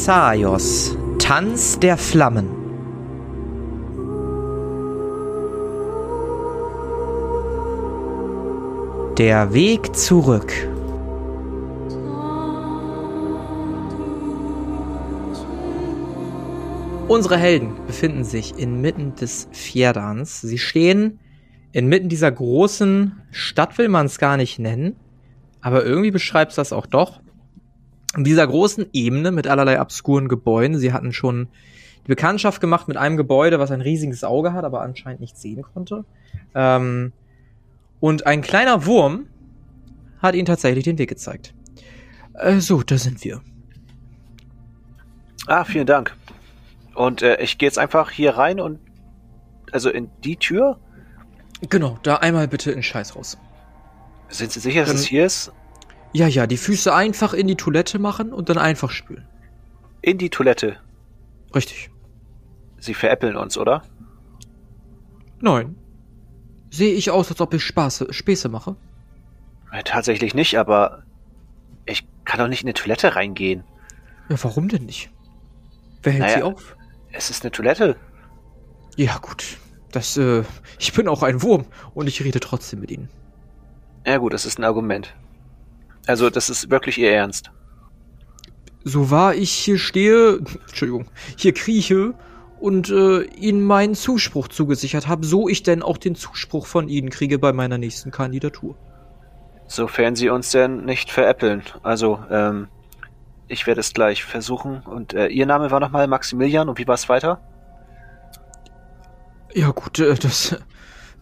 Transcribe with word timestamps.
Thessaios, 0.00 0.96
Tanz 1.18 1.78
der 1.78 1.98
Flammen. 1.98 2.48
Der 9.18 9.52
Weg 9.52 9.94
zurück. 9.94 10.54
Unsere 17.06 17.36
Helden 17.36 17.74
befinden 17.86 18.24
sich 18.24 18.58
inmitten 18.58 19.14
des 19.16 19.48
Fjerdans. 19.52 20.40
Sie 20.40 20.56
stehen 20.56 21.18
inmitten 21.72 22.08
dieser 22.08 22.32
großen 22.32 23.20
Stadt, 23.32 23.76
will 23.76 23.90
man 23.90 24.06
es 24.06 24.18
gar 24.18 24.38
nicht 24.38 24.58
nennen, 24.58 24.96
aber 25.60 25.84
irgendwie 25.84 26.10
beschreibt 26.10 26.52
es 26.52 26.56
das 26.56 26.72
auch 26.72 26.86
doch. 26.86 27.20
In 28.16 28.24
dieser 28.24 28.46
großen 28.46 28.86
Ebene 28.92 29.30
mit 29.30 29.46
allerlei 29.46 29.80
obskuren 29.80 30.28
Gebäuden. 30.28 30.78
Sie 30.78 30.92
hatten 30.92 31.12
schon 31.12 31.48
die 32.04 32.08
Bekanntschaft 32.08 32.60
gemacht 32.60 32.88
mit 32.88 32.96
einem 32.96 33.16
Gebäude, 33.16 33.58
was 33.58 33.70
ein 33.70 33.80
riesiges 33.80 34.24
Auge 34.24 34.52
hat, 34.52 34.64
aber 34.64 34.82
anscheinend 34.82 35.20
nicht 35.20 35.36
sehen 35.36 35.62
konnte. 35.62 36.04
Ähm, 36.54 37.12
und 38.00 38.26
ein 38.26 38.40
kleiner 38.42 38.86
Wurm 38.86 39.26
hat 40.20 40.34
ihnen 40.34 40.46
tatsächlich 40.46 40.84
den 40.84 40.98
Weg 40.98 41.08
gezeigt. 41.08 41.54
Äh, 42.34 42.58
so, 42.60 42.82
da 42.82 42.98
sind 42.98 43.22
wir. 43.24 43.42
Ah, 45.46 45.64
vielen 45.64 45.86
Dank. 45.86 46.16
Und 46.94 47.22
äh, 47.22 47.40
ich 47.40 47.58
gehe 47.58 47.66
jetzt 47.68 47.78
einfach 47.78 48.10
hier 48.10 48.36
rein 48.36 48.60
und 48.60 48.78
also 49.72 49.88
in 49.90 50.10
die 50.24 50.36
Tür. 50.36 50.78
Genau, 51.68 51.98
da 52.02 52.16
einmal 52.16 52.48
bitte 52.48 52.72
in 52.72 52.82
Scheiß 52.82 53.14
raus. 53.14 53.38
Sind 54.28 54.50
Sie 54.52 54.60
sicher, 54.60 54.80
dass 54.80 54.88
Dann- 54.90 54.96
es 54.96 55.04
hier 55.06 55.26
ist? 55.26 55.52
Ja, 56.12 56.26
ja, 56.26 56.46
die 56.46 56.56
Füße 56.56 56.92
einfach 56.94 57.32
in 57.34 57.46
die 57.46 57.56
Toilette 57.56 57.98
machen 57.98 58.32
und 58.32 58.48
dann 58.48 58.58
einfach 58.58 58.90
spülen. 58.90 59.26
In 60.02 60.18
die 60.18 60.30
Toilette. 60.30 60.76
Richtig. 61.54 61.90
Sie 62.78 62.94
veräppeln 62.94 63.36
uns, 63.36 63.56
oder? 63.58 63.82
Nein. 65.40 65.76
Sehe 66.70 66.94
ich 66.94 67.10
aus, 67.10 67.30
als 67.30 67.40
ob 67.40 67.54
ich 67.54 67.62
Spaß, 67.64 68.06
Späße 68.10 68.48
mache? 68.48 68.76
Äh, 69.72 69.82
tatsächlich 69.84 70.34
nicht, 70.34 70.58
aber 70.58 71.02
ich 71.86 72.06
kann 72.24 72.38
doch 72.40 72.48
nicht 72.48 72.62
in 72.62 72.68
eine 72.68 72.74
Toilette 72.74 73.14
reingehen. 73.16 73.64
Ja, 74.28 74.36
warum 74.42 74.68
denn 74.68 74.86
nicht? 74.86 75.10
Wer 76.02 76.12
hält 76.12 76.22
Naja. 76.22 76.36
sie 76.36 76.42
auf? 76.42 76.76
Es 77.12 77.30
ist 77.30 77.42
eine 77.44 77.50
Toilette. 77.50 77.96
Ja, 78.96 79.18
gut. 79.18 79.58
Das, 79.92 80.16
äh, 80.16 80.44
ich 80.78 80.92
bin 80.92 81.08
auch 81.08 81.22
ein 81.22 81.42
Wurm 81.42 81.66
und 81.94 82.06
ich 82.06 82.22
rede 82.22 82.40
trotzdem 82.40 82.80
mit 82.80 82.90
ihnen. 82.90 83.08
Ja 84.06 84.18
gut, 84.18 84.32
das 84.32 84.46
ist 84.46 84.58
ein 84.58 84.64
Argument. 84.64 85.14
Also, 86.06 86.30
das 86.30 86.50
ist 86.50 86.70
wirklich 86.70 86.98
Ihr 86.98 87.12
Ernst. 87.12 87.50
So 88.82 89.10
wahr 89.10 89.34
ich 89.34 89.50
hier 89.50 89.78
stehe, 89.78 90.38
Entschuldigung, 90.66 91.06
hier 91.36 91.52
krieche 91.52 92.14
und 92.60 92.90
äh, 92.90 93.22
ihnen 93.22 93.62
meinen 93.62 93.94
Zuspruch 93.94 94.48
zugesichert 94.48 95.06
habe, 95.06 95.26
so 95.26 95.48
ich 95.48 95.62
denn 95.62 95.82
auch 95.82 95.98
den 95.98 96.14
Zuspruch 96.14 96.66
von 96.66 96.88
ihnen 96.88 97.10
kriege 97.10 97.38
bei 97.38 97.52
meiner 97.52 97.78
nächsten 97.78 98.10
Kandidatur. 98.10 98.76
Sofern 99.66 100.16
Sie 100.16 100.30
uns 100.30 100.50
denn 100.50 100.84
nicht 100.84 101.10
veräppeln. 101.10 101.62
Also, 101.82 102.18
ähm, 102.30 102.68
ich 103.48 103.66
werde 103.66 103.80
es 103.80 103.92
gleich 103.92 104.24
versuchen. 104.24 104.80
Und 104.80 105.14
äh, 105.14 105.26
Ihr 105.28 105.46
Name 105.46 105.70
war 105.70 105.80
nochmal 105.80 106.06
Maximilian 106.06 106.68
und 106.68 106.78
wie 106.78 106.88
war 106.88 106.94
es 106.94 107.08
weiter? 107.08 107.40
Ja, 109.54 109.70
gut, 109.70 109.98
äh, 109.98 110.14
das 110.14 110.56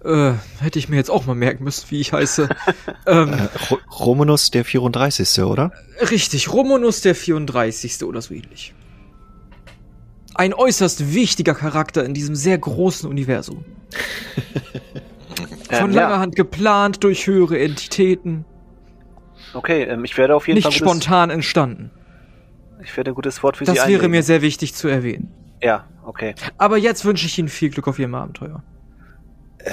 äh, 0.05 0.33
hätte 0.61 0.79
ich 0.79 0.89
mir 0.89 0.97
jetzt 0.97 1.11
auch 1.11 1.27
mal 1.27 1.35
merken 1.35 1.65
müssen, 1.65 1.91
wie 1.91 2.01
ich 2.01 2.13
heiße. 2.13 2.49
ähm, 3.07 3.33
Äh, 3.33 3.49
Ro 3.71 3.79
Romanus 3.99 4.51
der 4.51 4.65
34. 4.65 5.43
oder? 5.45 5.73
Richtig, 6.11 6.53
Romanus 6.53 7.01
der 7.01 7.15
34. 7.15 8.03
oder 8.05 8.21
so 8.23 8.35
ähnlich. 8.35 8.75
Ein 10.35 10.55
äußerst 10.55 11.15
wichtiger 11.15 11.55
Charakter 11.55 12.05
in 12.05 12.15
diesem 12.15 12.35
sehr 12.37 12.59
großen 12.59 13.09
Universum. 13.09 13.65
Von 15.71 15.91
Ähm, 15.91 15.91
langer 15.91 16.15
ja. 16.15 16.19
Hand 16.21 16.37
geplant 16.37 17.03
durch 17.05 17.27
höhere 17.27 17.59
Entitäten, 17.59 18.45
Okay, 19.55 19.85
ähm, 19.85 20.05
ich 20.05 20.17
werde 20.19 20.35
auf 20.37 20.47
jeden 20.47 20.57
nicht 20.57 20.65
Fall. 20.65 20.73
gutes- 20.73 20.87
spontan 21.05 21.31
entstanden. 21.31 21.91
Ich 22.85 22.95
werde 22.97 23.11
ein 23.13 23.15
gutes 23.15 23.43
Wort 23.43 23.57
für 23.57 23.65
Sie 23.65 23.69
Das 23.73 23.77
wäre 23.79 23.87
einlegen. 23.87 24.11
mir 24.11 24.23
sehr 24.23 24.43
wichtig 24.43 24.75
zu 24.75 24.89
erwähnen. 24.89 25.33
Ja, 25.63 25.87
okay. 26.05 26.35
Aber 26.59 26.77
jetzt 26.77 27.05
wünsche 27.07 27.25
ich 27.27 27.39
Ihnen 27.39 27.49
viel 27.49 27.71
Glück 27.71 27.89
auf 27.89 27.99
Ihrem 27.99 28.15
Abenteuer. 28.15 28.63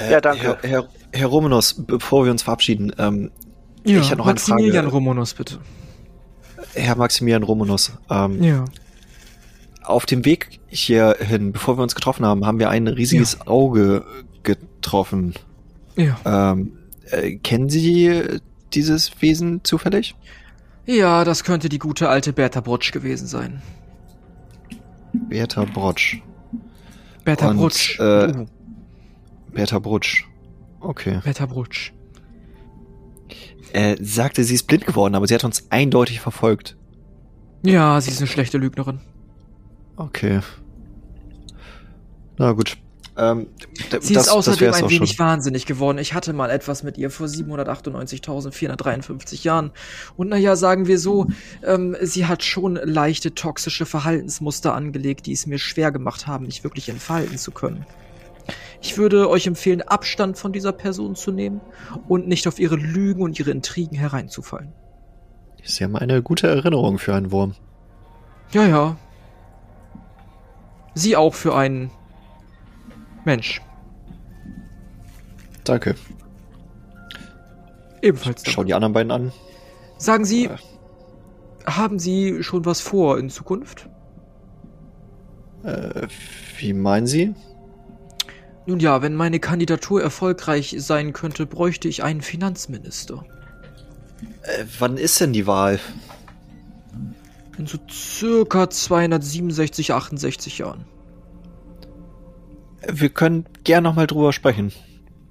Ja, 0.10 0.20
danke. 0.22 0.58
Herr, 0.62 0.70
Herr, 0.70 0.88
Herr 1.14 1.28
Romanus, 1.28 1.76
bevor 1.86 2.26
wir 2.26 2.32
uns 2.32 2.44
verabschieden, 2.44 2.92
ähm, 2.98 3.32
Ja, 3.86 4.00
Ich 4.00 4.10
hab 4.12 4.18
noch 4.18 4.26
eine 4.26 4.34
Maximilian 4.34 4.74
Frage. 4.86 4.88
Romanus, 4.90 5.34
bitte. 5.36 5.60
Herr 6.74 6.96
Maximilian 6.96 7.44
Romanus, 7.44 7.92
ähm, 8.10 8.42
Ja. 8.44 8.66
auf 9.84 10.06
dem 10.08 10.26
Weg 10.26 10.60
hierhin, 10.68 11.52
bevor 11.52 11.78
wir 11.78 11.84
uns 11.84 11.94
getroffen 11.96 12.26
haben, 12.26 12.46
haben 12.46 12.58
wir 12.60 12.70
ein 12.70 12.88
riesiges 12.88 13.46
Auge 13.48 14.04
getroffen. 14.44 15.36
Ja. 15.96 16.18
Ähm, 16.26 16.74
äh, 17.12 17.36
kennen 17.36 17.70
Sie 17.70 18.40
dieses 18.74 19.22
Wesen 19.22 19.64
zufällig? 19.64 20.16
Ja, 20.88 21.24
das 21.24 21.44
könnte 21.44 21.70
die 21.70 21.80
gute 21.80 22.10
alte 22.10 22.34
Bertha 22.34 22.62
Brutsch 22.62 22.92
gewesen 22.92 23.28
sein. 23.28 23.62
Bertha 25.14 25.64
Brotsch. 25.66 26.18
Bertha 27.24 27.50
Und, 27.50 27.58
Brutsch. 27.58 28.00
äh, 28.00 28.28
Uh, 28.32 28.46
Bertha 29.56 29.80
Brutsch. 29.80 30.26
Okay. 30.82 31.20
Bertha 31.24 31.48
Brutsch. 31.48 31.92
Er 33.74 33.98
sagte, 34.00 34.44
sie 34.44 34.54
ist 34.54 34.68
blind 34.68 34.86
geworden, 34.86 35.16
aber 35.16 35.26
sie 35.28 35.34
hat 35.34 35.44
uns 35.44 35.66
eindeutig 35.72 36.22
verfolgt. 36.22 36.78
Ja, 37.64 38.00
sie 38.00 38.12
ist 38.12 38.20
eine 38.20 38.28
schlechte 38.28 38.60
Lügnerin. 38.60 39.00
Okay. 39.96 40.42
Na 42.38 42.52
gut. 42.52 42.78
Ähm, 43.18 43.48
Sie 44.02 44.14
das, 44.14 44.28
ist 44.28 44.30
außerdem 44.30 44.74
ein 44.74 44.90
wenig 44.90 45.12
schon. 45.12 45.26
wahnsinnig 45.26 45.66
geworden. 45.66 46.00
Ich 46.00 46.14
hatte 46.14 46.34
mal 46.34 46.50
etwas 46.50 46.84
mit 46.84 46.98
ihr 46.98 47.10
vor 47.10 47.28
798.453 47.28 49.46
Jahren. 49.46 49.72
Und 50.18 50.28
naja, 50.28 50.58
sagen 50.58 50.88
wir 50.88 51.00
so, 51.00 51.28
ähm, 51.64 51.96
sie 52.02 52.26
hat 52.26 52.44
schon 52.44 52.76
leichte 52.76 53.34
toxische 53.34 53.86
Verhaltensmuster 53.86 54.74
angelegt, 54.74 55.28
die 55.28 55.32
es 55.32 55.48
mir 55.48 55.60
schwer 55.60 55.94
gemacht 55.94 56.28
haben, 56.28 56.48
mich 56.48 56.66
wirklich 56.66 56.90
entfalten 56.90 57.38
zu 57.38 57.52
können. 57.52 57.86
Ich 58.86 59.00
würde 59.00 59.32
euch 59.32 59.48
empfehlen, 59.48 59.82
Abstand 59.82 60.38
von 60.38 60.54
dieser 60.54 60.72
Person 60.72 61.16
zu 61.16 61.32
nehmen 61.32 61.60
und 62.08 62.28
nicht 62.28 62.48
auf 62.48 62.60
ihre 62.60 62.76
Lügen 62.76 63.24
und 63.24 63.40
ihre 63.40 63.50
Intrigen 63.50 63.96
hereinzufallen. 63.96 64.74
Ist 65.64 65.80
ja 65.80 65.88
mal 65.88 66.04
eine 66.04 66.22
gute 66.22 66.46
Erinnerung 66.46 67.00
für 67.00 67.16
einen 67.16 67.32
Wurm. 67.32 67.56
Ja, 68.52 68.64
ja. 68.68 68.96
Sie 70.94 71.16
auch 71.16 71.34
für 71.34 71.56
einen 71.56 71.90
Mensch. 73.26 73.60
Danke. 75.64 75.96
Ebenfalls. 78.04 78.44
Schau 78.48 78.64
die 78.64 78.76
anderen 78.76 78.94
beiden 78.94 79.12
an. 79.12 79.32
Sagen 79.98 80.26
Sie, 80.26 80.46
Äh. 80.46 80.58
haben 81.66 81.98
Sie 81.98 82.44
schon 82.44 82.66
was 82.66 82.82
vor 82.82 83.18
in 83.18 83.32
Zukunft? 83.32 83.90
Äh, 85.64 86.06
wie 86.60 86.74
meinen 86.74 87.08
Sie? 87.08 87.34
Nun 88.68 88.80
ja, 88.80 89.02
wenn 89.02 89.16
meine 89.16 89.40
Kandidatur 89.40 90.02
erfolgreich 90.02 90.76
sein 90.80 91.14
könnte, 91.14 91.46
bräuchte 91.46 91.88
ich 91.88 92.04
einen 92.04 92.22
Finanzminister. 92.22 93.24
Äh, 94.42 94.66
wann 94.80 94.98
ist 94.98 95.20
denn 95.22 95.34
die 95.34 95.46
Wahl? 95.46 95.80
In 97.58 97.68
so 97.68 97.78
circa 97.90 98.70
267, 98.70 99.94
68 99.94 100.58
Jahren. 100.58 100.86
Äh, 102.82 102.94
Wir 102.94 103.10
können 103.10 103.46
gern 103.64 103.84
noch 103.84 103.96
mal 103.96 104.08
drüber 104.08 104.34
sprechen. 104.34 104.72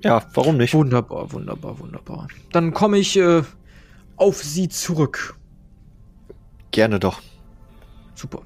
Ja, 0.02 0.22
warum 0.34 0.58
nicht? 0.58 0.75
Wunderbar, 0.75 1.32
wunderbar, 1.32 1.78
wunderbar. 1.78 2.28
Dann 2.52 2.72
komme 2.72 2.98
ich 2.98 3.16
äh, 3.16 3.42
auf 4.16 4.42
Sie 4.42 4.69
zurück. 4.69 5.37
Gerne 6.70 7.00
doch. 7.00 7.20
Super. 8.14 8.42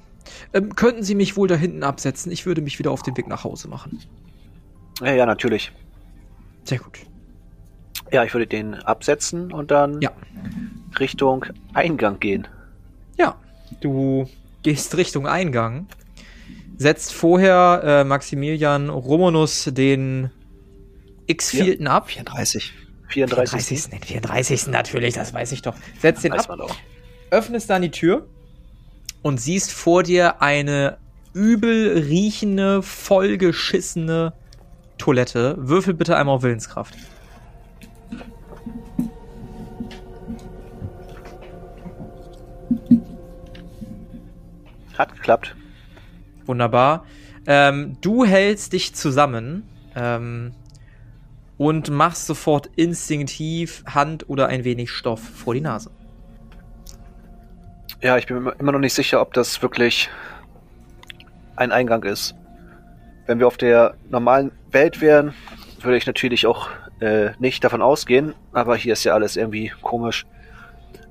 Ähm, 0.53 0.75
könnten 0.75 1.03
Sie 1.03 1.15
mich 1.15 1.35
wohl 1.37 1.47
da 1.47 1.55
hinten 1.55 1.83
absetzen? 1.83 2.31
Ich 2.31 2.45
würde 2.45 2.61
mich 2.61 2.79
wieder 2.79 2.91
auf 2.91 3.03
den 3.03 3.17
Weg 3.17 3.27
nach 3.27 3.43
Hause 3.43 3.67
machen. 3.67 3.99
Ja, 5.01 5.13
ja, 5.13 5.25
natürlich. 5.25 5.71
Sehr 6.63 6.79
gut. 6.79 6.99
Ja, 8.11 8.23
ich 8.23 8.33
würde 8.33 8.47
den 8.47 8.73
absetzen 8.75 9.51
und 9.51 9.71
dann 9.71 10.01
Ja. 10.01 10.11
Richtung 10.99 11.45
Eingang 11.73 12.19
gehen. 12.19 12.47
Ja, 13.17 13.35
du 13.81 14.27
gehst 14.63 14.97
Richtung 14.97 15.27
Eingang, 15.27 15.87
setzt 16.77 17.13
vorher 17.13 17.81
äh, 17.83 18.03
Maximilian 18.03 18.89
Romanus 18.89 19.65
den 19.71 20.31
X-Fielten 21.27 21.87
ab. 21.87 22.09
34. 22.09 22.73
34. 23.09 23.63
34. 23.63 23.89
Den 23.89 24.01
34. 24.01 24.67
natürlich, 24.67 25.13
das 25.15 25.33
weiß 25.33 25.51
ich 25.51 25.61
doch. 25.61 25.75
Setzt 25.99 26.23
den 26.23 26.31
Weiß 26.33 26.49
ab, 26.49 26.75
öffnest 27.31 27.69
dann 27.69 27.81
die 27.83 27.91
Tür 27.91 28.27
und 29.21 29.39
siehst 29.39 29.71
vor 29.71 30.03
dir 30.03 30.41
eine 30.41 30.97
übel 31.33 31.97
riechende, 31.99 32.81
vollgeschissene 32.81 34.33
Toilette. 34.99 35.55
Würfel 35.57 35.95
bitte 35.95 36.15
einmal 36.15 36.35
auf 36.35 36.43
Willenskraft. 36.43 36.95
Hat 44.95 45.15
geklappt. 45.15 45.55
Wunderbar. 46.45 47.05
Ähm, 47.47 47.97
du 48.01 48.25
hältst 48.25 48.73
dich 48.73 48.93
zusammen 48.93 49.67
ähm, 49.95 50.53
und 51.57 51.89
machst 51.89 52.27
sofort 52.27 52.67
instinktiv 52.75 53.83
Hand 53.87 54.29
oder 54.29 54.47
ein 54.47 54.63
wenig 54.65 54.91
Stoff 54.91 55.21
vor 55.21 55.53
die 55.55 55.61
Nase. 55.61 55.89
Ja, 58.01 58.17
ich 58.17 58.27
bin 58.27 58.49
immer 58.59 58.71
noch 58.71 58.79
nicht 58.79 58.93
sicher, 58.93 59.19
ob 59.21 59.33
das 59.33 59.61
wirklich 59.61 60.09
ein 61.55 61.71
Eingang 61.71 62.03
ist. 62.03 62.35
Wenn 63.29 63.37
wir 63.37 63.45
auf 63.45 63.57
der 63.57 63.93
normalen 64.09 64.51
Welt 64.71 65.01
wären, 65.01 65.35
würde 65.81 65.97
ich 65.97 66.07
natürlich 66.07 66.47
auch 66.47 66.67
äh, 66.99 67.29
nicht 67.37 67.63
davon 67.63 67.83
ausgehen, 67.83 68.33
aber 68.53 68.75
hier 68.75 68.93
ist 68.93 69.03
ja 69.03 69.13
alles 69.13 69.35
irgendwie 69.35 69.71
komisch. 69.83 70.25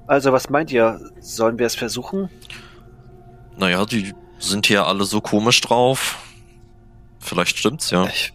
Also, 0.08 0.32
was 0.32 0.50
meint 0.50 0.72
ihr? 0.72 0.98
Sollen 1.20 1.60
wir 1.60 1.66
es 1.66 1.76
versuchen? 1.76 2.28
Naja, 3.56 3.86
die 3.86 4.14
sind 4.40 4.66
hier 4.66 4.84
alle 4.84 5.04
so 5.04 5.20
komisch 5.20 5.60
drauf. 5.60 6.18
Vielleicht 7.20 7.56
stimmt's 7.56 7.92
ja. 7.92 8.06
Ich, 8.06 8.32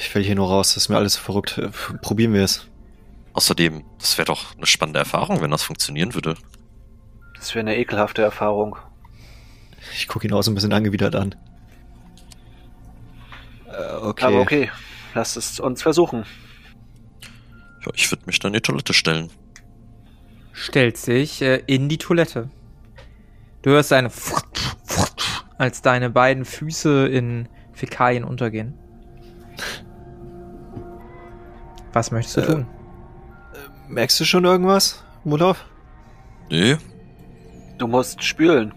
ich 0.00 0.14
will 0.14 0.22
hier 0.22 0.36
nur 0.36 0.48
raus, 0.48 0.68
das 0.68 0.84
ist 0.84 0.88
mir 0.88 0.96
alles 0.96 1.12
so 1.12 1.20
verrückt. 1.20 1.60
Probieren 2.00 2.32
wir 2.32 2.44
es. 2.44 2.66
Außerdem, 3.34 3.84
das 3.98 4.16
wäre 4.16 4.24
doch 4.24 4.56
eine 4.56 4.64
spannende 4.64 5.00
Erfahrung, 5.00 5.42
wenn 5.42 5.50
das 5.50 5.64
funktionieren 5.64 6.14
würde. 6.14 6.34
Das 7.36 7.54
wäre 7.54 7.60
eine 7.60 7.76
ekelhafte 7.76 8.22
Erfahrung. 8.22 8.78
Ich 9.94 10.08
gucke 10.08 10.26
ihn 10.26 10.32
auch 10.32 10.40
so 10.40 10.50
ein 10.50 10.54
bisschen 10.54 10.72
angewidert 10.72 11.14
an. 11.14 11.34
Äh, 13.80 13.96
okay. 14.06 14.24
Aber 14.24 14.40
okay, 14.40 14.70
lasst 15.14 15.36
es 15.36 15.60
uns 15.60 15.82
versuchen. 15.82 16.24
Ja, 17.84 17.92
ich 17.94 18.10
würde 18.10 18.24
mich 18.26 18.38
dann 18.38 18.50
in 18.50 18.54
die 18.58 18.60
Toilette 18.60 18.92
stellen. 18.92 19.30
Stellt 20.52 20.96
sich 20.96 21.40
äh, 21.42 21.62
in 21.66 21.88
die 21.88 21.98
Toilette. 21.98 22.50
Du 23.62 23.70
hörst 23.70 23.92
eine 23.92 24.10
als 25.58 25.82
deine 25.82 26.10
beiden 26.10 26.44
Füße 26.44 27.06
in 27.08 27.48
Fäkalien 27.72 28.24
untergehen. 28.24 28.74
Was 31.92 32.10
möchtest 32.10 32.36
du 32.38 32.40
Äh, 32.42 32.46
tun? 32.46 32.66
Merkst 33.88 34.20
du 34.20 34.24
schon 34.24 34.44
irgendwas, 34.44 35.02
Mulov? 35.24 35.64
Nee, 36.50 36.76
Du 37.78 37.86
musst 37.86 38.22
spülen. 38.22 38.74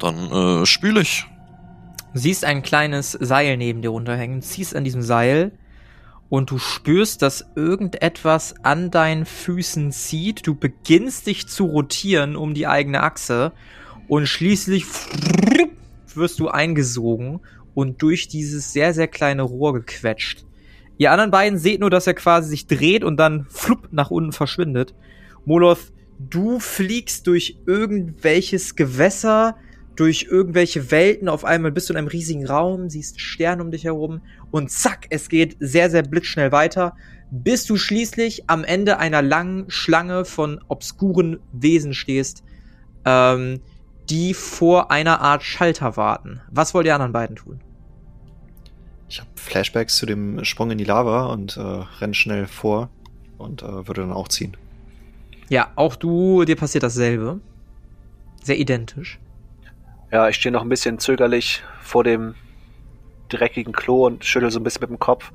dann 0.00 0.62
äh, 0.62 0.66
spüle 0.66 1.00
ich. 1.00 1.24
Siehst 2.14 2.44
ein 2.44 2.62
kleines 2.62 3.12
Seil 3.12 3.56
neben 3.56 3.82
dir 3.82 3.88
runterhängen, 3.88 4.42
ziehst 4.42 4.76
an 4.76 4.84
diesem 4.84 5.02
Seil 5.02 5.52
und 6.28 6.50
du 6.50 6.58
spürst, 6.58 7.22
dass 7.22 7.46
irgendetwas 7.56 8.54
an 8.62 8.90
deinen 8.90 9.26
Füßen 9.26 9.92
zieht. 9.92 10.46
Du 10.46 10.54
beginnst 10.54 11.26
dich 11.26 11.46
zu 11.48 11.66
rotieren 11.66 12.36
um 12.36 12.54
die 12.54 12.66
eigene 12.66 13.02
Achse 13.02 13.52
und 14.08 14.26
schließlich 14.26 14.84
wirst 16.14 16.38
du 16.38 16.48
eingesogen 16.48 17.40
und 17.74 18.02
durch 18.02 18.28
dieses 18.28 18.72
sehr, 18.72 18.92
sehr 18.92 19.08
kleine 19.08 19.42
Rohr 19.42 19.72
gequetscht. 19.72 20.44
Ihr 20.98 21.10
anderen 21.10 21.30
beiden 21.30 21.58
seht 21.58 21.80
nur, 21.80 21.90
dass 21.90 22.06
er 22.06 22.14
quasi 22.14 22.50
sich 22.50 22.66
dreht 22.66 23.04
und 23.04 23.16
dann 23.16 23.46
flupp 23.48 23.88
nach 23.92 24.10
unten 24.10 24.32
verschwindet. 24.32 24.94
Moloth, 25.44 25.92
du 26.18 26.60
fliegst 26.60 27.26
durch 27.26 27.58
irgendwelches 27.66 28.76
Gewässer, 28.76 29.56
durch 29.96 30.26
irgendwelche 30.30 30.90
Welten. 30.90 31.28
Auf 31.28 31.44
einmal 31.44 31.72
bist 31.72 31.88
du 31.88 31.92
in 31.92 31.98
einem 31.98 32.08
riesigen 32.08 32.46
Raum, 32.46 32.88
siehst 32.88 33.20
Sterne 33.20 33.62
um 33.62 33.70
dich 33.70 33.84
herum 33.84 34.20
und 34.50 34.70
zack, 34.70 35.06
es 35.10 35.28
geht 35.28 35.56
sehr, 35.60 35.90
sehr 35.90 36.02
blitzschnell 36.02 36.52
weiter, 36.52 36.94
bis 37.30 37.64
du 37.64 37.76
schließlich 37.76 38.48
am 38.48 38.64
Ende 38.64 38.98
einer 38.98 39.22
langen 39.22 39.70
Schlange 39.70 40.24
von 40.24 40.60
obskuren 40.68 41.40
Wesen 41.52 41.94
stehst, 41.94 42.42
ähm, 43.04 43.60
die 44.10 44.34
vor 44.34 44.90
einer 44.90 45.20
Art 45.20 45.42
Schalter 45.42 45.96
warten. 45.96 46.40
Was 46.50 46.74
wollt 46.74 46.86
ihr 46.86 46.94
anderen 46.94 47.12
beiden 47.12 47.36
tun? 47.36 47.60
Ich 49.08 49.20
habe 49.20 49.30
Flashbacks 49.34 49.96
zu 49.96 50.06
dem 50.06 50.44
Sprung 50.44 50.70
in 50.70 50.78
die 50.78 50.84
Lava 50.84 51.26
und 51.26 51.56
äh, 51.56 51.60
renn 51.60 52.14
schnell 52.14 52.46
vor 52.46 52.90
und 53.38 53.62
äh, 53.62 53.86
würde 53.86 54.02
dann 54.02 54.12
auch 54.12 54.28
ziehen. 54.28 54.56
Ja, 55.48 55.70
auch 55.76 55.96
du, 55.96 56.44
dir 56.44 56.56
passiert 56.56 56.82
dasselbe. 56.82 57.40
Sehr 58.42 58.58
identisch. 58.58 59.18
Ja, 60.12 60.28
ich 60.28 60.36
stehe 60.36 60.52
noch 60.52 60.62
ein 60.62 60.68
bisschen 60.68 60.98
zögerlich 60.98 61.62
vor 61.80 62.04
dem 62.04 62.34
dreckigen 63.28 63.72
Klo 63.72 64.06
und 64.06 64.24
schüttel 64.24 64.50
so 64.50 64.60
ein 64.60 64.62
bisschen 64.62 64.82
mit 64.82 64.90
dem 64.90 64.98
Kopf. 64.98 65.32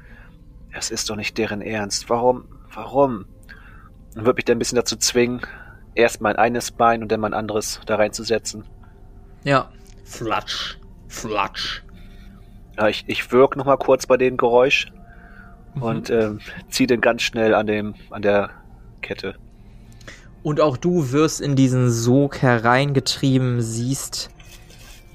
Es 0.71 0.91
ist 0.91 1.09
doch 1.09 1.15
nicht 1.15 1.38
deren 1.38 1.62
Ernst. 1.62 2.09
Warum? 2.09 2.45
Warum? 2.74 3.25
Und 4.15 4.25
würde 4.25 4.35
mich 4.35 4.45
dann 4.45 4.57
ein 4.57 4.59
bisschen 4.59 4.75
dazu 4.75 4.95
zwingen, 4.95 5.41
erst 5.95 6.21
mein 6.21 6.35
eines 6.35 6.71
Bein 6.71 7.01
und 7.01 7.12
dann 7.12 7.19
mein 7.19 7.33
anderes 7.33 7.81
da 7.88 7.95
reinzusetzen. 7.95 8.65
Ja. 9.44 9.71
Flatsch. 10.06 10.77
Flatsch. 11.07 11.81
Ja, 12.77 12.88
ich, 12.88 13.03
ich 13.07 13.31
wirk 13.31 13.56
noch 13.56 13.65
mal 13.65 13.77
kurz 13.77 14.06
bei 14.06 14.18
dem 14.18 14.38
Geräusch 14.38 14.91
Mhm. 15.77 15.81
und 15.83 16.09
ähm, 16.09 16.39
ziehe 16.69 16.88
den 16.88 17.01
ganz 17.01 17.21
schnell 17.23 17.53
an 17.53 17.68
dem 17.68 17.95
an 18.09 18.21
der 18.21 18.50
Kette. 19.01 19.35
Und 20.44 20.62
auch 20.62 20.77
du 20.77 21.12
wirst 21.12 21.41
in 21.41 21.56
diesen 21.56 21.89
Sog 21.89 22.41
hereingetrieben, 22.41 23.62
siehst 23.62 24.30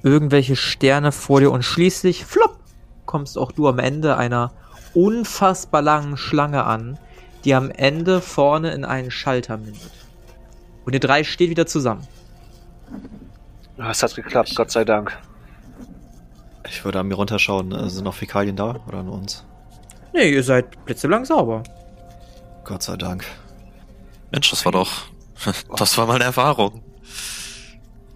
irgendwelche 0.03 0.57
Sterne 0.57 1.13
vor 1.13 1.41
dir 1.41 1.51
und 1.51 1.63
schließlich, 1.63 2.25
flupp, 2.25 2.59
kommst 3.07 3.39
auch 3.39 3.53
du 3.53 3.69
am 3.69 3.79
Ende 3.79 4.17
einer 4.17 4.53
unfassbar 4.95 5.83
langen 5.83 6.17
Schlange 6.17 6.65
an, 6.65 6.99
die 7.45 7.55
am 7.55 7.71
Ende 7.71 8.21
vorne 8.21 8.73
in 8.73 8.85
einen 8.85 9.11
Schalter 9.11 9.57
mündet. 9.57 9.91
Und 10.85 10.93
ihr 10.93 11.01
drei 11.01 11.25
steht 11.25 11.51
wieder 11.51 11.67
zusammen. 11.67 12.07
Es 13.79 14.03
hat 14.03 14.15
geklappt, 14.15 14.55
Gott 14.55 14.71
sei 14.71 14.85
Dank. 14.85 15.17
Ich 16.69 16.85
würde 16.85 17.01
an 17.01 17.09
mir 17.09 17.15
runterschauen. 17.15 17.73
Äh, 17.73 17.91
sind 17.91 18.05
noch 18.05 18.15
Fäkalien 18.15 18.57
da 18.57 18.81
oder 18.87 18.99
an 18.99 19.09
uns? 19.09 19.45
Nee, 20.13 20.31
ihr 20.31 20.43
seid 20.43 20.85
blitzelang 20.85 21.25
sauber. 21.25 21.63
Gott 22.65 22.83
sei 22.83 22.97
Dank. 22.97 23.25
Mensch, 24.31 24.51
das 24.51 24.65
war 24.65 24.73
doch. 24.73 24.91
Das 25.77 25.99
war 25.99 26.07
mal 26.07 26.15
eine 26.15 26.25
Erfahrung. 26.25 26.83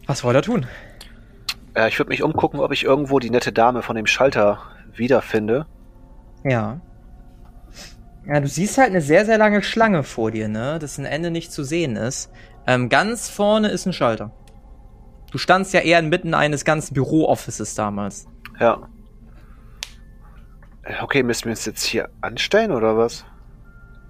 Was 0.07 0.23
wollt 0.23 0.37
ihr 0.37 0.43
tun? 0.43 0.67
Äh, 1.77 1.89
ich 1.89 1.99
würde 1.99 2.09
mich 2.09 2.23
umgucken, 2.23 2.59
ob 2.61 2.73
ich 2.73 2.85
irgendwo 2.85 3.19
die 3.19 3.31
nette 3.31 3.53
Dame 3.53 3.83
von 3.83 3.95
dem 3.97 4.07
Schalter 4.07 4.59
wiederfinde. 4.95 5.67
Ja. 6.45 6.81
Ja, 8.27 8.41
du 8.41 8.49
siehst 8.49 8.79
halt 8.79 8.91
eine 8.91 9.01
sehr, 9.01 9.25
sehr 9.25 9.39
lange 9.39 9.63
Schlange 9.63 10.03
vor 10.03 10.31
dir, 10.33 10.49
ne? 10.49 10.79
Dass 10.81 10.99
ein 10.99 11.05
Ende 11.05 11.31
nicht 11.31 11.53
zu 11.53 11.63
sehen 11.63 11.95
ist. 11.97 12.31
Ähm, 12.67 12.89
ganz 12.89 13.29
vorne 13.29 13.69
ist 13.69 13.87
ein 13.87 13.93
Schalter. 13.93 14.33
Du 15.31 15.39
standst 15.39 15.73
ja 15.75 15.81
eher 15.81 15.99
inmitten 16.01 16.35
eines 16.35 16.65
ganzen 16.65 16.95
Büro-Offices 16.95 17.75
damals. 17.75 18.27
Ja. 18.59 18.89
Äh, 20.83 20.95
Okay, 21.03 21.23
müssen 21.23 21.45
wir 21.45 21.51
uns 21.51 21.65
jetzt 21.67 21.85
hier 21.85 22.09
anstellen 22.21 22.73
oder 22.73 22.97
was? 22.97 23.25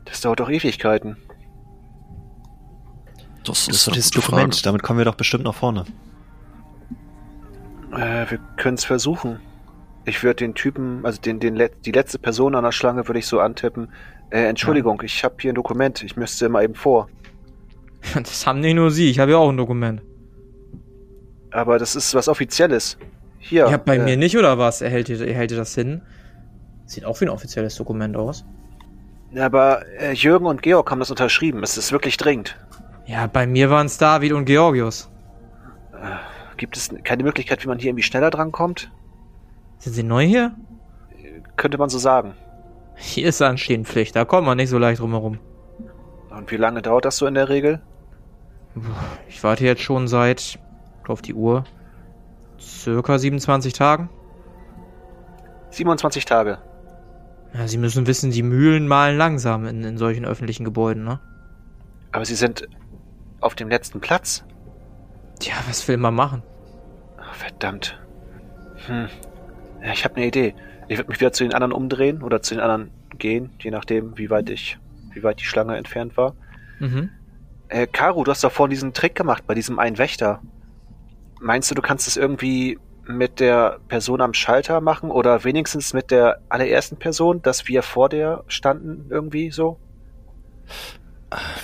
Das 0.04 0.20
dauert 0.20 0.40
doch 0.40 0.48
Ewigkeiten. 0.50 1.16
Das 3.44 3.66
Das 3.66 3.68
ist 3.68 3.68
ist 3.68 3.86
doch 3.88 3.92
gute 3.94 4.10
Dokument. 4.20 4.54
Frage. 4.54 4.64
Damit 4.64 4.82
kommen 4.82 4.98
wir 4.98 5.04
doch 5.04 5.14
bestimmt 5.16 5.44
nach 5.44 5.54
vorne. 5.54 5.84
Äh, 7.96 8.30
wir 8.30 8.38
können 8.56 8.74
es 8.74 8.84
versuchen. 8.84 9.40
Ich 10.04 10.22
würde 10.22 10.36
den 10.36 10.54
Typen, 10.54 11.04
also 11.04 11.20
den, 11.20 11.40
den 11.40 11.56
Let 11.56 11.72
die 11.84 11.92
letzte 11.92 12.18
Person 12.18 12.54
an 12.54 12.64
der 12.64 12.72
Schlange 12.72 13.08
würde 13.08 13.18
ich 13.18 13.26
so 13.26 13.40
antippen. 13.40 13.88
Äh, 14.30 14.44
Entschuldigung, 14.44 15.02
ich 15.04 15.24
habe 15.24 15.34
hier 15.40 15.52
ein 15.52 15.56
Dokument. 15.56 16.02
Ich 16.02 16.16
müsste 16.16 16.48
mal 16.48 16.64
eben 16.64 16.74
vor. 16.74 17.08
Das 18.14 18.46
haben 18.46 18.60
nicht 18.60 18.74
nur 18.74 18.92
sie, 18.92 19.10
ich 19.10 19.18
habe 19.18 19.32
ja 19.32 19.38
auch 19.38 19.48
ein 19.48 19.56
Dokument. 19.56 20.00
Aber 21.50 21.78
das 21.78 21.96
ist 21.96 22.14
was 22.14 22.28
Offizielles. 22.28 22.98
Hier. 23.38 23.68
Ja, 23.68 23.76
bei 23.78 23.96
äh, 23.96 23.98
mir 23.98 24.16
nicht, 24.16 24.36
oder 24.36 24.58
was? 24.58 24.80
Er 24.80 24.90
hält, 24.90 25.08
dir, 25.08 25.20
er 25.26 25.34
hält 25.34 25.50
das 25.52 25.74
hin. 25.74 26.02
Sieht 26.84 27.04
auch 27.04 27.20
wie 27.20 27.24
ein 27.24 27.30
offizielles 27.30 27.74
Dokument 27.76 28.16
aus. 28.16 28.44
Aber 29.36 29.84
äh, 29.98 30.12
Jürgen 30.12 30.46
und 30.46 30.62
Georg 30.62 30.90
haben 30.90 31.00
das 31.00 31.10
unterschrieben. 31.10 31.62
Es 31.62 31.76
ist 31.76 31.90
wirklich 31.90 32.16
dringend. 32.16 32.56
Ja, 33.06 33.26
bei 33.26 33.46
mir 33.46 33.70
waren 33.70 33.86
es 33.86 33.98
David 33.98 34.32
und 34.32 34.44
Georgios. 34.44 35.10
Gibt 36.56 36.76
es 36.76 36.90
keine 37.04 37.22
Möglichkeit, 37.22 37.62
wie 37.62 37.68
man 37.68 37.78
hier 37.78 37.90
irgendwie 37.90 38.02
schneller 38.02 38.30
drankommt? 38.30 38.90
Sind 39.78 39.92
sie 39.92 40.02
neu 40.02 40.24
hier? 40.24 40.54
Könnte 41.56 41.78
man 41.78 41.88
so 41.88 41.98
sagen. 41.98 42.34
Hier 42.96 43.28
ist 43.28 43.42
Anstehenpflicht, 43.42 44.16
da 44.16 44.24
kommt 44.24 44.46
man 44.46 44.56
nicht 44.56 44.70
so 44.70 44.78
leicht 44.78 45.00
drumherum. 45.00 45.38
Und 46.30 46.50
wie 46.50 46.56
lange 46.56 46.82
dauert 46.82 47.04
das 47.04 47.18
so 47.18 47.26
in 47.26 47.34
der 47.34 47.48
Regel? 47.48 47.80
Ich 49.28 49.42
warte 49.42 49.64
jetzt 49.64 49.82
schon 49.82 50.08
seit, 50.08 50.58
auf 51.06 51.22
die 51.22 51.34
Uhr, 51.34 51.64
circa 52.58 53.18
27 53.18 53.72
Tagen. 53.72 54.08
27 55.70 56.24
Tage. 56.24 56.58
Ja, 57.54 57.68
Sie 57.68 57.78
müssen 57.78 58.06
wissen, 58.06 58.30
die 58.30 58.42
Mühlen 58.42 58.86
malen 58.88 59.16
langsam 59.16 59.66
in, 59.66 59.82
in 59.82 59.98
solchen 59.98 60.24
öffentlichen 60.24 60.64
Gebäuden, 60.64 61.04
ne? 61.04 61.20
Aber 62.12 62.24
sie 62.24 62.34
sind 62.34 62.68
auf 63.40 63.54
dem 63.54 63.68
letzten 63.68 64.00
Platz. 64.00 64.44
Tja, 65.38 65.54
was 65.66 65.86
will 65.88 65.96
man 65.96 66.14
machen? 66.14 66.42
Ach, 67.18 67.34
verdammt. 67.34 67.98
Hm. 68.86 69.08
Ja, 69.82 69.92
ich 69.92 70.04
habe 70.04 70.16
eine 70.16 70.26
Idee. 70.26 70.54
Ich 70.88 70.98
würde 70.98 71.10
mich 71.10 71.20
wieder 71.20 71.32
zu 71.32 71.44
den 71.44 71.54
anderen 71.54 71.72
umdrehen 71.72 72.22
oder 72.22 72.42
zu 72.42 72.54
den 72.54 72.62
anderen 72.62 72.90
gehen, 73.18 73.50
je 73.60 73.70
nachdem, 73.70 74.16
wie 74.18 74.30
weit 74.30 74.50
ich, 74.50 74.78
wie 75.12 75.22
weit 75.22 75.40
die 75.40 75.44
Schlange 75.44 75.76
entfernt 75.76 76.16
war. 76.16 76.34
Mhm. 76.78 77.10
Äh, 77.68 77.86
Karu, 77.86 78.24
du 78.24 78.30
hast 78.30 78.44
doch 78.44 78.52
vorhin 78.52 78.70
diesen 78.70 78.92
Trick 78.92 79.14
gemacht 79.14 79.44
bei 79.46 79.54
diesem 79.54 79.78
einen 79.78 79.98
Wächter. 79.98 80.40
meinst 81.40 81.70
du, 81.70 81.74
du 81.74 81.82
kannst 81.82 82.06
es 82.06 82.16
irgendwie 82.16 82.78
mit 83.06 83.40
der 83.40 83.78
Person 83.88 84.20
am 84.20 84.34
Schalter 84.34 84.80
machen 84.80 85.10
oder 85.10 85.44
wenigstens 85.44 85.92
mit 85.92 86.10
der 86.10 86.40
allerersten 86.48 86.96
Person, 86.96 87.42
dass 87.42 87.68
wir 87.68 87.82
vor 87.82 88.08
der 88.08 88.44
standen 88.48 89.06
irgendwie 89.10 89.50
so? 89.50 89.78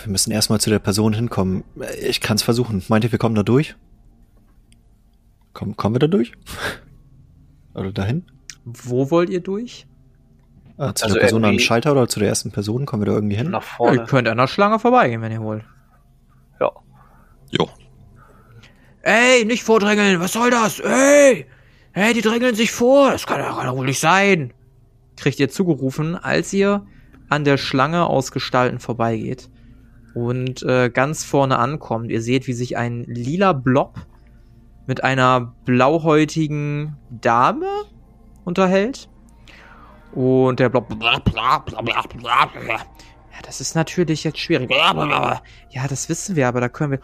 Wir 0.02 0.10
müssen 0.12 0.30
erstmal 0.30 0.60
zu 0.60 0.70
der 0.70 0.78
Person 0.78 1.12
hinkommen. 1.12 1.64
Ich 2.00 2.20
kann 2.20 2.36
es 2.36 2.42
versuchen. 2.42 2.82
Meint 2.88 3.04
ihr, 3.04 3.12
wir 3.12 3.18
kommen 3.18 3.34
da 3.34 3.42
durch? 3.42 3.74
Komm, 5.52 5.76
kommen 5.76 5.94
wir 5.94 6.00
da 6.00 6.06
durch? 6.06 6.32
oder 7.74 7.92
dahin? 7.92 8.24
Wo 8.64 9.10
wollt 9.10 9.30
ihr 9.30 9.40
durch? 9.40 9.86
Ah, 10.78 10.94
zu 10.94 11.04
Also 11.04 11.14
der 11.14 11.22
Person 11.22 11.44
am 11.44 11.58
Schalter 11.58 11.92
oder 11.92 12.08
zu 12.08 12.20
der 12.20 12.28
ersten 12.28 12.50
Person? 12.50 12.86
Kommen 12.86 13.02
wir 13.02 13.06
da 13.06 13.12
irgendwie 13.12 13.36
hin? 13.36 13.50
Nach 13.50 13.62
Ihr 13.62 13.76
vorne. 13.76 14.04
könnt 14.04 14.28
an 14.28 14.38
der 14.38 14.46
Schlange 14.46 14.78
vorbeigehen, 14.78 15.20
wenn 15.22 15.32
ihr 15.32 15.42
wollt. 15.42 15.64
Ja. 16.60 16.70
Jo. 17.50 17.68
Ey, 19.02 19.44
nicht 19.44 19.62
vordrängeln, 19.62 20.20
was 20.20 20.32
soll 20.32 20.50
das? 20.50 20.80
Ey! 20.80 21.46
Hey, 21.92 22.14
die 22.14 22.22
drängeln 22.22 22.54
sich 22.54 22.70
vor, 22.70 23.10
das 23.10 23.26
kann 23.26 23.40
ja 23.40 23.76
wohl 23.76 23.84
nicht 23.84 24.00
sein. 24.00 24.54
Kriegt 25.16 25.40
ihr 25.40 25.50
zugerufen, 25.50 26.14
als 26.14 26.52
ihr 26.52 26.86
an 27.28 27.44
der 27.44 27.58
Schlange 27.58 28.06
aus 28.06 28.32
Gestalten 28.32 28.78
vorbeigeht 28.78 29.50
und 30.14 30.62
äh, 30.62 30.90
ganz 30.90 31.24
vorne 31.24 31.58
ankommt. 31.58 32.10
Ihr 32.10 32.22
seht, 32.22 32.46
wie 32.46 32.52
sich 32.52 32.76
ein 32.76 33.04
lila 33.04 33.52
Blob 33.52 33.94
mit 34.86 35.04
einer 35.04 35.54
blauhäutigen 35.64 36.96
Dame 37.10 37.66
unterhält. 38.44 39.08
Und 40.12 40.60
der 40.60 40.68
Blob. 40.68 40.88
Ja, 43.32 43.38
das 43.44 43.60
ist 43.62 43.74
natürlich 43.74 44.24
jetzt 44.24 44.38
schwierig. 44.38 44.70
Ja, 45.70 45.88
das 45.88 46.08
wissen 46.10 46.36
wir, 46.36 46.48
aber 46.48 46.60
da 46.60 46.68
können 46.68 46.92
wir. 46.92 47.00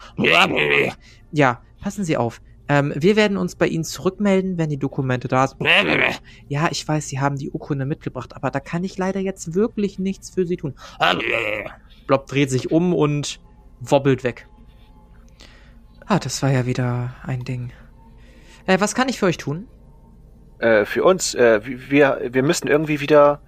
Ja, 1.31 1.61
passen 1.81 2.03
Sie 2.03 2.17
auf. 2.17 2.41
Ähm, 2.67 2.93
wir 2.95 3.15
werden 3.15 3.35
uns 3.37 3.55
bei 3.55 3.65
Ihnen 3.65 3.83
zurückmelden, 3.83 4.59
wenn 4.59 4.69
die 4.69 4.77
Dokumente 4.77 5.27
da 5.27 5.47
sind. 5.47 5.59
Ja, 6.47 6.67
ich 6.69 6.87
weiß, 6.87 7.07
Sie 7.07 7.19
haben 7.19 7.35
die 7.35 7.49
Urkunde 7.49 7.85
mitgebracht, 7.87 8.35
aber 8.35 8.51
da 8.51 8.59
kann 8.59 8.83
ich 8.83 8.95
leider 8.95 9.19
jetzt 9.19 9.55
wirklich 9.55 9.97
nichts 9.97 10.29
für 10.29 10.45
Sie 10.45 10.57
tun. 10.57 10.75
Blob 12.09 12.25
dreht 12.25 12.49
sich 12.49 12.71
um 12.71 12.95
und 12.95 13.39
wobbelt 13.81 14.23
weg. 14.23 14.47
Ah, 16.07 16.17
das 16.17 16.41
war 16.41 16.49
ja 16.49 16.65
wieder 16.65 17.13
ein 17.21 17.43
Ding. 17.43 17.71
Äh, 18.65 18.79
was 18.79 18.95
kann 18.95 19.09
ich 19.09 19.19
für 19.19 19.27
euch 19.27 19.37
tun? 19.37 19.67
Äh, 20.57 20.85
für 20.85 21.03
uns, 21.03 21.35
äh, 21.35 21.61
wir, 21.63 22.19
wir 22.31 22.41
müssen 22.41 22.67
irgendwie 22.67 22.99
wieder 22.99 23.41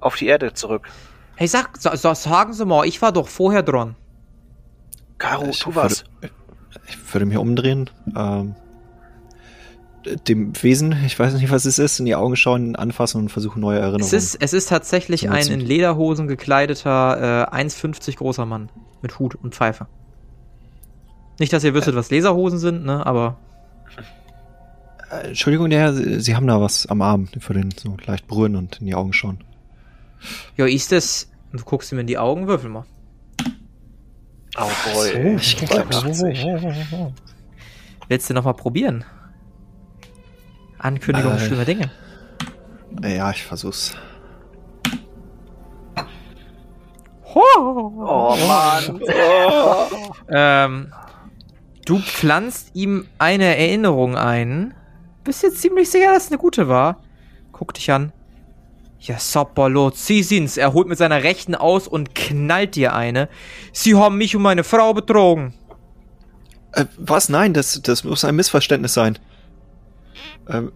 auf 0.00 0.16
die 0.16 0.26
Erde 0.26 0.54
zurück. 0.54 0.88
Hey, 1.34 1.48
sag, 1.48 1.76
sa, 1.76 1.94
sa, 1.98 2.14
sagen 2.14 2.54
Sie 2.54 2.64
mal, 2.64 2.86
ich 2.86 3.02
war 3.02 3.12
doch 3.12 3.28
vorher 3.28 3.62
dran. 3.62 3.94
Caro, 5.18 5.50
Ich 5.50 5.58
tu 5.58 5.74
was. 5.74 6.06
Würde, 6.22 6.32
ich 6.88 7.12
würde 7.12 7.26
mich 7.26 7.36
umdrehen, 7.36 7.90
ähm, 8.16 8.54
dem 10.28 10.52
Wesen, 10.62 10.94
ich 11.04 11.18
weiß 11.18 11.34
nicht, 11.34 11.50
was 11.50 11.64
es 11.64 11.78
ist, 11.78 11.98
in 11.98 12.06
die 12.06 12.14
Augen 12.14 12.36
schauen, 12.36 12.76
anfassen 12.76 13.22
und 13.22 13.28
versuchen, 13.30 13.60
neue 13.60 13.78
Erinnerungen. 13.78 14.04
Es 14.04 14.12
ist, 14.12 14.36
es 14.40 14.52
ist 14.52 14.68
tatsächlich 14.68 15.22
zu 15.22 15.30
ein 15.30 15.46
in 15.46 15.60
Lederhosen 15.60 16.28
gekleideter, 16.28 17.48
äh, 17.52 17.56
1,50 17.56 18.16
großer 18.16 18.46
Mann. 18.46 18.70
Mit 19.02 19.18
Hut 19.18 19.34
und 19.34 19.54
Pfeife. 19.54 19.86
Nicht, 21.38 21.52
dass 21.52 21.64
ihr 21.64 21.74
wüsstet, 21.74 21.94
was 21.94 22.10
Laserhosen 22.10 22.58
sind, 22.58 22.84
ne, 22.84 23.04
aber. 23.04 23.38
Äh, 25.10 25.28
Entschuldigung, 25.28 25.68
der 25.70 25.80
Herr, 25.80 25.92
Sie, 25.92 26.20
Sie 26.20 26.34
haben 26.34 26.46
da 26.46 26.60
was 26.60 26.86
am 26.86 27.02
Arm. 27.02 27.28
Würde 27.34 27.60
ihn 27.60 27.74
so 27.76 27.96
leicht 28.06 28.26
berühren 28.26 28.56
und 28.56 28.80
in 28.80 28.86
die 28.86 28.94
Augen 28.94 29.12
schauen. 29.12 29.44
Ja, 30.56 30.66
ist 30.66 30.92
es. 30.92 31.30
Und 31.52 31.60
du 31.60 31.64
guckst 31.64 31.92
ihm 31.92 31.98
in 31.98 32.06
die 32.06 32.18
Augen, 32.18 32.46
würfel 32.48 32.70
mal. 32.70 32.84
Oh 34.58 34.70
boy. 34.94 35.36
ich 35.36 35.62
ich 35.62 35.68
glaub, 35.68 35.94
80. 35.94 36.46
Willst 38.08 38.30
du 38.30 38.34
noch 38.34 38.44
mal 38.44 38.54
probieren? 38.54 39.04
Ankündigung 40.78 41.34
Äh. 41.34 41.38
schlimmer 41.40 41.64
Dinge. 41.64 41.90
Ja, 43.02 43.30
ich 43.30 43.42
versuch's. 43.44 43.94
Oh 47.34 48.36
Mann. 48.46 49.00
Ähm, 50.28 50.92
du 51.84 51.98
pflanzt 52.00 52.70
ihm 52.74 53.06
eine 53.18 53.56
Erinnerung 53.56 54.16
ein. 54.16 54.74
Bist 55.22 55.44
jetzt 55.44 55.60
ziemlich 55.60 55.88
sicher, 55.88 56.12
dass 56.12 56.24
es 56.24 56.30
eine 56.30 56.38
gute 56.38 56.66
war. 56.68 57.00
Guck 57.52 57.74
dich 57.74 57.92
an. 57.92 58.12
Ja, 58.98 59.18
Sapperlot, 59.20 59.96
Sie 59.96 60.22
sind's. 60.24 60.56
Er 60.56 60.72
holt 60.72 60.88
mit 60.88 60.98
seiner 60.98 61.22
Rechten 61.22 61.54
aus 61.54 61.86
und 61.86 62.14
knallt 62.16 62.74
dir 62.74 62.94
eine. 62.94 63.28
Sie 63.72 63.94
haben 63.94 64.18
mich 64.18 64.34
und 64.34 64.42
meine 64.42 64.64
Frau 64.64 64.94
betrogen. 64.94 65.54
Äh, 66.72 66.86
was? 66.96 67.28
Nein, 67.28 67.54
das, 67.54 67.80
das 67.82 68.02
muss 68.02 68.24
ein 68.24 68.34
Missverständnis 68.34 68.94
sein. 68.94 69.18
Ähm, 70.48 70.72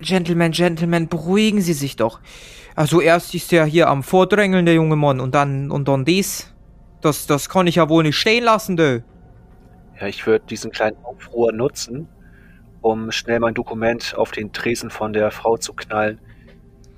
Gentleman, 0.00 0.52
Gentleman, 0.52 1.08
beruhigen 1.08 1.60
Sie 1.60 1.74
sich 1.74 1.96
doch. 1.96 2.20
Also 2.74 3.00
erst 3.00 3.34
ist 3.34 3.52
er 3.52 3.66
hier 3.66 3.88
am 3.88 4.02
Vordrängeln, 4.02 4.64
der 4.64 4.74
junge 4.74 4.96
Mann, 4.96 5.20
und 5.20 5.34
dann, 5.34 5.70
und 5.70 5.88
dann 5.88 6.04
dies. 6.04 6.54
Das, 7.02 7.26
das 7.26 7.48
kann 7.48 7.66
ich 7.66 7.76
ja 7.76 7.88
wohl 7.88 8.02
nicht 8.02 8.16
stehen 8.16 8.44
lassen, 8.44 8.76
du. 8.76 9.04
Ja, 10.00 10.06
ich 10.06 10.26
würde 10.26 10.46
diesen 10.46 10.70
kleinen 10.70 10.96
Aufruhr 11.04 11.52
nutzen, 11.52 12.08
um 12.80 13.10
schnell 13.10 13.40
mein 13.40 13.54
Dokument 13.54 14.14
auf 14.16 14.30
den 14.30 14.52
Tresen 14.52 14.90
von 14.90 15.12
der 15.12 15.30
Frau 15.30 15.56
zu 15.56 15.74
knallen. 15.74 16.20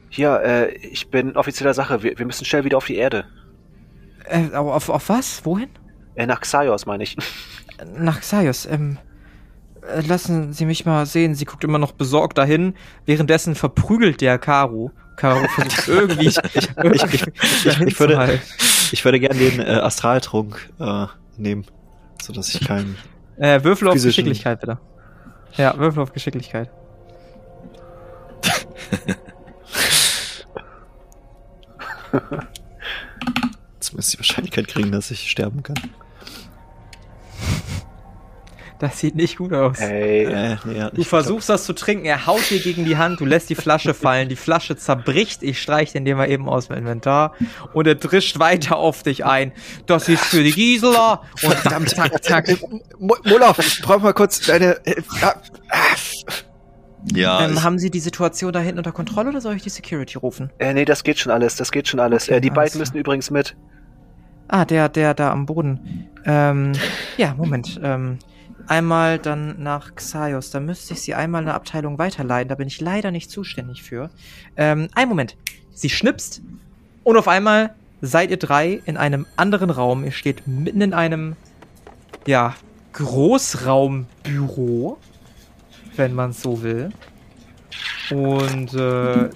Hier, 0.09 0.41
äh, 0.43 0.73
ich 0.77 1.09
bin 1.09 1.37
offizieller 1.37 1.75
Sache. 1.75 2.03
Wir, 2.03 2.19
wir 2.19 2.27
müssen 2.27 2.45
schnell 2.45 2.65
wieder 2.65 2.77
auf 2.77 2.87
die 2.87 2.97
Erde. 2.97 3.25
Äh, 4.27 4.55
auf, 4.55 4.89
auf 4.89 5.09
was? 5.09 5.45
Wohin? 5.45 5.71
Äh, 6.15 6.27
nach 6.27 6.41
Xaios, 6.41 6.87
meine 6.87 7.03
ich. 7.03 7.17
Nach 7.97 8.21
Xaios, 8.21 8.67
ähm, 8.67 8.99
äh, 8.99 9.12
lassen 10.01 10.53
Sie 10.53 10.65
mich 10.65 10.85
mal 10.87 11.07
sehen. 11.07 11.35
Sie 11.35 11.45
guckt 11.45 11.65
immer 11.65 11.79
noch 11.79 11.93
besorgt 11.93 12.39
dahin. 12.39 12.75
Währenddessen 13.07 13.55
verprügelt 13.55 14.21
der 14.21 14.39
Caro. 14.39 14.93
Caro 15.17 15.47
versucht 15.55 15.89
irgendwie, 15.89 16.29
ich, 16.29 16.39
ich, 16.55 16.69
ich, 16.79 17.81
ich, 17.81 18.01
würde, 18.01 18.41
ich 18.93 19.05
würde 19.05 19.21
gerne 19.21 19.39
den 19.39 19.61
äh, 19.61 19.65
Astraltrunk 19.65 20.71
äh, 20.81 21.07
nehmen, 21.37 21.67
sodass 22.21 22.55
ich 22.55 22.67
keinen. 22.67 22.97
Äh, 23.39 23.65
Würfel 23.65 23.89
auf 23.89 23.95
Geschicklichkeit, 23.95 24.61
bitte. 24.61 24.79
Ja, 25.57 25.77
Würfel 25.79 26.03
auf 26.03 26.13
Geschicklichkeit. 26.13 26.71
Zumindest 33.81 34.13
die 34.13 34.19
Wahrscheinlichkeit 34.19 34.69
kriegen, 34.69 34.93
dass 34.93 35.11
ich 35.11 35.31
sterben 35.31 35.63
kann. 35.63 35.79
Das 38.83 38.99
sieht 38.99 39.15
nicht 39.15 39.39
gut 39.39 39.53
aus. 39.53 39.79
Ey, 39.79 40.25
Äh, 40.25 40.57
nee, 40.65 40.77
ja, 40.79 40.91
Du 40.91 41.01
ich 41.01 41.09
versuchst 41.09 41.49
das 41.49 41.65
zu 41.65 41.73
trinken, 41.73 42.05
er 42.05 42.27
haut 42.27 42.51
dir 42.51 42.59
gegen 42.59 42.85
die 42.85 42.97
Hand, 42.97 43.21
du 43.21 43.25
lässt 43.25 43.49
die 43.49 43.55
Flasche 43.55 43.95
fallen, 43.95 44.29
die 44.29 44.35
Flasche 44.35 44.77
zerbricht, 44.77 45.45
ich 45.45 45.63
streich 45.63 45.93
den 45.93 46.05
dir 46.05 46.17
mal 46.17 46.29
eben 46.29 46.49
aus 46.49 46.67
dem 46.67 46.79
Inventar 46.79 47.33
und 47.75 47.87
er 47.87 47.95
drischt 47.95 48.41
weiter 48.41 48.77
auf 48.79 49.05
dich 49.05 49.25
ein. 49.25 49.53
Das 49.87 50.09
ist 50.09 50.25
für 50.25 50.43
die 50.43 50.51
Gisela 50.51 51.23
und 51.45 51.57
zack, 51.63 51.89
zack, 51.89 52.25
zack. 52.25 52.45
Glaub, 52.47 53.25
Molov, 53.25 53.59
ich 53.61 53.81
brauch 53.83 54.01
mal 54.03 54.13
kurz 54.15 54.41
deine. 54.41 54.85
Äh, 54.85 55.01
ah, 55.23 55.35
Ja, 57.15 57.45
Ähm, 57.45 57.63
haben 57.63 57.79
Sie 57.79 57.91
die 57.91 58.01
Situation 58.01 58.53
da 58.53 58.59
hinten 58.59 58.79
unter 58.79 58.93
Kontrolle 58.93 59.29
oder 59.31 59.41
soll 59.41 59.55
ich 59.55 59.63
die 59.63 59.71
Security 59.71 60.19
rufen? 60.19 60.51
äh, 60.59 60.75
nee, 60.75 60.85
das 60.85 61.05
geht 61.05 61.21
schon 61.21 61.31
alles. 61.31 61.55
Das 61.57 61.71
geht 61.71 61.87
schon 61.87 62.01
alles. 62.01 62.25
Okay, 62.25 62.39
äh, 62.39 62.41
die 62.41 62.51
alles 62.51 62.57
beiden 62.57 62.79
müssen 62.81 62.97
übrigens 62.97 63.31
mit. 63.31 63.57
Ah, 64.49 64.65
der, 64.65 64.89
der 64.89 65.15
da 65.15 65.31
am 65.31 65.47
Boden. 65.47 66.09
Ähm, 66.27 66.73
ja, 67.17 67.35
Moment. 67.35 67.81
Ähm, 67.83 68.19
einmal 68.69 69.19
dann 69.19 69.63
nach 69.63 69.95
Xaios. 69.95 70.51
Da 70.51 70.61
müsste 70.61 70.95
ich 70.95 71.03
Sie 71.03 71.15
einmal 71.15 71.43
eine 71.43 71.55
Abteilung 71.55 71.99
weiterleiten. 71.99 72.49
Da 72.49 72.55
bin 72.55 72.69
ich 72.69 72.81
leider 72.81 73.11
nicht 73.11 73.31
zuständig 73.31 73.83
für. 73.83 74.11
Ähm, 74.57 74.89
ein 74.95 75.09
Moment. 75.09 75.37
Sie 75.73 75.91
schnipst 75.91 76.43
und 77.05 77.17
auf 77.17 77.29
einmal 77.29 77.75
seid 78.01 78.31
ihr 78.31 78.37
drei 78.37 78.81
in 78.85 78.97
einem 78.97 79.27
anderen 79.37 79.71
Raum. 79.71 80.05
Ihr 80.05 80.13
steht 80.13 80.47
mitten 80.47 80.81
in 80.81 80.95
einem, 80.95 81.37
ja, 82.27 82.55
Großraumbüro, 82.93 84.99
wenn 85.97 86.15
man 86.15 86.31
es 86.31 86.43
so 86.43 86.63
will. 86.63 86.91
Und 88.11 88.75
äh, 88.75 89.31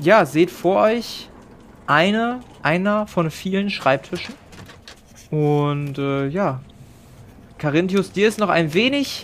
ja, 0.00 0.24
seht 0.24 0.50
vor 0.50 0.82
euch 0.82 1.28
eine, 1.86 2.40
einer 2.62 3.06
von 3.06 3.30
vielen 3.30 3.70
Schreibtischen. 3.70 4.34
Und 5.30 5.98
äh, 5.98 6.28
ja, 6.28 6.60
Carinthius, 7.66 8.10
dir 8.10 8.26
ist 8.26 8.40
noch 8.40 8.48
ein 8.48 8.74
wenig, 8.74 9.22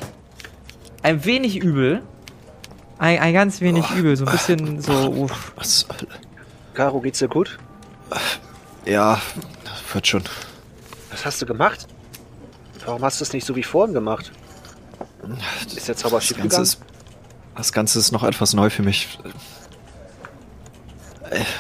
ein 1.02 1.25
wenig 1.25 1.57
übel. 1.57 2.02
Ein, 2.99 3.18
ein 3.18 3.33
ganz 3.35 3.61
wenig 3.61 3.85
Oh. 3.92 3.97
übel, 3.97 4.16
so 4.16 4.26
ein 4.26 4.30
bisschen 4.30 4.80
so. 4.80 4.92
Uff. 5.11 5.52
was? 5.57 5.87
Caro, 6.73 7.00
geht's 7.00 7.18
dir 7.18 7.26
gut? 7.26 7.59
Ja, 8.85 9.21
wird 9.92 10.07
schon. 10.07 10.23
Was 11.11 11.26
hast 11.26 11.42
du 11.42 11.47
gemacht? 11.47 11.88
Warum 12.87 13.02
hast 13.02 13.18
du 13.21 13.25
es 13.25 13.33
nicht 13.33 13.45
so 13.45 13.57
wie 13.57 13.64
vorhin 13.64 13.92
gemacht? 13.92 14.30
Ist 15.75 15.88
der 15.88 15.97
Zauber 15.97 16.18
Das 16.18 16.26
schief 16.26 16.37
Ganze 16.37 16.49
gegangen? 16.49 16.62
ist, 16.62 16.80
das 17.57 17.73
Ganze 17.73 17.99
ist 17.99 18.12
noch 18.12 18.23
etwas 18.23 18.54
neu 18.54 18.71
für 18.71 18.85
mich. 18.85 19.18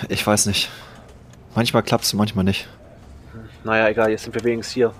Ich 0.08 0.24
weiß 0.24 0.46
nicht. 0.46 0.70
Manchmal 1.56 1.82
klappt's, 1.82 2.12
manchmal 2.14 2.44
nicht. 2.44 2.68
Naja, 3.64 3.88
egal, 3.88 4.10
jetzt 4.10 4.22
sind 4.22 4.34
wir 4.36 4.44
wenigstens 4.44 4.74
hier. 4.74 4.94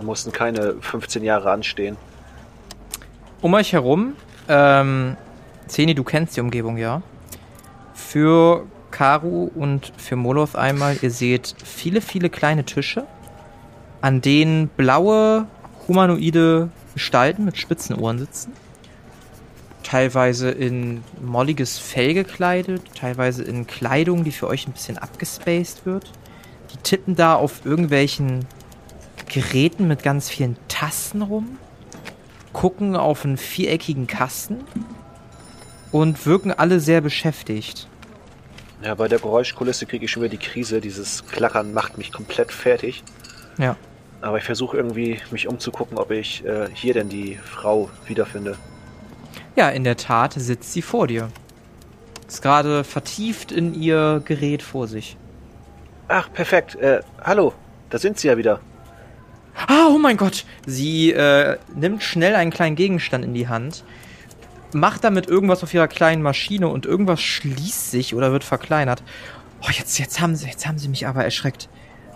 Wir 0.00 0.06
mussten 0.06 0.32
keine 0.32 0.76
15 0.80 1.22
Jahre 1.22 1.50
anstehen. 1.50 1.98
um 3.42 3.52
euch 3.52 3.74
herum, 3.74 4.14
ähm, 4.48 5.18
Zeni, 5.66 5.94
du 5.94 6.04
kennst 6.04 6.38
die 6.38 6.40
Umgebung, 6.40 6.78
ja. 6.78 7.02
Für 7.92 8.64
Karu 8.90 9.50
und 9.54 9.92
für 9.98 10.16
Moloth 10.16 10.56
einmal, 10.56 10.96
ihr 11.02 11.10
seht 11.10 11.54
viele, 11.62 12.00
viele 12.00 12.30
kleine 12.30 12.64
Tische, 12.64 13.06
an 14.00 14.22
denen 14.22 14.68
blaue, 14.68 15.46
humanoide 15.86 16.70
Gestalten 16.94 17.44
mit 17.44 17.58
spitzen 17.58 17.94
Ohren 17.94 18.18
sitzen. 18.18 18.54
Teilweise 19.82 20.50
in 20.50 21.04
molliges 21.20 21.78
Fell 21.78 22.14
gekleidet, 22.14 22.82
teilweise 22.94 23.44
in 23.44 23.66
Kleidung, 23.66 24.24
die 24.24 24.32
für 24.32 24.46
euch 24.46 24.66
ein 24.66 24.72
bisschen 24.72 24.96
abgespaced 24.96 25.84
wird. 25.84 26.10
Die 26.72 26.78
tippen 26.78 27.16
da 27.16 27.34
auf 27.34 27.66
irgendwelchen 27.66 28.46
Geräten 29.30 29.86
mit 29.86 30.02
ganz 30.02 30.28
vielen 30.28 30.56
Tasten 30.68 31.22
rum, 31.22 31.58
gucken 32.52 32.96
auf 32.96 33.24
einen 33.24 33.36
viereckigen 33.36 34.06
Kasten 34.06 34.64
und 35.92 36.26
wirken 36.26 36.52
alle 36.52 36.80
sehr 36.80 37.00
beschäftigt. 37.00 37.88
Ja, 38.82 38.94
bei 38.94 39.08
der 39.08 39.18
Geräuschkulisse 39.18 39.86
kriege 39.86 40.04
ich 40.06 40.10
schon 40.10 40.22
wieder 40.22 40.30
die 40.30 40.38
Krise. 40.38 40.80
Dieses 40.80 41.26
Klackern 41.26 41.72
macht 41.72 41.96
mich 41.96 42.12
komplett 42.12 42.50
fertig. 42.50 43.04
Ja. 43.58 43.76
Aber 44.20 44.38
ich 44.38 44.44
versuche 44.44 44.76
irgendwie, 44.76 45.18
mich 45.30 45.46
umzugucken, 45.46 45.96
ob 45.98 46.10
ich 46.10 46.44
äh, 46.44 46.68
hier 46.72 46.94
denn 46.94 47.08
die 47.08 47.36
Frau 47.36 47.88
wiederfinde. 48.06 48.56
Ja, 49.54 49.68
in 49.70 49.84
der 49.84 49.96
Tat 49.96 50.32
sitzt 50.34 50.72
sie 50.72 50.82
vor 50.82 51.06
dir. 51.06 51.30
Ist 52.26 52.42
gerade 52.42 52.84
vertieft 52.84 53.52
in 53.52 53.74
ihr 53.74 54.22
Gerät 54.24 54.62
vor 54.62 54.88
sich. 54.88 55.16
Ach, 56.08 56.32
perfekt. 56.32 56.74
Äh, 56.76 57.02
hallo, 57.22 57.52
da 57.90 57.98
sind 57.98 58.18
sie 58.18 58.28
ja 58.28 58.36
wieder. 58.36 58.60
Ah, 59.66 59.88
oh 59.88 59.98
mein 59.98 60.16
Gott! 60.16 60.44
Sie 60.66 61.12
äh, 61.12 61.58
nimmt 61.74 62.02
schnell 62.02 62.34
einen 62.34 62.50
kleinen 62.50 62.76
Gegenstand 62.76 63.24
in 63.24 63.34
die 63.34 63.48
Hand, 63.48 63.84
macht 64.72 65.04
damit 65.04 65.28
irgendwas 65.28 65.62
auf 65.62 65.74
ihrer 65.74 65.88
kleinen 65.88 66.22
Maschine 66.22 66.68
und 66.68 66.86
irgendwas 66.86 67.20
schließt 67.20 67.90
sich 67.90 68.14
oder 68.14 68.32
wird 68.32 68.44
verkleinert. 68.44 69.02
Oh, 69.62 69.70
jetzt, 69.70 69.98
jetzt, 69.98 70.20
haben, 70.20 70.36
sie, 70.36 70.46
jetzt 70.46 70.66
haben 70.66 70.78
sie 70.78 70.88
mich 70.88 71.06
aber 71.06 71.24
erschreckt. 71.24 71.68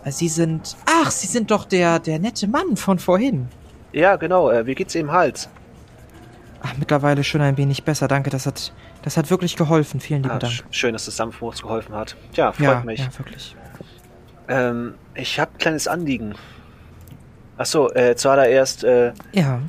Sie 0.06 0.28
sind. 0.28 0.76
Ach, 0.86 1.10
Sie 1.10 1.26
sind 1.26 1.50
doch 1.50 1.64
der, 1.64 1.98
der 1.98 2.18
nette 2.18 2.46
Mann 2.46 2.76
von 2.76 2.98
vorhin. 2.98 3.48
Ja, 3.92 4.16
genau. 4.16 4.50
Äh, 4.50 4.66
wie 4.66 4.74
geht's 4.74 4.94
ihr 4.94 5.00
im 5.02 5.12
Hals? 5.12 5.48
Ach, 6.62 6.74
mittlerweile 6.78 7.24
schon 7.24 7.40
ein 7.42 7.56
wenig 7.58 7.84
besser. 7.84 8.08
Danke, 8.08 8.30
das 8.30 8.46
hat, 8.46 8.72
das 9.02 9.16
hat 9.16 9.30
wirklich 9.30 9.56
geholfen. 9.56 10.00
Vielen 10.00 10.22
lieben 10.22 10.34
Ah, 10.34 10.38
Dank. 10.38 10.52
sch- 10.52 10.62
schön, 10.70 10.92
dass 10.94 11.04
das 11.06 11.16
Sanftmut 11.16 11.60
geholfen 11.62 11.94
hat. 11.94 12.16
Ja, 12.34 12.52
freut 12.52 12.64
Ja, 12.64 12.80
mich. 12.80 13.00
ja, 13.00 13.08
wirklich. 13.18 13.54
Ähm, 14.48 14.94
ich 15.14 15.38
habe 15.40 15.52
ein 15.52 15.58
kleines 15.58 15.88
Anliegen. 15.88 16.34
Achso, 17.56 17.90
äh, 17.92 18.16
zuallererst 18.16 18.84
äh, 18.84 19.12
Ja. 19.32 19.60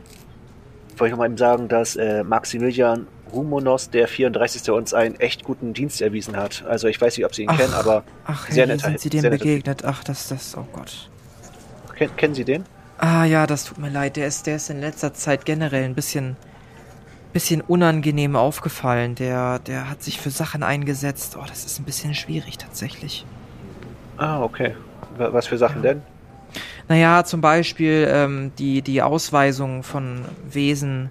wollte 0.97 1.05
ich 1.05 1.11
noch 1.11 1.17
mal 1.19 1.25
eben 1.25 1.37
sagen, 1.37 1.67
dass 1.67 1.95
äh, 1.95 2.23
Maximilian 2.23 3.07
Rumonos, 3.31 3.89
der 3.89 4.07
34. 4.07 4.69
uns 4.71 4.93
einen 4.93 5.15
echt 5.19 5.43
guten 5.43 5.73
Dienst 5.73 6.01
erwiesen 6.01 6.37
hat. 6.37 6.63
Also 6.67 6.87
ich 6.87 6.99
weiß 7.01 7.17
nicht, 7.17 7.25
ob 7.25 7.35
Sie 7.35 7.43
ihn 7.43 7.49
Ach, 7.49 7.57
kennen, 7.57 7.73
aber 7.73 8.03
Ach, 8.25 8.49
Sehr 8.49 8.65
netter- 8.67 8.85
sind 8.87 8.99
Sie 8.99 9.09
dem 9.09 9.29
begegnet? 9.29 9.83
Ach, 9.83 10.03
das, 10.03 10.27
das, 10.29 10.55
oh 10.57 10.65
Gott. 10.73 11.09
ken 11.95 12.15
kennen 12.15 12.33
Sie 12.35 12.45
den? 12.45 12.63
Ah 12.97 13.25
ja, 13.25 13.45
das 13.45 13.65
tut 13.65 13.77
mir 13.77 13.89
leid. 13.89 14.15
Der 14.15 14.25
ist, 14.27 14.47
der 14.47 14.55
ist 14.55 14.69
in 14.69 14.79
letzter 14.79 15.13
Zeit 15.13 15.43
generell 15.45 15.83
ein 15.83 15.95
bisschen, 15.95 16.37
bisschen 17.33 17.59
unangenehm 17.61 18.35
aufgefallen. 18.37 19.15
Der, 19.15 19.59
der 19.59 19.89
hat 19.89 20.01
sich 20.01 20.21
für 20.21 20.29
Sachen 20.29 20.63
eingesetzt. 20.63 21.35
Oh, 21.37 21.43
das 21.45 21.65
ist 21.65 21.79
ein 21.79 21.83
bisschen 21.83 22.13
schwierig 22.15 22.57
tatsächlich. 22.57 23.25
Ah, 24.17 24.41
okay. 24.41 24.75
Wa- 25.17 25.33
Was 25.33 25.47
für 25.47 25.57
Sachen 25.57 25.83
Ja. 25.83 25.93
denn? 25.93 26.03
Naja, 26.87 27.23
zum 27.23 27.41
Beispiel 27.41 28.07
ähm, 28.09 28.51
die, 28.57 28.81
die 28.81 29.01
Ausweisung 29.01 29.83
von 29.83 30.25
Wesen, 30.49 31.09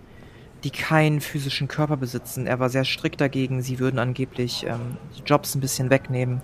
die 0.63 0.71
keinen 0.71 1.21
physischen 1.21 1.69
Körper 1.69 1.97
besitzen. 1.97 2.47
Er 2.47 2.59
war 2.59 2.71
sehr 2.71 2.85
strikt 2.85 3.21
dagegen. 3.21 3.63
Sie 3.63 3.79
würden 3.79 3.99
angeblich 3.99 4.65
ähm, 4.67 4.97
die 5.17 5.23
Jobs 5.23 5.55
ein 5.55 5.61
bisschen 5.61 5.91
wegnehmen. 5.91 6.43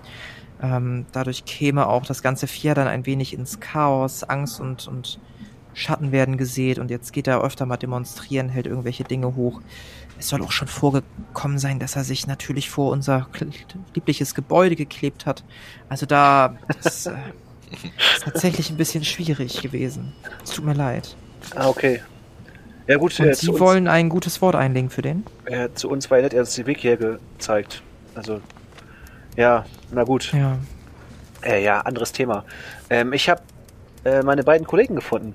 Ähm, 0.61 1.05
dadurch 1.11 1.45
käme 1.45 1.87
auch 1.87 2.05
das 2.05 2.21
ganze 2.21 2.45
Vier 2.45 2.75
dann 2.75 2.87
ein 2.87 3.05
wenig 3.05 3.33
ins 3.33 3.59
Chaos. 3.59 4.23
Angst 4.23 4.59
und, 4.59 4.87
und 4.87 5.19
Schatten 5.73 6.11
werden 6.11 6.37
gesät. 6.37 6.77
Und 6.77 6.91
jetzt 6.91 7.13
geht 7.13 7.27
er 7.27 7.41
öfter 7.41 7.65
mal 7.65 7.77
demonstrieren, 7.77 8.49
hält 8.49 8.67
irgendwelche 8.67 9.03
Dinge 9.03 9.35
hoch. 9.35 9.61
Es 10.19 10.29
soll 10.29 10.43
auch 10.43 10.51
schon 10.51 10.67
vorgekommen 10.67 11.57
sein, 11.57 11.79
dass 11.79 11.95
er 11.95 12.03
sich 12.03 12.27
natürlich 12.27 12.69
vor 12.69 12.91
unser 12.91 13.27
liebliches 13.95 14.35
Gebäude 14.35 14.75
geklebt 14.75 15.25
hat. 15.25 15.43
Also 15.89 16.05
da, 16.05 16.57
das 16.83 17.07
äh, 17.07 17.13
ist 18.15 18.23
tatsächlich 18.23 18.69
ein 18.69 18.77
bisschen 18.77 19.03
schwierig 19.03 19.61
gewesen. 19.61 20.13
Es 20.43 20.51
tut 20.51 20.65
mir 20.65 20.73
leid. 20.73 21.15
Ah, 21.55 21.67
okay. 21.69 22.01
Ja 22.87 22.97
gut, 22.97 23.17
Und 23.19 23.27
äh, 23.27 23.35
Sie 23.35 23.59
wollen 23.59 23.87
ein 23.87 24.09
gutes 24.09 24.41
Wort 24.41 24.55
einlegen 24.55 24.89
für 24.89 25.01
den? 25.01 25.23
äh, 25.45 25.69
zu 25.73 25.89
uns 25.89 26.09
war 26.11 26.17
ja 26.17 26.23
nett, 26.23 26.33
er 26.33 26.39
hat 26.41 26.47
uns 26.47 26.55
den 26.55 26.65
Weg 26.67 26.79
hier 26.79 26.97
gezeigt. 26.97 27.81
Also, 28.15 28.41
ja, 29.37 29.65
na 29.91 30.03
gut. 30.03 30.33
Ja. 30.33 30.57
Äh, 31.43 31.63
ja, 31.63 31.81
anderes 31.81 32.11
Thema. 32.11 32.43
Ähm, 32.89 33.13
ich 33.13 33.29
habe 33.29 33.41
äh, 34.03 34.21
meine 34.23 34.43
beiden 34.43 34.67
Kollegen 34.67 34.95
gefunden. 34.95 35.33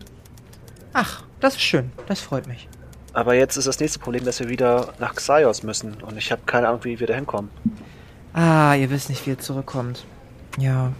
Ach, 0.92 1.22
das 1.40 1.54
ist 1.54 1.62
schön. 1.62 1.90
Das 2.08 2.20
freut 2.20 2.46
mich. 2.46 2.68
Aber 3.12 3.34
jetzt 3.34 3.56
ist 3.56 3.66
das 3.66 3.80
nächste 3.80 3.98
Problem, 3.98 4.24
dass 4.24 4.40
wir 4.40 4.48
wieder 4.48 4.92
nach 4.98 5.14
Xaios 5.14 5.62
müssen. 5.62 5.94
Und 6.02 6.18
ich 6.18 6.30
habe 6.30 6.42
keine 6.44 6.68
Ahnung, 6.68 6.84
wie 6.84 7.00
wir 7.00 7.06
da 7.06 7.14
hinkommen. 7.14 7.50
Ah, 8.34 8.74
ihr 8.74 8.90
wisst 8.90 9.08
nicht, 9.08 9.24
wie 9.26 9.30
ihr 9.30 9.38
zurückkommt. 9.38 10.04
Ja. 10.58 10.92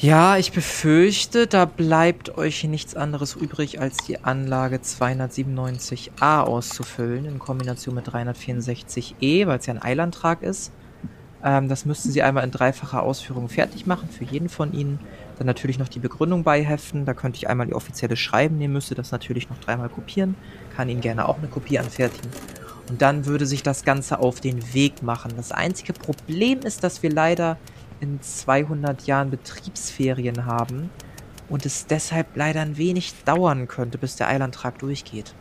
Ja, 0.00 0.36
ich 0.36 0.52
befürchte, 0.52 1.48
da 1.48 1.64
bleibt 1.64 2.38
euch 2.38 2.62
nichts 2.62 2.94
anderes 2.94 3.34
übrig, 3.34 3.80
als 3.80 3.96
die 3.96 4.22
Anlage 4.22 4.76
297a 4.76 6.42
auszufüllen 6.42 7.24
in 7.24 7.40
Kombination 7.40 7.96
mit 7.96 8.08
364e, 8.08 9.48
weil 9.48 9.58
es 9.58 9.66
ja 9.66 9.74
ein 9.74 9.82
Eilantrag 9.82 10.42
ist. 10.42 10.70
Ähm, 11.42 11.68
das 11.68 11.84
müssten 11.84 12.12
sie 12.12 12.22
einmal 12.22 12.44
in 12.44 12.52
dreifacher 12.52 13.02
Ausführung 13.02 13.48
fertig 13.48 13.86
machen 13.86 14.08
für 14.08 14.22
jeden 14.22 14.48
von 14.48 14.72
ihnen. 14.72 15.00
Dann 15.36 15.48
natürlich 15.48 15.80
noch 15.80 15.88
die 15.88 15.98
Begründung 15.98 16.44
beiheften. 16.44 17.04
Da 17.04 17.12
könnte 17.12 17.38
ich 17.38 17.48
einmal 17.48 17.66
die 17.66 17.74
offizielle 17.74 18.16
schreiben, 18.16 18.56
nehmen 18.56 18.74
müsste 18.74 18.94
das 18.94 19.10
natürlich 19.10 19.50
noch 19.50 19.58
dreimal 19.58 19.88
kopieren. 19.88 20.36
Kann 20.76 20.88
Ihnen 20.88 21.00
gerne 21.00 21.28
auch 21.28 21.38
eine 21.38 21.48
Kopie 21.48 21.80
anfertigen. 21.80 22.30
Und 22.88 23.02
dann 23.02 23.26
würde 23.26 23.46
sich 23.46 23.64
das 23.64 23.84
Ganze 23.84 24.20
auf 24.20 24.40
den 24.40 24.74
Weg 24.74 25.02
machen. 25.02 25.32
Das 25.36 25.50
einzige 25.50 25.92
Problem 25.92 26.60
ist, 26.60 26.84
dass 26.84 27.02
wir 27.02 27.10
leider 27.10 27.56
in 28.00 28.20
200 28.20 29.06
Jahren 29.06 29.30
Betriebsferien 29.30 30.46
haben 30.46 30.90
und 31.48 31.66
es 31.66 31.86
deshalb 31.86 32.36
leider 32.36 32.60
ein 32.60 32.76
wenig 32.76 33.14
dauern 33.24 33.68
könnte, 33.68 33.98
bis 33.98 34.16
der 34.16 34.28
Eilantrag 34.28 34.78
durchgeht. 34.78 35.34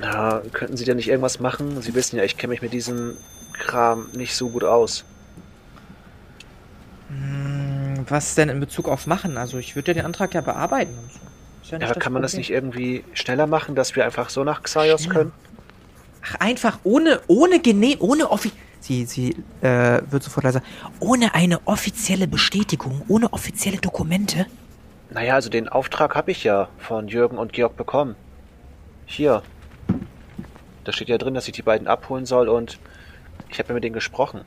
Na, 0.00 0.42
könnten 0.52 0.76
Sie 0.76 0.84
denn 0.84 0.96
nicht 0.96 1.08
irgendwas 1.08 1.40
machen? 1.40 1.80
Sie 1.80 1.94
wissen 1.94 2.16
ja, 2.16 2.24
ich 2.24 2.36
kenne 2.36 2.50
mich 2.52 2.62
mit 2.62 2.72
diesem 2.72 3.16
Kram 3.52 4.08
nicht 4.12 4.34
so 4.34 4.50
gut 4.50 4.64
aus. 4.64 5.04
Hm, 7.08 8.04
was 8.08 8.34
denn 8.34 8.48
in 8.48 8.60
Bezug 8.60 8.88
auf 8.88 9.06
machen? 9.06 9.36
Also 9.36 9.58
ich 9.58 9.76
würde 9.76 9.92
ja 9.92 9.94
den 9.94 10.04
Antrag 10.06 10.34
ja 10.34 10.40
bearbeiten. 10.40 10.98
Und 10.98 11.12
so. 11.12 11.20
Ja 11.62 11.78
Ja, 11.78 11.88
das 11.88 11.98
kann 11.98 12.12
man 12.12 12.22
das 12.22 12.32
Problem. 12.32 12.40
nicht 12.40 12.50
irgendwie 12.50 13.04
schneller 13.14 13.46
machen, 13.46 13.74
dass 13.74 13.96
wir 13.96 14.04
einfach 14.04 14.30
so 14.30 14.44
nach 14.44 14.62
Xaios 14.62 15.06
Schneller. 15.06 15.08
können? 15.08 15.32
Ach, 16.22 16.36
einfach 16.40 16.78
ohne, 16.84 17.20
ohne 17.26 17.60
Gene, 17.60 17.96
ohne 18.00 18.30
Offi... 18.30 18.52
Sie, 18.84 19.06
sie, 19.06 19.34
äh, 19.62 20.02
wird 20.10 20.22
sofort 20.22 20.44
leiser. 20.44 20.60
Ohne 21.00 21.34
eine 21.34 21.66
offizielle 21.66 22.28
Bestätigung, 22.28 23.00
ohne 23.08 23.32
offizielle 23.32 23.78
Dokumente. 23.78 24.44
Naja, 25.08 25.36
also 25.36 25.48
den 25.48 25.70
Auftrag 25.70 26.14
habe 26.14 26.32
ich 26.32 26.44
ja 26.44 26.68
von 26.76 27.08
Jürgen 27.08 27.38
und 27.38 27.54
Georg 27.54 27.78
bekommen. 27.78 28.14
Hier. 29.06 29.42
Da 30.84 30.92
steht 30.92 31.08
ja 31.08 31.16
drin, 31.16 31.32
dass 31.32 31.48
ich 31.48 31.54
die 31.54 31.62
beiden 31.62 31.86
abholen 31.86 32.26
soll 32.26 32.50
und 32.50 32.78
ich 33.48 33.58
habe 33.58 33.70
ja 33.70 33.74
mit 33.74 33.84
denen 33.84 33.94
gesprochen. 33.94 34.42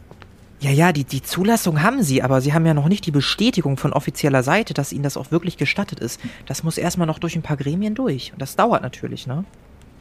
Ja, 0.59 0.69
ja, 0.69 0.91
die, 0.91 1.03
die 1.03 1.23
Zulassung 1.23 1.81
haben 1.81 2.03
sie, 2.03 2.21
aber 2.21 2.39
sie 2.39 2.53
haben 2.53 2.65
ja 2.67 2.75
noch 2.75 2.89
nicht 2.89 3.07
die 3.07 3.11
Bestätigung 3.11 3.75
von 3.75 3.91
offizieller 3.91 4.43
Seite, 4.43 4.75
dass 4.75 4.93
ihnen 4.93 5.01
das 5.01 5.17
auch 5.17 5.31
wirklich 5.31 5.57
gestattet 5.57 5.99
ist. 5.99 6.21
Das 6.45 6.61
muss 6.61 6.77
erstmal 6.77 7.07
noch 7.07 7.17
durch 7.17 7.35
ein 7.35 7.41
paar 7.41 7.57
Gremien 7.57 7.95
durch. 7.95 8.33
Und 8.33 8.41
das 8.41 8.55
dauert 8.55 8.83
natürlich, 8.83 9.25
ne? 9.25 9.45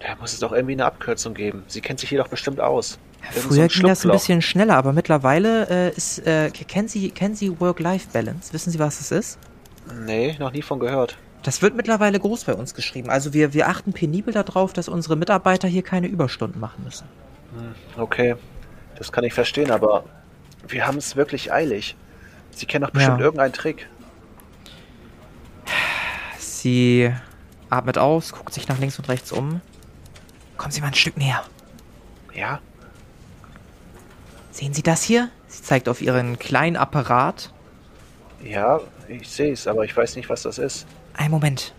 Da 0.00 0.14
muss 0.20 0.32
es 0.32 0.40
doch 0.40 0.52
irgendwie 0.52 0.74
eine 0.74 0.84
Abkürzung 0.84 1.34
geben. 1.34 1.64
Sie 1.68 1.80
kennt 1.80 2.00
sich 2.00 2.08
hier 2.10 2.18
doch 2.18 2.28
bestimmt 2.28 2.60
aus. 2.60 2.98
Ja, 3.22 3.40
so 3.40 3.48
früher 3.48 3.62
ein 3.64 3.68
ging 3.68 3.86
das 3.86 4.04
ein 4.04 4.10
bisschen 4.12 4.42
schneller, 4.42 4.76
aber 4.76 4.92
mittlerweile 4.92 5.68
äh, 5.68 5.96
ist, 5.96 6.24
äh, 6.26 6.50
kennen 6.50 6.88
Sie, 6.88 7.10
kennen 7.10 7.34
Sie 7.34 7.58
Work-Life-Balance? 7.60 8.52
Wissen 8.52 8.70
Sie, 8.70 8.78
was 8.78 8.98
das 8.98 9.10
ist? 9.10 9.38
Nee, 10.04 10.36
noch 10.38 10.52
nie 10.52 10.62
von 10.62 10.78
gehört. 10.80 11.16
Das 11.42 11.62
wird 11.62 11.76
mittlerweile 11.76 12.18
groß 12.20 12.44
bei 12.44 12.54
uns 12.54 12.74
geschrieben. 12.74 13.08
Also 13.08 13.32
wir, 13.32 13.54
wir 13.54 13.68
achten 13.68 13.92
penibel 13.92 14.34
darauf, 14.34 14.72
dass 14.72 14.88
unsere 14.88 15.16
Mitarbeiter 15.16 15.68
hier 15.68 15.82
keine 15.82 16.08
Überstunden 16.08 16.60
machen 16.60 16.84
müssen. 16.84 17.06
Hm, 17.56 17.74
Okay, 18.02 18.34
das 18.96 19.12
kann 19.12 19.24
ich 19.24 19.32
verstehen, 19.32 19.70
aber 19.70 20.04
wir 20.68 20.86
haben 20.86 20.98
es 20.98 21.16
wirklich 21.16 21.52
eilig. 21.52 21.96
Sie 22.50 22.66
kennen 22.66 22.84
doch 22.84 22.90
bestimmt 22.90 23.18
Ja. 23.20 23.24
irgendeinen 23.24 23.52
Trick. 23.52 23.88
Sie 26.38 27.12
atmet 27.70 27.98
aus, 27.98 28.32
guckt 28.32 28.52
sich 28.52 28.68
nach 28.68 28.78
links 28.78 28.98
und 28.98 29.08
rechts 29.08 29.32
um. 29.32 29.60
Kommen 30.66 30.74
Sie 30.74 30.80
mal 30.80 30.88
ein 30.88 30.94
Stück 30.94 31.16
näher. 31.16 31.44
Ja? 32.34 32.58
Sehen 34.50 34.74
Sie 34.74 34.82
das 34.82 35.04
hier? 35.04 35.30
Sie 35.46 35.62
zeigt 35.62 35.88
auf 35.88 36.02
ihren 36.02 36.40
kleinen 36.40 36.74
Apparat. 36.74 37.52
Ja, 38.42 38.80
ich 39.06 39.28
sehe 39.28 39.52
es, 39.52 39.68
aber 39.68 39.84
ich 39.84 39.96
weiß 39.96 40.16
nicht, 40.16 40.28
was 40.28 40.42
das 40.42 40.58
ist. 40.58 40.84
Ein 41.14 41.30
Moment. 41.30 41.72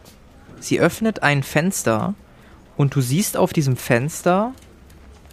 Sie 0.61 0.79
öffnet 0.79 1.21
ein 1.21 1.43
Fenster 1.43 2.13
Und 2.77 2.95
du 2.95 3.01
siehst 3.01 3.35
auf 3.35 3.51
diesem 3.51 3.75
Fenster 3.75 4.53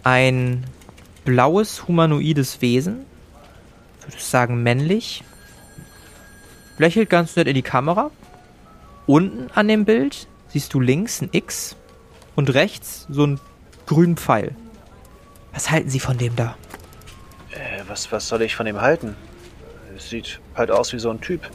ein 0.03 0.65
blaues 1.23 1.87
humanoides 1.87 2.61
Wesen. 2.61 3.05
Würde 4.01 4.17
ich 4.17 4.25
sagen 4.25 4.63
männlich. 4.63 5.23
Lächelt 6.77 7.09
ganz 7.09 7.37
nett 7.37 7.47
in 7.47 7.55
die 7.55 7.61
Kamera. 7.61 8.11
Unten 9.05 9.49
an 9.51 9.69
dem 9.69 9.85
Bild 9.85 10.27
siehst 10.49 10.73
du 10.73 10.81
links 10.81 11.21
ein 11.21 11.29
X 11.31 11.77
und 12.35 12.53
rechts 12.53 13.05
so 13.09 13.23
einen 13.23 13.39
grünen 13.85 14.17
Pfeil. 14.17 14.55
Was 15.53 15.71
halten 15.71 15.89
Sie 15.89 15.99
von 15.99 16.17
dem 16.17 16.35
da? 16.35 16.57
Äh, 17.51 17.83
was, 17.87 18.11
was 18.11 18.27
soll 18.27 18.41
ich 18.41 18.55
von 18.55 18.65
dem 18.65 18.81
halten? 18.81 19.15
Es 19.95 20.09
sieht 20.09 20.39
halt 20.55 20.71
aus 20.71 20.91
wie 20.93 20.99
so 20.99 21.09
ein 21.09 21.21
Typ. 21.21 21.49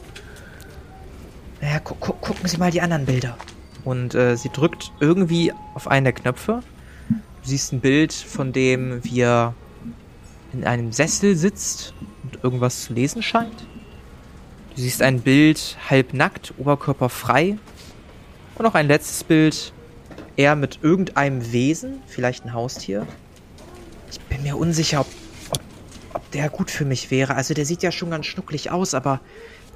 Naja, 1.61 1.79
gu 1.79 1.93
gu 1.95 2.13
gucken 2.13 2.47
Sie 2.47 2.57
mal 2.57 2.71
die 2.71 2.81
anderen 2.81 3.05
Bilder. 3.05 3.37
Und 3.83 4.15
äh, 4.15 4.35
sie 4.35 4.49
drückt 4.49 4.91
irgendwie 4.99 5.53
auf 5.75 5.87
einen 5.87 6.05
der 6.05 6.13
Knöpfe. 6.13 6.61
Du 7.09 7.49
siehst 7.49 7.73
ein 7.73 7.79
Bild, 7.79 8.13
von 8.13 8.51
dem 8.51 9.03
wie 9.03 9.21
er 9.21 9.53
in 10.53 10.65
einem 10.65 10.91
Sessel 10.91 11.35
sitzt 11.35 11.93
und 12.23 12.43
irgendwas 12.43 12.83
zu 12.83 12.93
lesen 12.93 13.23
scheint. 13.23 13.65
Du 14.75 14.81
siehst 14.81 15.01
ein 15.01 15.21
Bild 15.21 15.77
halb 15.89 16.13
nackt, 16.13 16.53
Oberkörper 16.57 17.09
frei. 17.09 17.57
Und 18.55 18.63
noch 18.63 18.75
ein 18.75 18.87
letztes 18.87 19.23
Bild, 19.23 19.73
er 20.41 20.55
mit 20.55 20.79
irgendeinem 20.81 21.51
Wesen, 21.51 22.01
vielleicht 22.07 22.45
ein 22.45 22.53
Haustier. 22.53 23.05
Ich 24.09 24.19
bin 24.21 24.43
mir 24.43 24.57
unsicher, 24.57 25.01
ob, 25.01 25.07
ob, 25.51 25.61
ob 26.15 26.31
der 26.31 26.49
gut 26.49 26.71
für 26.71 26.85
mich 26.85 27.11
wäre. 27.11 27.35
Also 27.35 27.53
der 27.53 27.65
sieht 27.65 27.83
ja 27.83 27.91
schon 27.91 28.09
ganz 28.09 28.25
schnucklig 28.25 28.71
aus, 28.71 28.93
aber 28.93 29.19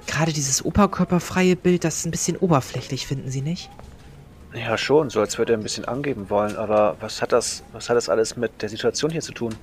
gerade 0.07 0.33
dieses 0.33 0.65
oberkörperfreie 0.65 1.55
Bild, 1.55 1.83
das 1.83 1.97
ist 1.97 2.05
ein 2.05 2.11
bisschen 2.11 2.37
oberflächlich, 2.37 3.07
finden 3.07 3.29
Sie 3.29 3.41
nicht? 3.41 3.69
Ja, 4.53 4.77
schon, 4.77 5.09
so 5.09 5.19
als 5.19 5.37
würde 5.37 5.53
er 5.53 5.59
ein 5.59 5.63
bisschen 5.63 5.85
angeben 5.85 6.29
wollen, 6.29 6.55
aber 6.55 6.95
was 6.99 7.21
hat 7.21 7.31
das, 7.31 7.63
was 7.73 7.89
hat 7.89 7.97
das 7.97 8.09
alles 8.09 8.37
mit 8.37 8.61
der 8.61 8.69
Situation 8.69 9.11
hier 9.11 9.21
zu 9.21 9.33
tun? 9.33 9.53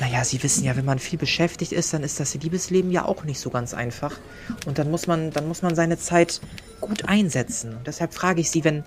Naja, 0.00 0.24
Sie 0.24 0.42
wissen 0.42 0.64
ja, 0.64 0.74
wenn 0.76 0.84
man 0.84 0.98
viel 0.98 1.18
beschäftigt 1.18 1.72
ist, 1.72 1.92
dann 1.92 2.02
ist 2.02 2.18
das 2.18 2.34
Liebesleben 2.34 2.90
ja 2.90 3.04
auch 3.04 3.24
nicht 3.24 3.38
so 3.38 3.50
ganz 3.50 3.74
einfach. 3.74 4.18
Und 4.66 4.78
dann 4.78 4.90
muss 4.90 5.06
man, 5.06 5.30
dann 5.30 5.46
muss 5.46 5.62
man 5.62 5.74
seine 5.74 5.98
Zeit 5.98 6.40
gut 6.80 7.08
einsetzen. 7.08 7.76
Und 7.76 7.86
deshalb 7.86 8.14
frage 8.14 8.40
ich 8.40 8.50
Sie, 8.50 8.64
wenn, 8.64 8.84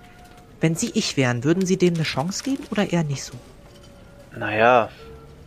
wenn 0.60 0.74
Sie 0.74 0.90
ich 0.94 1.16
wären, 1.16 1.44
würden 1.44 1.66
Sie 1.66 1.76
dem 1.76 1.94
eine 1.94 2.02
Chance 2.02 2.42
geben 2.42 2.64
oder 2.70 2.90
eher 2.90 3.04
nicht 3.04 3.22
so? 3.22 3.34
Naja, 4.36 4.90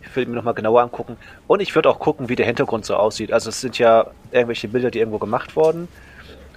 ich 0.02 0.14
würde 0.16 0.30
mir 0.30 0.36
nochmal 0.36 0.54
genauer 0.54 0.82
angucken. 0.82 1.16
Und 1.46 1.60
ich 1.60 1.74
würde 1.74 1.88
auch 1.88 1.98
gucken, 1.98 2.28
wie 2.28 2.36
der 2.36 2.46
Hintergrund 2.46 2.84
so 2.84 2.96
aussieht. 2.96 3.32
Also 3.32 3.48
es 3.50 3.60
sind 3.60 3.78
ja 3.78 4.06
irgendwelche 4.32 4.68
Bilder, 4.68 4.90
die 4.90 4.98
irgendwo 4.98 5.18
gemacht 5.18 5.56
wurden. 5.56 5.88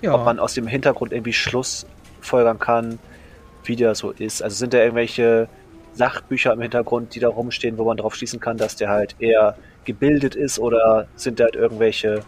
Ja. 0.02 0.14
Ob 0.14 0.26
man 0.26 0.40
aus 0.40 0.54
dem 0.54 0.68
Hintergrund 0.68 1.14
irgendwie 1.14 1.34
Schluss 1.34 1.86
folgern 2.22 2.60
kann, 2.60 3.00
wie 3.64 3.76
der 3.76 3.96
so 3.96 4.12
ist. 4.12 4.42
Also 4.42 4.56
sind 4.56 4.74
da 4.74 4.80
irgendwelche 4.80 5.48
Sachbücher 5.94 6.54
im 6.54 6.62
Hintergrund, 6.62 7.16
die 7.16 7.20
da 7.20 7.30
rumstehen, 7.30 7.78
wo 7.78 7.86
man 7.86 7.98
darauf 7.98 8.16
schließen 8.16 8.40
kann, 8.40 8.58
dass 8.58 8.76
der 8.76 8.90
halt 8.90 9.16
eher 9.20 9.56
gebildet 9.86 10.36
ist 10.36 10.60
oder 10.60 11.08
sind 11.16 11.40
da 11.40 11.46
halt 11.46 11.56
irgendwelche, 11.56 12.22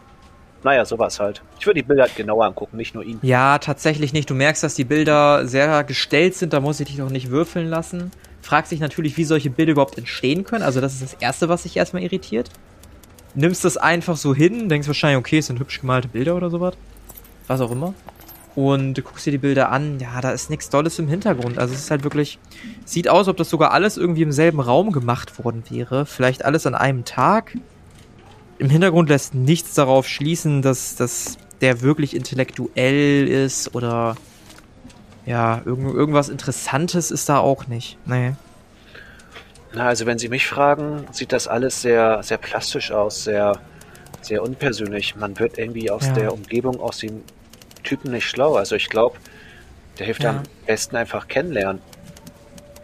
naja, 0.65 0.84
sowas 0.84 1.19
halt. 1.19 1.41
Ich 1.60 1.65
würde 1.65 1.82
die 1.82 1.88
Bilder 1.88 2.04
halt 2.04 2.15
genauer 2.15 2.45
angucken, 2.45 2.75
nicht 2.75 2.95
nur 2.95 3.04
ihn. 3.04 3.19
Ja, 3.21 3.60
tatsächlich 3.60 4.12
nicht. 4.13 4.30
Du 4.30 4.34
merkst, 4.34 4.63
dass 4.63 4.73
die 4.73 4.84
Bilder 4.84 5.47
sehr 5.47 5.84
gestellt 5.84 6.36
sind, 6.36 6.54
da 6.54 6.60
muss 6.60 6.80
ich 6.80 6.88
dich 6.88 6.97
noch 6.97 7.12
nicht 7.12 7.30
würfeln 7.30 7.69
lassen. 7.69 8.12
Fragt 8.41 8.67
sich 8.67 8.80
natürlich, 8.80 9.15
wie 9.15 9.23
solche 9.23 9.51
Bilder 9.51 9.73
überhaupt 9.73 9.97
entstehen 9.97 10.43
können. 10.43 10.63
Also 10.63 10.82
das 10.82 10.95
ist 10.95 11.04
das 11.04 11.13
Erste, 11.13 11.49
was 11.49 11.63
sich 11.63 11.78
erstmal 11.78 12.01
irritiert. 12.01 12.49
Nimmst 13.36 13.63
das 13.63 13.78
einfach 13.78 14.17
so 14.17 14.34
hin, 14.34 14.67
denkst 14.67 14.88
wahrscheinlich, 14.88 15.19
okay, 15.19 15.38
es 15.38 15.47
sind 15.47 15.60
hübsch 15.60 15.82
gemalte 15.82 16.08
Bilder 16.08 16.36
oder 16.36 16.49
sowas. 16.49 16.75
Was 17.47 17.62
auch 17.62 17.71
immer. 17.71 17.93
Und 18.56 18.95
du 18.95 19.01
guckst 19.04 19.25
dir 19.25 19.32
die 19.32 19.38
Bilder 19.38 19.69
an, 19.71 19.99
ja, 19.99 20.19
da 20.19 20.32
ist 20.32 20.49
nichts 20.49 20.69
Dolles 20.69 20.97
im 20.97 21.08
Hintergrund. 21.08 21.60
Also 21.60 21.75
es 21.75 21.82
ist 21.82 21.91
halt 21.91 22.04
wirklich, 22.04 22.39
sieht 22.86 23.08
aus, 23.08 23.28
ob 23.28 23.38
das 23.38 23.49
sogar 23.49 23.71
alles 23.71 23.97
irgendwie 23.97 24.23
im 24.23 24.32
selben 24.32 24.62
Raum 24.62 24.91
gemacht 24.91 25.43
worden 25.43 25.63
wäre. 25.69 26.06
Vielleicht 26.08 26.43
alles 26.43 26.65
an 26.65 26.73
einem 26.73 27.06
Tag. 27.06 27.56
Im 28.57 28.69
Hintergrund 28.69 29.09
lässt 29.09 29.35
nichts 29.35 29.73
darauf 29.73 30.07
schließen, 30.07 30.61
dass, 30.61 30.95
dass 30.95 31.37
der 31.61 31.81
wirklich 31.81 32.15
intellektuell 32.15 33.27
ist 33.27 33.75
oder 33.75 34.15
ja, 35.25 35.61
irgend, 35.65 35.93
irgendwas 35.93 36.29
Interessantes 36.29 37.11
ist 37.11 37.27
da 37.29 37.39
auch 37.39 37.67
nicht. 37.67 37.97
Nee. 38.05 38.33
Na, 39.73 39.87
also 39.87 40.05
wenn 40.05 40.17
Sie 40.19 40.29
mich 40.29 40.47
fragen, 40.47 41.05
sieht 41.11 41.33
das 41.33 41.47
alles 41.47 41.81
sehr, 41.81 42.23
sehr 42.23 42.37
plastisch 42.37 42.91
aus, 42.91 43.23
sehr, 43.25 43.59
sehr 44.21 44.41
unpersönlich. 44.43 45.15
Man 45.15 45.37
wird 45.39 45.57
irgendwie 45.57 45.89
aus 45.89 46.07
Ja. 46.07 46.13
der 46.13 46.33
Umgebung, 46.33 46.79
aus 46.79 46.99
dem 46.99 47.23
Typen 47.83 48.11
nicht 48.11 48.25
schlau. 48.29 48.55
Also 48.55 48.75
ich 48.75 48.89
glaube, 48.89 49.17
der 49.99 50.05
hilft 50.05 50.23
Ja. 50.23 50.29
am 50.29 50.43
besten 50.65 50.95
einfach 50.95 51.27
kennenlernen. 51.27 51.81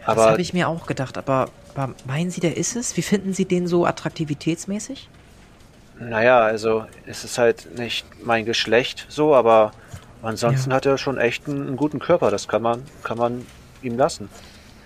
das 0.00 0.08
Aber 0.08 0.26
habe 0.30 0.42
ich 0.42 0.52
mir 0.52 0.68
auch 0.68 0.86
gedacht, 0.86 1.16
aber, 1.16 1.48
aber 1.74 1.94
meinen 2.04 2.30
Sie, 2.30 2.40
der 2.40 2.56
ist 2.56 2.76
es? 2.76 2.96
Wie 2.96 3.02
finden 3.02 3.32
Sie 3.32 3.46
den 3.46 3.66
so 3.66 3.86
attraktivitätsmäßig? 3.86 5.08
Naja, 6.08 6.40
also 6.40 6.86
es 7.06 7.24
ist 7.24 7.38
halt 7.38 7.78
nicht 7.78 8.04
mein 8.24 8.44
Geschlecht 8.44 9.06
so, 9.08 9.34
aber 9.34 9.72
ansonsten 10.22 10.70
Ja. 10.70 10.76
hat 10.76 10.86
er 10.86 10.98
schon 10.98 11.18
echt 11.18 11.48
einen, 11.48 11.66
einen 11.68 11.76
guten 11.76 11.98
Körper. 11.98 12.30
Das 12.30 12.48
kann 12.48 12.62
man, 12.62 12.82
kann 13.02 13.18
man 13.18 13.46
ihm 13.82 13.96
lassen. 13.96 14.28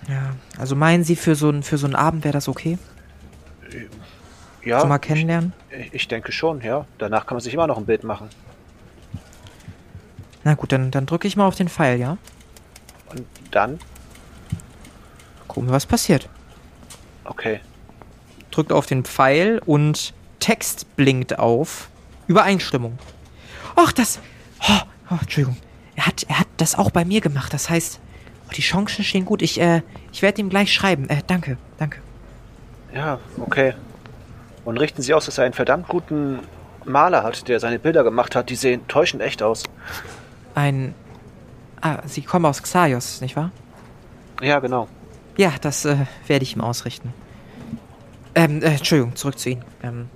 Ja, 0.07 0.35
also 0.57 0.75
meinen 0.75 1.03
Sie, 1.03 1.15
für 1.15 1.35
so, 1.35 1.49
ein, 1.49 1.63
für 1.63 1.77
so 1.77 1.85
einen 1.85 1.95
Abend 1.95 2.23
wäre 2.23 2.33
das 2.33 2.47
okay? 2.47 2.77
Ja, 4.63 4.81
so 4.81 4.87
mal 4.87 4.97
kennenlernen? 4.99 5.53
ich, 5.69 5.93
ich 5.93 6.07
denke 6.07 6.31
schon, 6.31 6.61
ja. 6.61 6.85
Danach 6.97 7.25
kann 7.25 7.35
man 7.35 7.41
sich 7.41 7.53
immer 7.53 7.67
noch 7.67 7.77
ein 7.77 7.85
Bild 7.85 8.03
machen. 8.03 8.29
Na 10.43 10.53
gut, 10.55 10.71
dann, 10.71 10.91
dann 10.91 11.05
drücke 11.05 11.27
ich 11.27 11.35
mal 11.35 11.45
auf 11.47 11.55
den 11.55 11.67
Pfeil, 11.69 11.99
ja? 11.99 12.17
Und 13.09 13.25
dann, 13.51 13.79
Gucken 15.47 15.69
wir, 15.69 15.73
was 15.73 15.85
passiert. 15.85 16.29
okay. 17.25 17.59
Drückt 18.51 18.71
auf 18.71 18.85
den 18.85 19.03
Pfeil 19.03 19.61
und 19.65 20.13
Text 20.39 20.95
blinkt 20.95 21.39
auf. 21.39 21.89
Übereinstimmung. 22.27 22.97
Ach, 23.75 23.91
das. 23.91 24.19
Oh, 24.61 24.81
oh, 25.11 25.17
Entschuldigung. 25.21 25.57
Er 25.95 26.05
hat, 26.05 26.23
er 26.27 26.39
hat 26.39 26.47
das 26.57 26.75
auch 26.75 26.91
bei 26.91 27.05
mir 27.05 27.21
gemacht. 27.21 27.53
Das 27.53 27.69
heißt, 27.69 27.99
oh, 28.47 28.51
die 28.55 28.61
Chancen 28.61 29.03
stehen 29.03 29.25
gut. 29.25 29.41
Ich, 29.41 29.59
äh, 29.59 29.81
ich 30.11 30.21
werde 30.21 30.41
ihm 30.41 30.49
gleich 30.49 30.73
schreiben. 30.73 31.09
Äh, 31.09 31.21
danke, 31.25 31.57
danke. 31.77 31.99
Ja, 32.93 33.19
okay. 33.39 33.73
Und 34.65 34.77
richten 34.77 35.01
Sie 35.01 35.13
aus, 35.13 35.25
dass 35.25 35.37
er 35.37 35.45
einen 35.45 35.53
verdammt 35.53 35.87
guten 35.87 36.39
Maler 36.85 37.23
hat, 37.23 37.47
der 37.47 37.59
seine 37.59 37.79
Bilder 37.79 38.03
gemacht 38.03 38.35
hat. 38.35 38.49
Die 38.49 38.55
sehen 38.55 38.87
täuschend 38.87 39.21
echt 39.21 39.43
aus. 39.43 39.63
Ein. 40.55 40.93
Ah, 41.81 41.99
Sie 42.05 42.21
kommen 42.23 42.45
aus 42.45 42.63
Xaios, 42.63 43.21
nicht 43.21 43.35
wahr? 43.35 43.51
Ja, 44.41 44.59
genau. 44.59 44.87
Ja, 45.37 45.53
das 45.61 45.85
äh, 45.85 45.97
werde 46.25 46.43
ich 46.43 46.55
ihm 46.55 46.61
ausrichten. 46.61 47.13
Ähm, 48.33 48.61
äh, 48.61 48.75
Entschuldigung, 48.75 49.15
zurück 49.15 49.37
zu 49.37 49.51
Ihnen. 49.51 49.63
Ähm, 49.83 50.09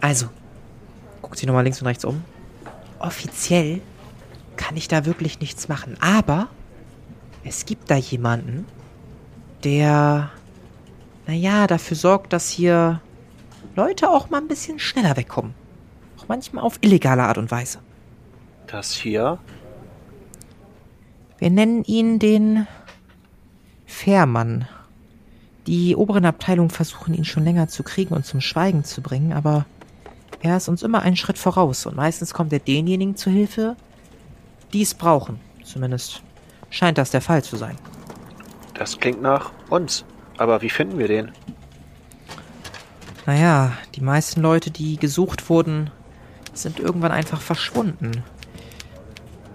also, 0.00 0.28
guckt 1.22 1.38
sich 1.38 1.46
nochmal 1.46 1.64
links 1.64 1.80
und 1.80 1.86
rechts 1.86 2.04
um. 2.04 2.22
Offiziell 2.98 3.80
kann 4.56 4.76
ich 4.76 4.88
da 4.88 5.04
wirklich 5.04 5.40
nichts 5.40 5.68
machen, 5.68 5.96
aber 6.00 6.48
es 7.44 7.66
gibt 7.66 7.90
da 7.90 7.96
jemanden, 7.96 8.66
der, 9.64 10.30
naja, 11.26 11.66
dafür 11.66 11.96
sorgt, 11.96 12.32
dass 12.32 12.48
hier 12.48 13.00
Leute 13.74 14.10
auch 14.10 14.30
mal 14.30 14.40
ein 14.40 14.48
bisschen 14.48 14.78
schneller 14.78 15.16
wegkommen. 15.16 15.54
Auch 16.18 16.28
manchmal 16.28 16.64
auf 16.64 16.78
illegale 16.80 17.24
Art 17.24 17.38
und 17.38 17.50
Weise. 17.50 17.78
Das 18.66 18.92
hier. 18.92 19.38
Wir 21.38 21.50
nennen 21.50 21.84
ihn 21.84 22.18
den 22.18 22.66
Fährmann. 23.84 24.66
Die 25.66 25.96
oberen 25.96 26.24
Abteilungen 26.24 26.70
versuchen 26.70 27.14
ihn 27.14 27.24
schon 27.24 27.44
länger 27.44 27.68
zu 27.68 27.82
kriegen 27.82 28.14
und 28.14 28.24
zum 28.24 28.40
Schweigen 28.40 28.84
zu 28.84 29.02
bringen, 29.02 29.32
aber 29.32 29.66
er 30.40 30.56
ist 30.56 30.68
uns 30.68 30.82
immer 30.82 31.02
einen 31.02 31.16
Schritt 31.16 31.38
voraus 31.38 31.86
und 31.86 31.96
meistens 31.96 32.34
kommt 32.34 32.52
er 32.52 32.58
denjenigen 32.58 33.16
zu 33.16 33.30
Hilfe, 33.30 33.76
die 34.72 34.82
es 34.82 34.94
brauchen. 34.94 35.40
Zumindest 35.64 36.22
scheint 36.70 36.98
das 36.98 37.10
der 37.10 37.20
Fall 37.20 37.42
zu 37.42 37.56
sein. 37.56 37.76
Das 38.74 38.98
klingt 38.98 39.22
nach 39.22 39.52
uns. 39.70 40.04
Aber 40.38 40.60
wie 40.62 40.70
finden 40.70 40.98
wir 40.98 41.08
den? 41.08 41.32
Naja, 43.24 43.72
die 43.94 44.02
meisten 44.02 44.40
Leute, 44.40 44.70
die 44.70 44.96
gesucht 44.96 45.48
wurden, 45.48 45.90
sind 46.52 46.78
irgendwann 46.78 47.12
einfach 47.12 47.40
verschwunden. 47.40 48.22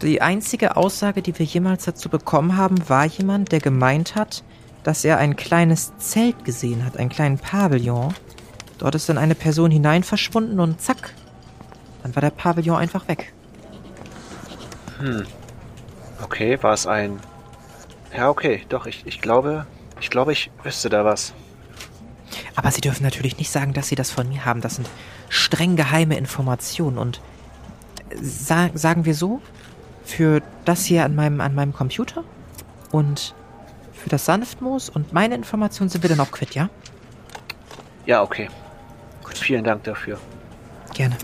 Die 0.02 0.22
einzige 0.22 0.78
Aussage, 0.78 1.22
die 1.22 1.38
wir 1.38 1.46
jemals 1.46 1.86
dazu 1.86 2.10
bekommen 2.10 2.58
haben, 2.58 2.90
war 2.90 3.06
jemand, 3.06 3.52
der 3.52 3.60
gemeint 3.60 4.16
hat, 4.16 4.44
dass 4.84 5.06
er 5.06 5.20
ein 5.20 5.36
kleines 5.36 5.96
Zelt 5.98 6.44
gesehen 6.44 6.84
hat, 6.84 6.98
einen 6.98 7.10
kleinen 7.10 7.38
Pavillon. 7.38 8.14
Dort 8.82 8.96
ist 8.96 9.08
dann 9.10 9.20
eine 9.20 9.36
Person 9.36 9.70
hinein 9.70 10.02
verschwunden 10.02 10.60
und 10.60 10.82
zack, 10.82 11.14
dann 12.02 12.16
war 12.16 12.22
der 12.22 12.32
Pavillon 12.32 12.78
einfach 12.78 13.08
weg. 13.08 13.32
Okay, 16.24 16.58
war 16.64 16.74
es 16.74 16.88
ein. 16.88 17.20
Ja, 18.18 18.30
okay, 18.30 18.66
doch, 18.70 18.88
ich, 18.88 19.06
ich 19.06 19.22
glaube. 19.22 19.68
Ich 20.00 20.10
glaube, 20.10 20.34
ich 20.34 20.50
wüsste 20.64 20.90
da 20.90 21.06
was. 21.06 21.36
Aber 22.56 22.72
Sie 22.72 22.82
dürfen 22.82 23.04
natürlich 23.04 23.38
nicht 23.38 23.52
sagen, 23.52 23.74
dass 23.74 23.88
Sie 23.88 23.94
das 23.96 24.10
von 24.10 24.28
mir 24.28 24.46
haben. 24.46 24.62
Das 24.62 24.78
sind 24.78 24.90
streng 25.30 25.76
geheime 25.76 26.18
Informationen. 26.18 26.98
Und 26.98 27.22
sa 28.20 28.72
sagen 28.74 29.06
wir 29.06 29.14
so, 29.14 29.44
für 30.04 30.42
das 30.66 30.86
hier 30.86 31.06
an 31.06 31.14
meinem, 31.14 31.40
an 31.40 31.54
meinem 31.54 31.74
Computer 31.74 32.24
und 32.92 33.36
für 33.94 34.10
das 34.10 34.26
Sanftmoos 34.26 34.90
und 34.90 35.14
meine 35.14 35.36
Informationen 35.36 35.90
sind 35.90 36.02
wir 36.02 36.10
dann 36.10 36.20
auch 36.20 36.32
quitt, 36.32 36.56
ja? 36.56 36.72
Ja, 38.08 38.24
okay. 38.24 38.50
Vielen 39.42 39.64
Dank 39.64 39.84
dafür. 39.84 40.20
Gerne. 40.94 41.18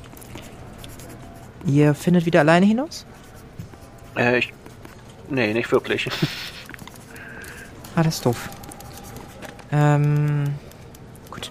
Ihr 1.66 1.94
findet 1.94 2.26
wieder 2.26 2.40
alleine 2.40 2.66
hinaus? 2.66 3.06
Äh, 4.18 4.40
ich. 4.40 4.54
Nee, 5.30 5.54
nicht 5.54 5.72
wirklich. 5.72 6.10
Ah, 7.96 8.04
das 8.04 8.18
ist 8.18 8.26
doof. 8.28 8.48
Ähm. 9.72 10.54
Gut. 11.32 11.50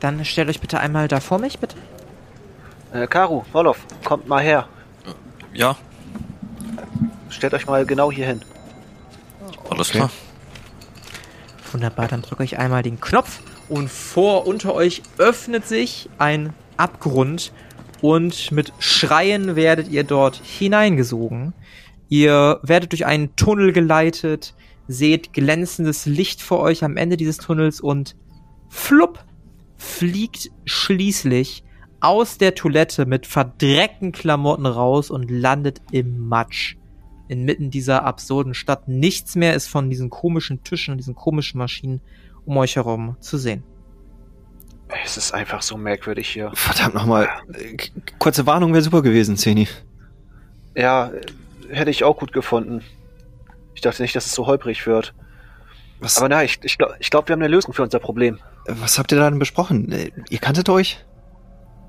Dann 0.00 0.24
stellt 0.24 0.48
euch 0.48 0.58
bitte 0.58 0.80
einmal 0.80 1.06
da 1.06 1.20
vor 1.20 1.38
mich, 1.38 1.58
bitte. 1.58 1.76
Äh, 2.94 3.06
Karu, 3.06 3.44
Wolof, 3.52 3.78
kommt 4.02 4.26
mal 4.26 4.42
her. 4.42 4.66
Ja, 5.52 5.76
Stellt 7.28 7.52
euch 7.52 7.66
mal 7.66 7.84
genau 7.84 8.10
hier 8.10 8.24
hin. 8.26 8.40
alles 9.68 9.90
Okay. 9.90 9.98
klar. 9.98 10.10
Wunderbar, 11.72 12.08
dann 12.08 12.22
drücke 12.22 12.42
ich 12.44 12.58
einmal 12.58 12.82
den 12.82 12.98
Knopf 12.98 13.40
und 13.68 13.90
vor 13.90 14.46
unter 14.46 14.74
euch 14.74 15.02
öffnet 15.18 15.66
sich 15.66 16.08
ein 16.18 16.52
Abgrund 16.76 17.52
und 18.00 18.50
mit 18.52 18.72
Schreien 18.78 19.56
werdet 19.56 19.88
ihr 19.88 20.04
dort 20.04 20.36
hineingesogen. 20.36 21.54
Ihr 22.08 22.60
werdet 22.62 22.92
durch 22.92 23.06
einen 23.06 23.36
Tunnel 23.36 23.72
geleitet, 23.72 24.54
seht 24.88 25.32
glänzendes 25.32 26.06
Licht 26.06 26.42
vor 26.42 26.60
euch 26.60 26.84
am 26.84 26.96
Ende 26.96 27.16
dieses 27.16 27.38
Tunnels 27.38 27.80
und 27.80 28.16
flupp 28.68 29.24
fliegt 29.76 30.50
schließlich 30.64 31.64
aus 32.00 32.36
der 32.38 32.54
Toilette 32.54 33.06
mit 33.06 33.26
verdreckten 33.26 34.10
Klamotten 34.10 34.66
raus 34.66 35.10
und 35.10 35.30
landet 35.30 35.80
im 35.92 36.28
Matsch. 36.28 36.76
Inmitten 37.28 37.70
dieser 37.70 38.04
absurden 38.04 38.54
Stadt. 38.54 38.88
Nichts 38.88 39.36
mehr 39.36 39.54
ist 39.54 39.68
von 39.68 39.88
diesen 39.88 40.10
komischen 40.10 40.64
Tischen 40.64 40.92
und 40.92 40.98
diesen 40.98 41.14
komischen 41.14 41.58
Maschinen 41.58 42.00
um 42.44 42.56
euch 42.56 42.76
herum 42.76 43.16
zu 43.20 43.38
sehen. 43.38 43.62
Es 45.04 45.16
ist 45.16 45.32
einfach 45.32 45.62
so 45.62 45.76
merkwürdig 45.76 46.28
hier. 46.28 46.50
Verdammt 46.54 46.94
nochmal. 46.94 47.28
Kurze 48.18 48.46
Warnung 48.46 48.72
wäre 48.72 48.82
super 48.82 49.02
gewesen, 49.02 49.36
Zeni. 49.36 49.68
Ja, 50.76 51.10
hätte 51.70 51.90
ich 51.90 52.04
auch 52.04 52.18
gut 52.18 52.32
gefunden. 52.32 52.82
Ich 53.74 53.80
dachte 53.80 54.02
nicht, 54.02 54.14
dass 54.14 54.26
es 54.26 54.32
so 54.32 54.46
holprig 54.46 54.86
wird. 54.86 55.14
Was, 56.00 56.18
Aber 56.18 56.28
nein, 56.28 56.46
ich, 56.46 56.58
ich 56.62 56.78
glaube, 56.78 56.96
ich 56.98 57.10
glaub, 57.10 57.28
wir 57.28 57.34
haben 57.34 57.42
eine 57.42 57.48
Lösung 57.48 57.72
für 57.72 57.82
unser 57.82 58.00
Problem. 58.00 58.38
was 58.66 58.98
habt 58.98 59.12
ihr 59.12 59.18
da 59.18 59.30
denn 59.30 59.38
besprochen? 59.38 60.12
Ihr 60.28 60.38
kanntet 60.38 60.68
euch? 60.68 61.04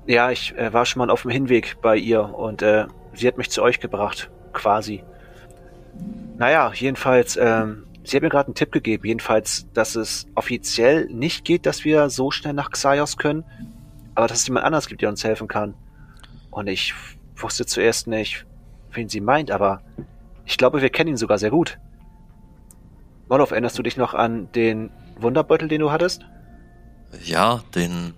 Ja, 0.06 0.30
ich 0.30 0.54
äh, 0.56 0.72
war 0.72 0.86
schon 0.86 1.00
mal 1.00 1.10
auf 1.10 1.22
dem 1.22 1.30
Hinweg 1.30 1.76
bei 1.82 1.96
ihr 1.96 2.22
und 2.22 2.62
äh, 2.62 2.86
sie 3.14 3.26
hat 3.26 3.38
mich 3.38 3.50
zu 3.50 3.62
euch 3.62 3.80
gebracht, 3.80 4.30
quasi. 4.52 5.02
Naja, 6.36 6.72
jedenfalls, 6.74 7.36
ähm, 7.36 7.84
sie 8.04 8.16
hat 8.16 8.22
mir 8.22 8.28
gerade 8.28 8.48
einen 8.48 8.54
Tipp 8.54 8.72
gegeben, 8.72 9.06
jedenfalls, 9.06 9.66
dass 9.72 9.96
es 9.96 10.26
offiziell 10.34 11.06
nicht 11.06 11.44
geht, 11.44 11.66
dass 11.66 11.84
wir 11.84 12.10
so 12.10 12.30
schnell 12.30 12.52
nach 12.52 12.70
Xaios 12.70 13.16
können, 13.16 13.44
aber 14.14 14.28
dass 14.28 14.40
es 14.40 14.46
jemand 14.46 14.66
anders 14.66 14.86
gibt, 14.86 15.02
der 15.02 15.08
uns 15.08 15.24
helfen 15.24 15.48
kann. 15.48 15.74
Und 16.50 16.68
ich 16.68 16.94
wusste 17.36 17.66
zuerst 17.66 18.06
nicht, 18.06 18.46
wen 18.92 19.08
sie 19.08 19.20
meint, 19.20 19.50
aber 19.50 19.80
ich 20.44 20.56
glaube, 20.56 20.82
wir 20.82 20.90
kennen 20.90 21.10
ihn 21.10 21.16
sogar 21.16 21.38
sehr 21.38 21.50
gut. 21.50 21.78
Wolof, 23.28 23.50
erinnerst 23.50 23.78
du 23.78 23.82
dich 23.82 23.96
noch 23.96 24.14
an 24.14 24.52
den 24.52 24.90
Wunderbeutel, 25.18 25.68
den 25.68 25.80
du 25.80 25.90
hattest? 25.90 26.24
Ja, 27.24 27.62
den, 27.74 28.14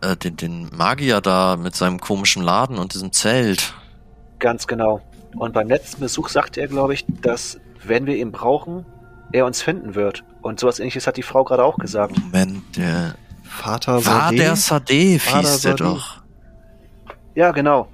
äh, 0.00 0.16
den, 0.16 0.36
den 0.36 0.68
Magier 0.74 1.20
da 1.20 1.56
mit 1.56 1.76
seinem 1.76 2.00
komischen 2.00 2.42
Laden 2.42 2.78
und 2.78 2.94
diesem 2.94 3.12
Zelt. 3.12 3.74
Ganz 4.38 4.66
genau. 4.66 5.00
Und 5.36 5.54
beim 5.54 5.68
letzten 5.68 6.00
Besuch 6.00 6.28
sagte 6.28 6.60
er, 6.60 6.68
glaube 6.68 6.94
ich, 6.94 7.06
dass, 7.06 7.58
wenn 7.84 8.06
wir 8.06 8.16
ihn 8.16 8.32
brauchen, 8.32 8.86
er 9.32 9.46
uns 9.46 9.62
finden 9.62 9.94
wird. 9.94 10.24
Und 10.42 10.60
sowas 10.60 10.78
ähnliches 10.78 11.06
hat 11.06 11.16
die 11.16 11.22
Frau 11.22 11.44
gerade 11.44 11.64
auch 11.64 11.78
gesagt. 11.78 12.18
Moment, 12.18 12.76
der 12.76 13.14
Vater 13.42 13.94
war 13.94 14.00
Sade? 14.00 14.36
der 14.36 14.56
Sadef, 14.56 15.32
War 15.32 15.40
hieß 15.40 15.60
der 15.62 15.74
doch. 15.74 16.22
Ja, 17.34 17.50
genau. 17.52 17.88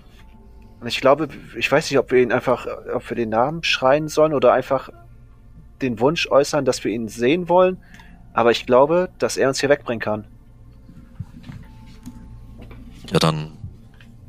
Und 0.80 0.86
ich 0.86 1.00
glaube, 1.00 1.28
ich 1.56 1.70
weiß 1.70 1.90
nicht, 1.90 1.98
ob 1.98 2.10
wir 2.10 2.22
ihn 2.22 2.32
einfach, 2.32 2.66
ob 2.94 3.08
wir 3.08 3.16
den 3.16 3.30
Namen 3.30 3.62
schreien 3.64 4.08
sollen 4.08 4.32
oder 4.32 4.52
einfach 4.52 4.90
den 5.82 6.00
Wunsch 6.00 6.28
äußern, 6.30 6.64
dass 6.64 6.82
wir 6.84 6.92
ihn 6.92 7.08
sehen 7.08 7.48
wollen. 7.48 7.78
Aber 8.32 8.50
ich 8.50 8.66
glaube, 8.66 9.10
dass 9.18 9.36
er 9.36 9.48
uns 9.48 9.60
hier 9.60 9.68
wegbringen 9.68 10.00
kann. 10.00 10.26
Ja, 13.10 13.18
dann 13.18 13.52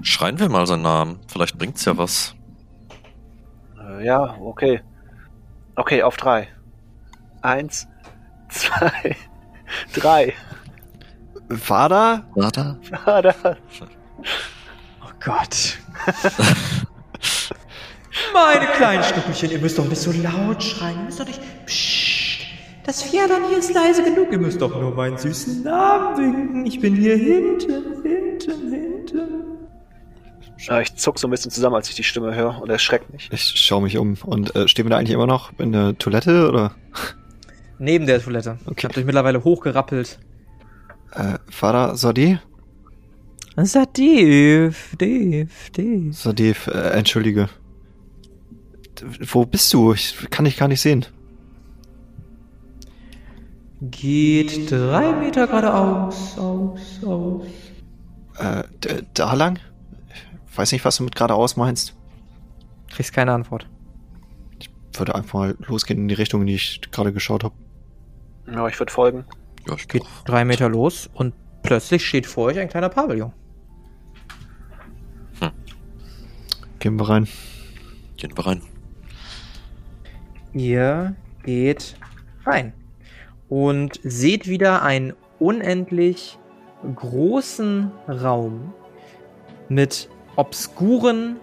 schreien 0.01 0.39
wir 0.39 0.49
mal 0.49 0.65
seinen 0.65 0.83
Namen. 0.83 1.19
Vielleicht 1.27 1.57
bringt's 1.57 1.85
ja 1.85 1.97
was. 1.97 2.35
Äh, 3.79 4.05
ja, 4.05 4.37
okay. 4.39 4.81
Okay, 5.79 6.03
auf 6.03 6.17
drei. 6.17 6.49
Eins, 7.41 7.87
zwei, 8.49 9.15
drei. 9.93 10.33
Vater? 11.49 12.25
Ah, 13.05 13.21
da. 13.21 13.33
Oh 15.01 15.11
Gott. 15.23 15.77
Meine 18.33 18.65
kleinen 18.75 19.03
Schnuppelchen, 19.03 19.51
ihr 19.51 19.59
müsst 19.59 19.79
doch 19.79 19.87
nicht 19.87 20.01
so 20.01 20.11
laut 20.11 20.61
schreien. 20.61 20.97
Ihr 20.97 21.03
müsst 21.05 21.19
doch 21.21 21.25
nicht. 21.25 21.39
Psst. 21.65 22.41
Das 22.85 23.01
Pferdern 23.03 23.43
hier 23.47 23.59
ist 23.59 23.73
leise 23.73 24.03
genug. 24.03 24.33
Ihr 24.33 24.39
müsst 24.39 24.61
doch 24.61 24.75
nur 24.81 24.93
meinen 24.93 25.17
süßen 25.17 25.63
Namen 25.63 26.17
winken. 26.17 26.65
Ich 26.65 26.81
bin 26.81 26.95
hier 26.95 27.15
hinten. 27.15 27.98
Ja, 30.67 30.81
ich 30.81 30.95
zuck 30.95 31.19
so 31.19 31.27
ein 31.27 31.31
bisschen 31.31 31.51
zusammen, 31.51 31.75
als 31.75 31.89
ich 31.89 31.95
die 31.95 32.03
Stimme 32.03 32.35
höre 32.35 32.61
und 32.61 32.69
erschreckt 32.69 33.11
mich. 33.13 33.29
Ich 33.31 33.41
schaue 33.41 33.81
mich 33.81 33.97
um. 33.97 34.17
Und 34.25 34.55
äh, 34.55 34.67
stehen 34.67 34.85
wir 34.85 34.89
da 34.89 34.97
eigentlich 34.97 35.13
immer 35.13 35.27
noch 35.27 35.57
in 35.57 35.71
der 35.71 35.97
Toilette 35.97 36.49
oder? 36.49 36.75
Neben 37.79 38.05
der 38.05 38.21
Toilette. 38.21 38.59
Okay. 38.65 38.73
Ich 38.77 38.83
habt 38.85 38.97
euch 38.97 39.05
mittlerweile 39.05 39.43
hochgerappelt. 39.43 40.19
Äh, 41.13 41.37
Vater 41.49 41.95
Sade? 41.95 42.41
Sadev, 43.55 44.95
Dev, 44.97 45.69
Dev. 45.75 46.13
Sadev, 46.13 46.67
äh, 46.67 46.91
entschuldige. 46.91 47.49
Wo 49.31 49.45
bist 49.45 49.73
du? 49.73 49.93
Ich 49.93 50.15
kann 50.29 50.45
dich 50.45 50.57
gar 50.57 50.67
nicht 50.67 50.81
sehen. 50.81 51.05
Geht 53.81 54.69
drei 54.69 55.13
Meter 55.13 55.47
geradeaus, 55.47 56.37
aus, 56.37 56.99
aus. 57.05 57.45
Äh, 58.37 58.63
da 59.13 59.33
lang? 59.33 59.59
Ich 60.59 60.61
weiß 60.63 60.73
nicht, 60.73 60.83
was 60.83 60.97
du 60.97 61.03
mit 61.03 61.15
geradeaus 61.15 61.55
meinst. 61.55 61.95
Kriegst 62.91 63.13
keine 63.13 63.31
Antwort. 63.31 63.65
Würde 64.91 65.15
einfach 65.15 65.39
mal 65.39 65.55
losgehen 65.65 66.01
in 66.01 66.09
die 66.09 66.15
Richtung, 66.15 66.41
in 66.41 66.47
die 66.47 66.55
ich 66.55 66.81
gerade 66.91 67.13
geschaut 67.13 67.45
habe. 67.45 67.55
Ja, 68.45 68.67
ich 68.67 68.77
würde 68.77 68.91
folgen. 68.91 69.23
Ja, 69.65 69.75
ich 69.75 69.87
Geht 69.87 70.01
doch. 70.01 70.23
drei 70.25 70.43
Meter 70.43 70.67
los 70.67 71.09
und 71.13 71.33
plötzlich 71.63 72.05
steht 72.05 72.25
vor 72.25 72.47
euch 72.47 72.59
ein 72.59 72.67
kleiner 72.67 72.89
Pavillon. 72.89 73.31
Gehen 76.79 76.99
wir 76.99 77.07
rein. 77.07 77.29
Gehen 78.17 78.35
wir 78.35 78.45
rein. 78.45 78.61
Ihr 80.51 81.15
geht 81.43 81.95
rein 82.45 82.73
und 83.47 83.97
seht 84.03 84.49
wieder 84.49 84.81
einen 84.83 85.13
unendlich 85.39 86.37
großen 86.97 87.91
Raum 88.09 88.73
mit 89.69 90.09
obskuren 90.39 91.35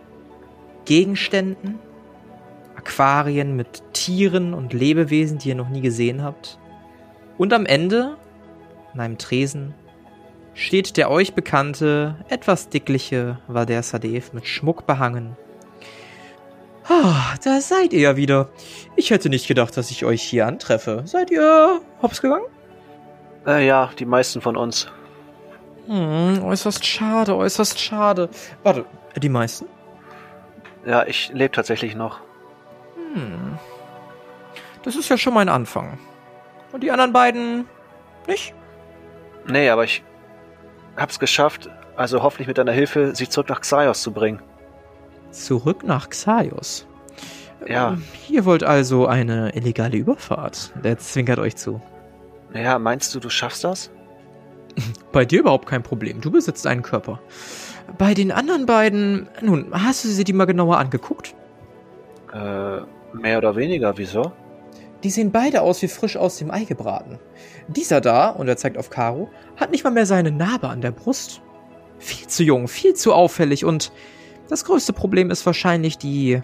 Gegenständen, 0.87 1.78
Aquarien 2.76 3.54
mit 3.54 3.82
Tieren 3.92 4.54
und 4.54 4.72
Lebewesen, 4.72 5.37
die 5.37 5.50
ihr 5.50 5.54
noch 5.54 5.68
nie 5.68 5.82
gesehen 5.82 6.22
habt. 6.22 6.59
Und 7.37 7.52
am 7.52 7.66
Ende, 7.66 8.16
an 8.94 9.00
einem 9.00 9.18
Tresen, 9.18 9.74
steht 10.54 10.96
der 10.96 11.11
euch 11.11 11.35
bekannte, 11.35 12.16
etwas 12.30 12.70
dickliche 12.70 13.38
Valder 13.48 13.82
Sadev 13.82 14.32
mit 14.32 14.46
Schmuck 14.46 14.87
behangen 14.87 15.37
Ah, 16.88 17.35
da 17.42 17.61
seid 17.61 17.92
ihr 17.92 18.00
ja 18.00 18.16
wieder. 18.16 18.48
Ich 18.94 19.11
hätte 19.11 19.28
nicht 19.28 19.48
gedacht, 19.48 19.76
dass 19.76 19.90
ich 19.90 20.04
euch 20.04 20.22
hier 20.22 20.46
antreffe. 20.46 21.02
Seid 21.04 21.32
ihr 21.32 21.80
hops 22.00 22.22
gegangen? 22.22 22.46
Äh, 23.44 23.66
ja, 23.66 23.90
die 23.98 24.04
meisten 24.04 24.40
von 24.40 24.56
uns. 24.56 24.87
Hm, 25.87 26.42
äußerst 26.42 26.85
schade, 26.85 27.37
äußerst 27.37 27.79
schade. 27.79 28.29
Warte, 28.62 28.85
die 29.16 29.29
meisten? 29.29 29.66
Ja, 30.85 31.05
ich 31.07 31.31
lebe 31.33 31.53
tatsächlich 31.53 31.94
noch. 31.94 32.20
Hm. 33.14 33.59
Das 34.83 34.96
ist 34.96 35.09
ja 35.09 35.16
schon 35.16 35.35
mal 35.35 35.40
ein 35.40 35.49
Anfang. 35.49 35.99
Und 36.72 36.83
die 36.83 36.90
anderen 36.90 37.12
beiden 37.12 37.66
nicht? 38.27 38.55
Nee, 39.46 39.70
aber 39.70 39.85
ich 39.85 40.03
hab's 40.96 41.18
geschafft, 41.18 41.68
also 41.96 42.22
hoffentlich 42.22 42.49
mit 42.49 42.59
deiner 42.59 42.72
Hilfe, 42.72 43.14
sie 43.14 43.29
zurück 43.29 43.49
nach 43.49 43.61
Xaios 43.61 44.03
zu 44.03 44.12
bringen. 44.12 44.40
Zurück 45.31 45.85
nach 45.85 46.09
Xaios. 46.09 46.87
Ja. 47.66 47.90
Ähm, 47.90 48.05
Ihr 48.29 48.44
wollt 48.44 48.64
also 48.64 49.07
eine 49.07 49.55
illegale 49.55 49.96
Überfahrt. 49.96 50.72
Der 50.83 50.99
zwinkert 50.99 51.38
euch 51.38 51.57
zu. 51.57 51.81
Ja, 52.55 52.79
meinst 52.79 53.14
du, 53.14 53.20
du 53.20 53.29
schaffst 53.29 53.64
das? 53.64 53.90
Bei 55.12 55.25
dir 55.25 55.41
überhaupt 55.41 55.67
kein 55.67 55.83
Problem. 55.83 56.21
Du 56.21 56.31
besitzt 56.31 56.67
einen 56.67 56.83
Körper. 56.83 57.21
Bei 57.99 58.15
den 58.15 58.33
anderen 58.33 58.67
beiden, 58.67 59.29
nun, 59.41 59.69
hast 59.73 60.05
du 60.05 60.09
sie 60.09 60.25
dir 60.25 60.35
mal 60.35 60.45
genauer 60.45 60.79
angeguckt? 60.79 61.35
Äh, 62.33 62.81
mehr 63.12 63.39
oder 63.39 63.57
weniger, 63.57 63.97
wieso? 63.97 64.33
Die 65.03 65.11
sehen 65.11 65.31
beide 65.31 65.62
aus 65.62 65.83
wie 65.83 65.89
frisch 65.89 66.17
aus 66.17 66.39
dem 66.39 66.51
Ei 66.51 66.65
gebraten. 66.65 67.19
Dieser 67.69 68.01
da, 68.01 68.31
und 68.31 68.49
er 68.49 68.57
zeigt 68.57 68.79
auf 68.79 68.91
Karo, 68.91 69.31
hat 69.57 69.71
nicht 69.71 69.85
mal 69.85 69.91
mehr 69.91 70.07
seine 70.07 70.33
Narbe 70.33 70.69
an 70.69 70.81
der 70.81 70.91
Brust. 70.91 71.43
Viel 71.99 72.27
zu 72.27 72.43
jung, 72.43 72.69
viel 72.69 72.95
zu 72.95 73.12
auffällig 73.12 73.65
und 73.65 73.93
das 74.49 74.65
größte 74.65 74.93
Problem 74.93 75.31
ist 75.31 75.45
wahrscheinlich 75.47 75.99
die, 75.99 76.41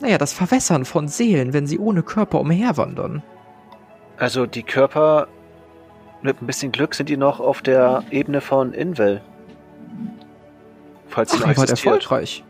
naja, 0.00 0.18
das 0.18 0.32
Verwässern 0.32 0.84
von 0.84 1.08
Seelen, 1.08 1.52
wenn 1.52 1.66
sie 1.66 1.78
ohne 1.78 2.02
Körper 2.02 2.40
umherwandern. 2.40 3.22
Also 4.18 4.46
die 4.46 4.62
Körper, 4.62 5.28
mit 6.22 6.40
ein 6.40 6.46
bisschen 6.46 6.72
Glück 6.72 6.94
sind 6.94 7.08
die 7.08 7.16
noch 7.16 7.40
auf 7.40 7.62
der 7.62 8.04
Ebene 8.10 8.40
von 8.40 8.72
Invel. 8.72 9.20
Falls 11.08 11.32
sie 11.32 11.38
noch 11.38 11.48
existiert. 11.48 11.84
erfolgreich. 11.86 12.44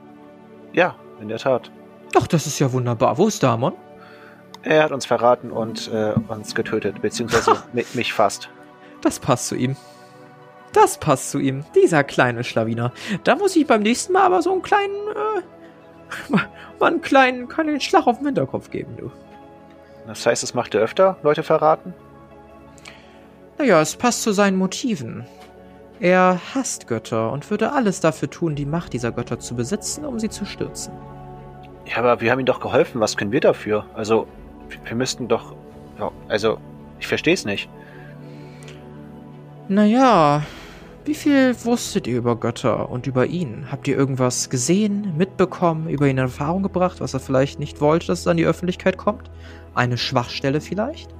Ja, 0.72 0.94
in 1.20 1.28
der 1.28 1.38
Tat. 1.38 1.70
Ach, 2.16 2.26
das 2.26 2.46
ist 2.46 2.58
ja 2.58 2.72
wunderbar. 2.72 3.18
Wo 3.18 3.26
ist 3.26 3.42
Damon? 3.42 3.72
Er 4.62 4.84
hat 4.84 4.92
uns 4.92 5.06
verraten 5.06 5.50
und 5.50 5.90
äh, 5.92 6.12
uns 6.28 6.54
getötet, 6.54 7.02
beziehungsweise 7.02 7.62
mi- 7.72 7.84
mich 7.94 8.12
fast. 8.12 8.48
Das 9.00 9.18
passt 9.18 9.48
zu 9.48 9.56
ihm. 9.56 9.76
Das 10.72 10.96
passt 10.98 11.30
zu 11.30 11.38
ihm. 11.38 11.64
Dieser 11.74 12.04
kleine 12.04 12.44
Schlawiner. 12.44 12.92
Da 13.24 13.34
muss 13.34 13.56
ich 13.56 13.66
beim 13.66 13.82
nächsten 13.82 14.12
Mal 14.12 14.22
aber 14.22 14.40
so 14.42 14.52
einen 14.52 14.62
kleinen, 14.62 14.94
äh, 14.94 16.30
mal 16.30 16.42
mal 16.78 16.86
einen 16.92 17.00
kleinen, 17.00 17.48
kleinen 17.48 17.80
Schlag 17.80 18.06
auf 18.06 18.18
den 18.18 18.26
Hinterkopf 18.26 18.70
geben, 18.70 18.96
du. 18.96 19.10
Das 20.06 20.24
heißt, 20.26 20.42
es 20.42 20.54
macht 20.54 20.74
er 20.74 20.80
öfter, 20.82 21.16
Leute 21.22 21.42
verraten? 21.42 21.94
Naja, 23.58 23.80
es 23.80 23.96
passt 23.96 24.22
zu 24.22 24.32
seinen 24.32 24.56
Motiven. 24.56 25.24
Er 26.00 26.40
hasst 26.54 26.88
Götter 26.88 27.30
und 27.30 27.48
würde 27.50 27.72
alles 27.72 28.00
dafür 28.00 28.28
tun, 28.28 28.54
die 28.56 28.66
Macht 28.66 28.92
dieser 28.92 29.12
Götter 29.12 29.38
zu 29.38 29.54
besitzen, 29.54 30.04
um 30.04 30.18
sie 30.18 30.28
zu 30.30 30.44
stürzen. 30.44 30.92
Ja, 31.86 31.98
aber 31.98 32.20
wir 32.20 32.30
haben 32.32 32.40
ihm 32.40 32.46
doch 32.46 32.60
geholfen. 32.60 33.00
Was 33.00 33.16
können 33.16 33.30
wir 33.32 33.40
dafür? 33.40 33.86
Also, 33.94 34.26
wir- 34.84 34.96
müssten 34.96 35.28
doch. 35.28 35.54
Also, 36.28 36.58
ich 36.98 37.06
verstehe 37.06 37.34
es 37.34 37.44
nicht. 37.44 37.68
Naja, 39.68 40.42
wie 41.04 41.14
viel 41.14 41.54
wusstet 41.64 42.06
ihr 42.06 42.16
über 42.18 42.36
Götter 42.36 42.90
und 42.90 43.06
über 43.06 43.26
ihn? 43.26 43.66
Habt 43.70 43.86
ihr 43.88 43.96
irgendwas 43.96 44.50
gesehen, 44.50 45.16
mitbekommen, 45.16 45.88
über 45.88 46.06
ihn 46.06 46.12
in 46.12 46.18
Erfahrung 46.18 46.62
gebracht, 46.62 47.00
was 47.00 47.14
er 47.14 47.20
vielleicht 47.20 47.58
nicht 47.58 47.80
wollte, 47.80 48.08
dass 48.08 48.20
es 48.20 48.26
an 48.26 48.36
die 48.36 48.44
Öffentlichkeit 48.46 48.96
kommt? 48.98 49.30
Eine 49.74 49.98
Schwachstelle 49.98 50.60
vielleicht? 50.60 51.10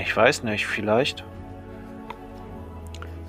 Ich 0.00 0.16
weiß 0.16 0.42
nicht, 0.42 0.66
vielleicht. 0.66 1.24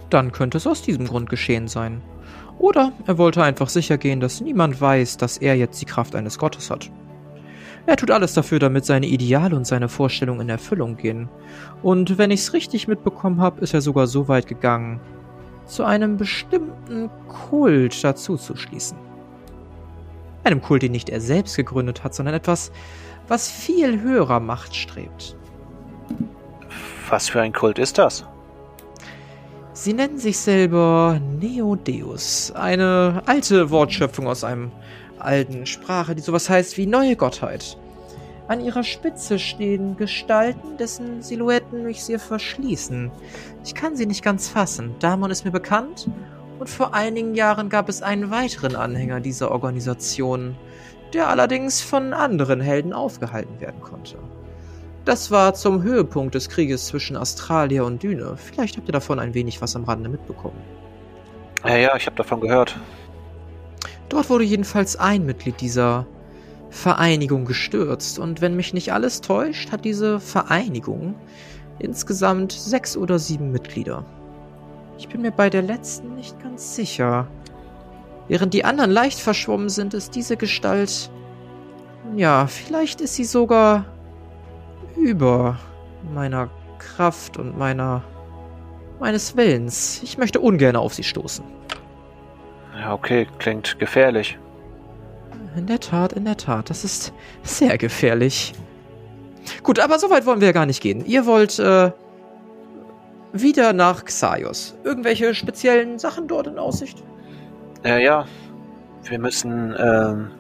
Dann 0.10 0.32
könnte 0.32 0.58
es 0.58 0.68
aus 0.68 0.82
diesem 0.82 1.08
Grund 1.08 1.30
geschehen 1.30 1.68
sein. 1.68 2.02
Oder 2.58 2.94
er 3.06 3.18
wollte 3.18 3.44
einfach 3.44 3.70
sicher 3.70 3.98
gehen, 3.98 4.20
dass 4.20 4.42
niemand 4.42 4.80
weiß, 4.80 5.18
dass 5.18 5.38
er 5.38 5.56
jetzt 5.56 5.82
die 5.82 5.86
Kraft 5.86 6.16
eines 6.16 6.38
Gottes 6.38 6.70
hat. 6.70 6.90
Er 7.88 7.98
tut 7.98 8.10
alles 8.10 8.34
dafür, 8.34 8.60
damit 8.60 8.86
seine 8.86 9.06
Ideale 9.06 9.56
und 9.56 9.68
seine 9.68 9.90
Vorstellungen 9.90 10.42
in 10.42 10.50
Erfüllung 10.50 10.98
gehen. 10.98 11.30
Und 11.84 12.18
wenn 12.18 12.32
ich's 12.32 12.54
richtig 12.54 12.88
mitbekommen 12.88 13.42
habe, 13.42 13.62
ist 13.62 13.74
er 13.74 13.82
sogar 13.82 14.08
so 14.08 14.28
weit 14.28 14.48
gegangen, 14.48 15.00
zu 15.68 15.84
einem 15.84 16.18
bestimmten 16.18 17.10
Kult 17.28 18.04
dazu 18.04 18.38
zu 18.38 18.56
schließen. 18.56 18.98
Einem 20.44 20.62
Kult, 20.62 20.84
den 20.84 20.92
nicht 20.92 21.10
er 21.10 21.22
selbst 21.22 21.56
gegründet 21.56 22.04
hat, 22.04 22.16
sondern 22.16 22.36
etwas, 22.36 22.72
was 23.28 23.50
viel 23.50 24.02
höherer 24.02 24.40
Macht 24.40 24.76
strebt. 24.76 25.36
Was 27.10 27.30
für 27.30 27.42
ein 27.42 27.54
Kult 27.54 27.80
ist 27.80 27.98
das? 27.98 28.26
Sie 29.78 29.92
nennen 29.92 30.18
sich 30.18 30.40
selber 30.40 31.20
Neodeus, 31.42 32.54
eine 32.56 33.22
alte 33.26 33.72
Wortschöpfung 33.72 34.26
aus 34.26 34.46
einem 34.46 34.72
alten 35.20 35.66
Sprache, 35.66 36.16
die 36.16 36.22
sowas 36.22 36.50
heißt 36.50 36.78
wie 36.78 36.86
neue 36.86 37.18
Gottheit. 37.18 37.78
An 38.48 38.62
ihrer 38.62 38.84
Spitze 38.84 39.38
stehen 39.38 39.98
Gestalten, 39.98 40.78
dessen 40.78 41.22
Silhouetten 41.22 41.84
mich 41.84 42.06
sehr 42.06 42.20
verschließen. 42.20 43.12
Ich 43.66 43.76
kann 43.76 43.98
sie 43.98 44.06
nicht 44.06 44.24
ganz 44.24 44.48
fassen. 44.48 44.96
Damon 45.00 45.30
ist 45.30 45.44
mir 45.44 45.52
bekannt 45.52 46.10
und 46.58 46.70
vor 46.70 46.94
einigen 46.94 47.36
Jahren 47.36 47.68
gab 47.68 47.90
es 47.90 48.02
einen 48.02 48.32
weiteren 48.32 48.78
Anhänger 48.78 49.20
dieser 49.20 49.52
Organisation, 49.52 50.56
der 51.14 51.28
allerdings 51.28 51.82
von 51.82 52.14
anderen 52.14 52.62
Helden 52.62 52.94
aufgehalten 52.94 53.60
werden 53.60 53.82
konnte. 53.82 54.20
Das 55.06 55.30
war 55.30 55.54
zum 55.54 55.84
Höhepunkt 55.84 56.34
des 56.34 56.50
Krieges 56.50 56.88
zwischen 56.88 57.16
Australia 57.16 57.84
und 57.84 58.02
Düne. 58.02 58.38
Vielleicht 58.38 58.76
habt 58.76 58.90
ihr 58.90 58.92
davon 58.92 59.20
ein 59.20 59.36
wenig 59.36 59.62
was 59.62 59.76
am 59.76 59.84
Rande 59.84 60.10
mitbekommen. 60.10 60.60
Ja, 61.64 61.78
ja, 61.78 61.96
ich 61.96 62.08
habe 62.08 62.16
davon 62.16 62.42
gehört. 62.42 62.76
Dort 64.10 64.32
wurde 64.32 64.44
jedenfalls 64.44 64.96
ein 64.96 65.26
Mitglied 65.26 65.62
dieser 65.62 66.08
Vereinigung 66.72 67.46
gestürzt 67.46 68.18
und 68.18 68.42
wenn 68.42 68.56
mich 68.56 68.74
nicht 68.74 68.94
alles 68.94 69.22
täuscht, 69.22 69.72
hat 69.72 69.86
diese 69.86 70.20
Vereinigung 70.20 71.14
insgesamt 71.78 72.52
sechs 72.52 72.98
oder 72.98 73.20
sieben 73.20 73.52
Mitglieder. 73.52 74.06
Ich 74.98 75.08
bin 75.08 75.22
mir 75.22 75.32
bei 75.32 75.52
der 75.52 75.62
letzten 75.62 76.16
nicht 76.16 76.42
ganz 76.42 76.76
sicher. 76.76 77.28
Während 78.28 78.56
die 78.56 78.66
anderen 78.66 78.90
leicht 78.90 79.20
verschwommen 79.20 79.70
sind, 79.70 79.94
ist 79.94 80.16
diese 80.16 80.36
Gestalt. 80.36 81.12
Ja, 82.16 82.48
vielleicht 82.48 83.02
ist 83.02 83.16
sie 83.16 83.26
sogar 83.26 83.86
über 84.98 85.58
meiner 86.14 86.50
Kraft 86.80 87.38
und 87.38 87.58
meiner 87.58 88.04
meines 89.00 89.36
Willens. 89.36 90.02
Ich 90.04 90.18
möchte 90.18 90.40
ungern 90.40 90.76
auf 90.76 90.94
sie 90.94 91.04
stoßen. 91.04 91.44
Ja, 92.80 92.94
okay, 92.94 93.28
klingt 93.40 93.78
gefährlich. 93.80 94.38
In 95.56 95.68
der 95.68 95.80
Tat, 95.80 96.14
in 96.14 96.26
der 96.26 96.38
Tat. 96.38 96.70
Das 96.70 96.84
ist 96.84 97.14
sehr 97.44 97.78
gefährlich. 97.78 98.54
Gut, 99.64 99.80
aber 99.80 100.00
so 100.00 100.10
weit 100.10 100.26
wollen 100.26 100.42
wir 100.42 100.48
ja 100.48 100.54
gar 100.54 100.66
nicht 100.66 100.82
gehen. 100.82 101.06
Ihr 101.06 101.26
wollt 101.26 101.60
äh, 101.60 101.92
wieder 103.32 103.74
nach 103.74 104.04
Xaios. 104.06 104.76
Irgendwelche 104.84 105.34
speziellen 105.34 106.00
Sachen 106.00 106.28
dort 106.28 106.48
in 106.48 106.58
Aussicht? 106.58 107.04
Ja, 107.84 107.98
ja. 107.98 108.26
Wir 109.04 109.20
müssen 109.20 109.76
ähm, 109.78 110.32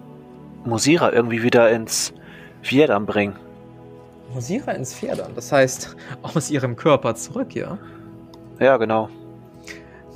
Musira 0.65 1.13
irgendwie 1.13 1.43
wieder 1.43 1.69
ins 1.69 2.13
Vietnam 2.63 3.05
bringen. 3.05 3.35
Musira 4.35 4.73
ins 4.73 4.93
Pferdern. 4.93 5.31
Das 5.33 5.51
heißt, 5.51 5.95
aus 6.21 6.51
ihrem 6.51 6.75
Körper 6.75 7.15
zurück, 7.15 7.55
ja? 7.55 7.79
Ja, 8.59 8.77
genau. 8.77 9.09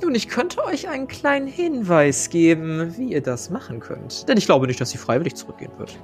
Nun, 0.02 0.14
ich 0.14 0.28
könnte 0.28 0.64
euch 0.64 0.88
einen 0.88 1.08
kleinen 1.08 1.46
Hinweis 1.46 2.30
geben, 2.30 2.96
wie 2.96 3.12
ihr 3.12 3.22
das 3.22 3.50
machen 3.50 3.80
könnt. 3.80 4.28
Denn 4.28 4.38
ich 4.38 4.46
glaube 4.46 4.66
nicht, 4.66 4.80
dass 4.80 4.90
sie 4.90 4.98
freiwillig 4.98 5.34
zurückgehen 5.34 5.72
wird. 5.78 5.98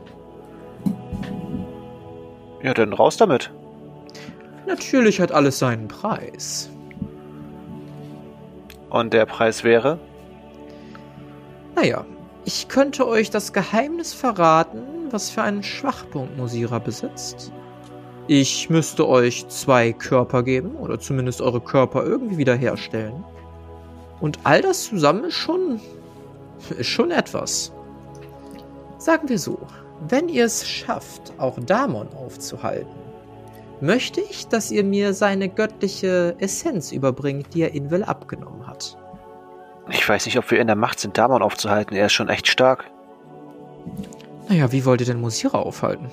Ja, 2.62 2.74
dann 2.74 2.92
raus 2.92 3.16
damit. 3.16 3.52
Natürlich 4.66 5.20
hat 5.20 5.32
alles 5.32 5.58
seinen 5.58 5.88
Preis. 5.88 6.68
Und 8.90 9.12
der 9.12 9.26
Preis 9.26 9.62
wäre? 9.62 9.98
Naja, 11.74 12.04
ich 12.44 12.68
könnte 12.68 13.06
euch 13.06 13.30
das 13.30 13.52
Geheimnis 13.52 14.12
verraten, 14.14 14.82
was 15.10 15.30
für 15.30 15.42
einen 15.42 15.62
Schwachpunkt 15.62 16.36
Musira 16.36 16.78
besitzt. 16.78 17.52
Ich 18.28 18.68
müsste 18.70 19.08
euch 19.08 19.46
zwei 19.48 19.92
Körper 19.92 20.42
geben, 20.42 20.76
oder 20.76 20.98
zumindest 20.98 21.40
eure 21.40 21.60
Körper 21.60 22.04
irgendwie 22.04 22.38
wiederherstellen. 22.38 23.24
Und 24.20 24.40
all 24.44 24.62
das 24.62 24.84
zusammen 24.84 25.24
ist 25.24 25.34
schon. 25.34 25.80
ist 26.76 26.88
schon 26.88 27.10
etwas. 27.10 27.72
Sagen 28.98 29.28
wir 29.28 29.38
so, 29.38 29.58
wenn 30.08 30.28
ihr 30.28 30.44
es 30.44 30.68
schafft, 30.68 31.32
auch 31.38 31.58
Damon 31.60 32.08
aufzuhalten, 32.16 32.90
möchte 33.80 34.20
ich, 34.20 34.48
dass 34.48 34.70
ihr 34.70 34.82
mir 34.82 35.14
seine 35.14 35.48
göttliche 35.48 36.34
Essenz 36.38 36.92
überbringt, 36.92 37.54
die 37.54 37.62
er 37.62 37.74
Invel 37.74 38.02
abgenommen 38.02 38.66
hat. 38.66 38.96
Ich 39.90 40.08
weiß 40.08 40.26
nicht, 40.26 40.38
ob 40.38 40.50
wir 40.50 40.58
in 40.58 40.66
der 40.66 40.76
Macht 40.76 40.98
sind, 40.98 41.16
Damon 41.16 41.42
aufzuhalten. 41.42 41.94
Er 41.94 42.06
ist 42.06 42.12
schon 42.12 42.28
echt 42.28 42.48
stark. 42.48 42.90
Naja, 44.48 44.72
wie 44.72 44.84
wollt 44.84 45.00
ihr 45.00 45.06
denn 45.06 45.20
Musira 45.20 45.58
aufhalten? 45.58 46.10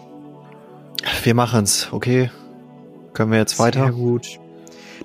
Wir 1.23 1.35
machen's, 1.35 1.89
okay? 1.91 2.31
Können 3.13 3.31
wir 3.31 3.39
jetzt 3.39 3.59
weiter? 3.59 3.83
Sehr 3.83 3.91
gut. 3.91 4.39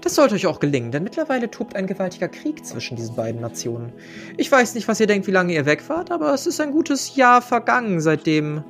Das 0.00 0.14
sollte 0.14 0.36
euch 0.36 0.46
auch 0.46 0.60
gelingen, 0.60 0.92
denn 0.92 1.02
mittlerweile 1.02 1.50
tobt 1.50 1.74
ein 1.74 1.86
gewaltiger 1.86 2.28
Krieg 2.28 2.64
zwischen 2.64 2.96
diesen 2.96 3.16
beiden 3.16 3.40
Nationen. 3.40 3.92
Ich 4.36 4.50
weiß 4.50 4.74
nicht, 4.74 4.86
was 4.86 5.00
ihr 5.00 5.06
denkt, 5.06 5.26
wie 5.26 5.32
lange 5.32 5.52
ihr 5.52 5.66
weg 5.66 5.88
wart, 5.88 6.10
aber 6.10 6.32
es 6.32 6.46
ist 6.46 6.60
ein 6.60 6.70
gutes 6.70 7.16
Jahr 7.16 7.42
vergangen, 7.42 8.00
seitdem 8.00 8.62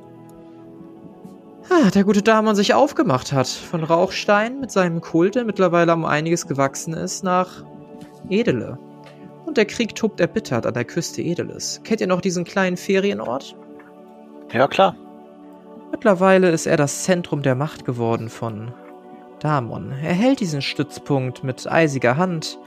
ah, 1.69 1.91
der 1.91 2.03
gute 2.03 2.23
Damon 2.23 2.55
sich 2.55 2.73
aufgemacht 2.73 3.31
hat. 3.31 3.47
Von 3.47 3.83
Rauchstein 3.83 4.59
mit 4.59 4.71
seinem 4.71 5.01
Kult, 5.01 5.35
der 5.35 5.45
mittlerweile 5.45 5.93
um 5.93 6.05
einiges 6.05 6.47
gewachsen 6.47 6.93
ist, 6.93 7.23
nach 7.23 7.63
Edele. 8.29 8.79
Und 9.45 9.57
der 9.57 9.65
Krieg 9.65 9.95
tobt 9.95 10.19
erbittert 10.19 10.65
an 10.65 10.73
der 10.73 10.85
Küste 10.85 11.21
Edeles. 11.21 11.81
Kennt 11.83 12.01
ihr 12.01 12.07
noch 12.07 12.21
diesen 12.21 12.43
kleinen 12.43 12.77
Ferienort? 12.77 13.55
Ja, 14.51 14.67
klar. 14.67 14.95
Mittlerweile 15.91 16.49
ist 16.49 16.65
er 16.65 16.77
das 16.77 17.03
Zentrum 17.03 17.41
der 17.41 17.55
Macht 17.55 17.85
geworden 17.85 18.29
von 18.29 18.73
Damon. 19.39 19.91
Er 19.91 20.13
hält 20.13 20.39
diesen 20.39 20.61
Stützpunkt 20.61 21.43
mit 21.43 21.69
eisiger 21.69 22.17
Hand, 22.17 22.59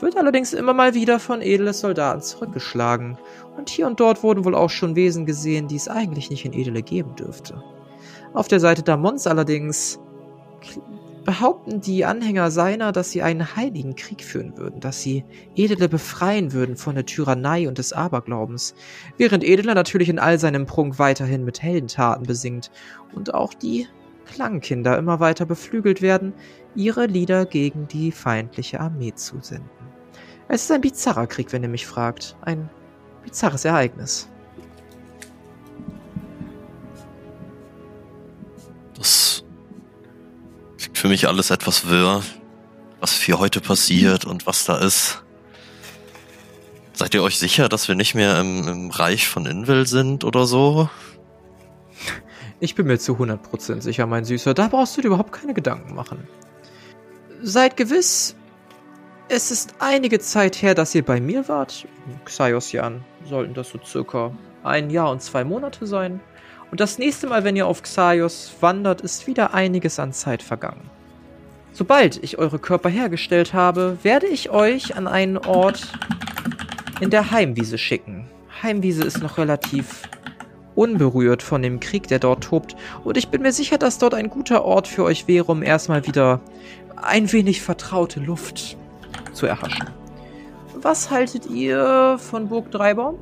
wird 0.00 0.16
allerdings 0.16 0.52
immer 0.52 0.72
mal 0.72 0.94
wieder 0.94 1.18
von 1.18 1.42
edle 1.42 1.72
Soldaten 1.72 2.22
zurückgeschlagen. 2.22 3.18
Und 3.56 3.68
hier 3.68 3.86
und 3.86 4.00
dort 4.00 4.22
wurden 4.22 4.44
wohl 4.44 4.54
auch 4.54 4.70
schon 4.70 4.96
Wesen 4.96 5.26
gesehen, 5.26 5.68
die 5.68 5.76
es 5.76 5.88
eigentlich 5.88 6.30
nicht 6.30 6.44
in 6.44 6.52
Edele 6.52 6.82
geben 6.82 7.14
dürfte. 7.16 7.62
Auf 8.32 8.48
der 8.48 8.60
Seite 8.60 8.82
Damons 8.82 9.26
allerdings 9.26 9.98
behaupten 11.24 11.80
die 11.80 12.04
Anhänger 12.04 12.50
seiner, 12.50 12.92
dass 12.92 13.10
sie 13.10 13.22
einen 13.22 13.56
heiligen 13.56 13.94
Krieg 13.94 14.24
führen 14.24 14.56
würden, 14.56 14.80
dass 14.80 15.02
sie 15.02 15.24
Edele 15.54 15.88
befreien 15.88 16.52
würden 16.52 16.76
von 16.76 16.94
der 16.94 17.06
Tyrannei 17.06 17.68
und 17.68 17.78
des 17.78 17.92
Aberglaubens, 17.92 18.74
während 19.18 19.44
Edele 19.44 19.74
natürlich 19.74 20.08
in 20.08 20.18
all 20.18 20.38
seinem 20.38 20.66
Prunk 20.66 20.98
weiterhin 20.98 21.44
mit 21.44 21.62
Heldentaten 21.62 22.26
besingt 22.26 22.70
und 23.14 23.34
auch 23.34 23.54
die 23.54 23.86
Klangkinder 24.26 24.96
immer 24.96 25.20
weiter 25.20 25.44
beflügelt 25.44 26.02
werden, 26.02 26.32
ihre 26.74 27.06
Lieder 27.06 27.46
gegen 27.46 27.88
die 27.88 28.12
feindliche 28.12 28.80
Armee 28.80 29.14
zu 29.14 29.38
senden. 29.40 29.68
Es 30.48 30.62
ist 30.62 30.72
ein 30.72 30.80
bizarrer 30.80 31.26
Krieg, 31.26 31.52
wenn 31.52 31.62
ihr 31.62 31.68
mich 31.68 31.86
fragt. 31.86 32.36
Ein 32.42 32.68
bizarres 33.22 33.64
Ereignis. 33.64 34.28
Das 38.96 39.29
für 41.00 41.08
mich 41.08 41.26
alles 41.26 41.50
etwas 41.50 41.88
wirr, 41.88 42.22
was 43.00 43.22
hier 43.22 43.38
heute 43.38 43.62
passiert 43.62 44.26
und 44.26 44.46
was 44.46 44.66
da 44.66 44.76
ist. 44.76 45.22
Seid 46.92 47.14
ihr 47.14 47.22
euch 47.22 47.38
sicher, 47.38 47.70
dass 47.70 47.88
wir 47.88 47.94
nicht 47.94 48.14
mehr 48.14 48.38
im, 48.38 48.68
im 48.68 48.90
Reich 48.90 49.26
von 49.26 49.46
Invel 49.46 49.86
sind 49.86 50.24
oder 50.24 50.44
so? 50.44 50.90
Ich 52.60 52.74
bin 52.74 52.86
mir 52.86 52.98
zu 52.98 53.14
100% 53.14 53.80
sicher, 53.80 54.06
mein 54.06 54.26
Süßer. 54.26 54.52
Da 54.52 54.68
brauchst 54.68 54.94
du 54.98 55.00
dir 55.00 55.06
überhaupt 55.06 55.32
keine 55.32 55.54
Gedanken 55.54 55.94
machen. 55.94 56.28
Seid 57.40 57.78
gewiss, 57.78 58.36
es 59.30 59.50
ist 59.50 59.76
einige 59.78 60.18
Zeit 60.18 60.60
her, 60.60 60.74
dass 60.74 60.94
ihr 60.94 61.02
bei 61.02 61.18
mir 61.18 61.48
wart. 61.48 61.86
Xaios 62.26 62.76
sollten 63.26 63.54
das 63.54 63.70
so 63.70 63.80
circa 63.82 64.36
ein 64.62 64.90
Jahr 64.90 65.10
und 65.10 65.22
zwei 65.22 65.44
Monate 65.44 65.86
sein. 65.86 66.20
Und 66.70 66.80
das 66.80 66.98
nächste 66.98 67.26
Mal, 67.26 67.44
wenn 67.44 67.56
ihr 67.56 67.66
auf 67.66 67.82
Xaios 67.82 68.52
wandert, 68.60 69.00
ist 69.00 69.26
wieder 69.26 69.54
einiges 69.54 69.98
an 69.98 70.12
Zeit 70.12 70.42
vergangen. 70.42 70.88
Sobald 71.72 72.22
ich 72.22 72.38
eure 72.38 72.58
Körper 72.58 72.88
hergestellt 72.88 73.54
habe, 73.54 73.98
werde 74.02 74.26
ich 74.26 74.50
euch 74.50 74.96
an 74.96 75.06
einen 75.06 75.38
Ort 75.38 75.92
in 77.00 77.10
der 77.10 77.30
Heimwiese 77.30 77.78
schicken. 77.78 78.26
Heimwiese 78.62 79.02
ist 79.02 79.22
noch 79.22 79.38
relativ 79.38 80.02
unberührt 80.74 81.42
von 81.42 81.62
dem 81.62 81.80
Krieg, 81.80 82.08
der 82.08 82.18
dort 82.18 82.44
tobt, 82.44 82.76
und 83.04 83.16
ich 83.16 83.28
bin 83.28 83.42
mir 83.42 83.52
sicher, 83.52 83.78
dass 83.78 83.98
dort 83.98 84.14
ein 84.14 84.30
guter 84.30 84.64
Ort 84.64 84.86
für 84.86 85.04
euch 85.04 85.26
wäre, 85.26 85.46
um 85.46 85.62
erstmal 85.62 86.06
wieder 86.06 86.40
ein 86.96 87.30
wenig 87.32 87.62
vertraute 87.62 88.20
Luft 88.20 88.76
zu 89.32 89.46
erhaschen. 89.46 89.88
Was 90.74 91.10
haltet 91.10 91.46
ihr 91.46 92.18
von 92.18 92.48
Burg 92.48 92.70
Dreibaum? 92.70 93.18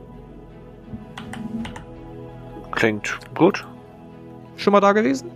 Klingt 2.79 3.18
gut. 3.35 3.66
Schon 4.57 4.70
mal 4.70 4.79
da 4.79 4.93
gewesen? 4.93 5.33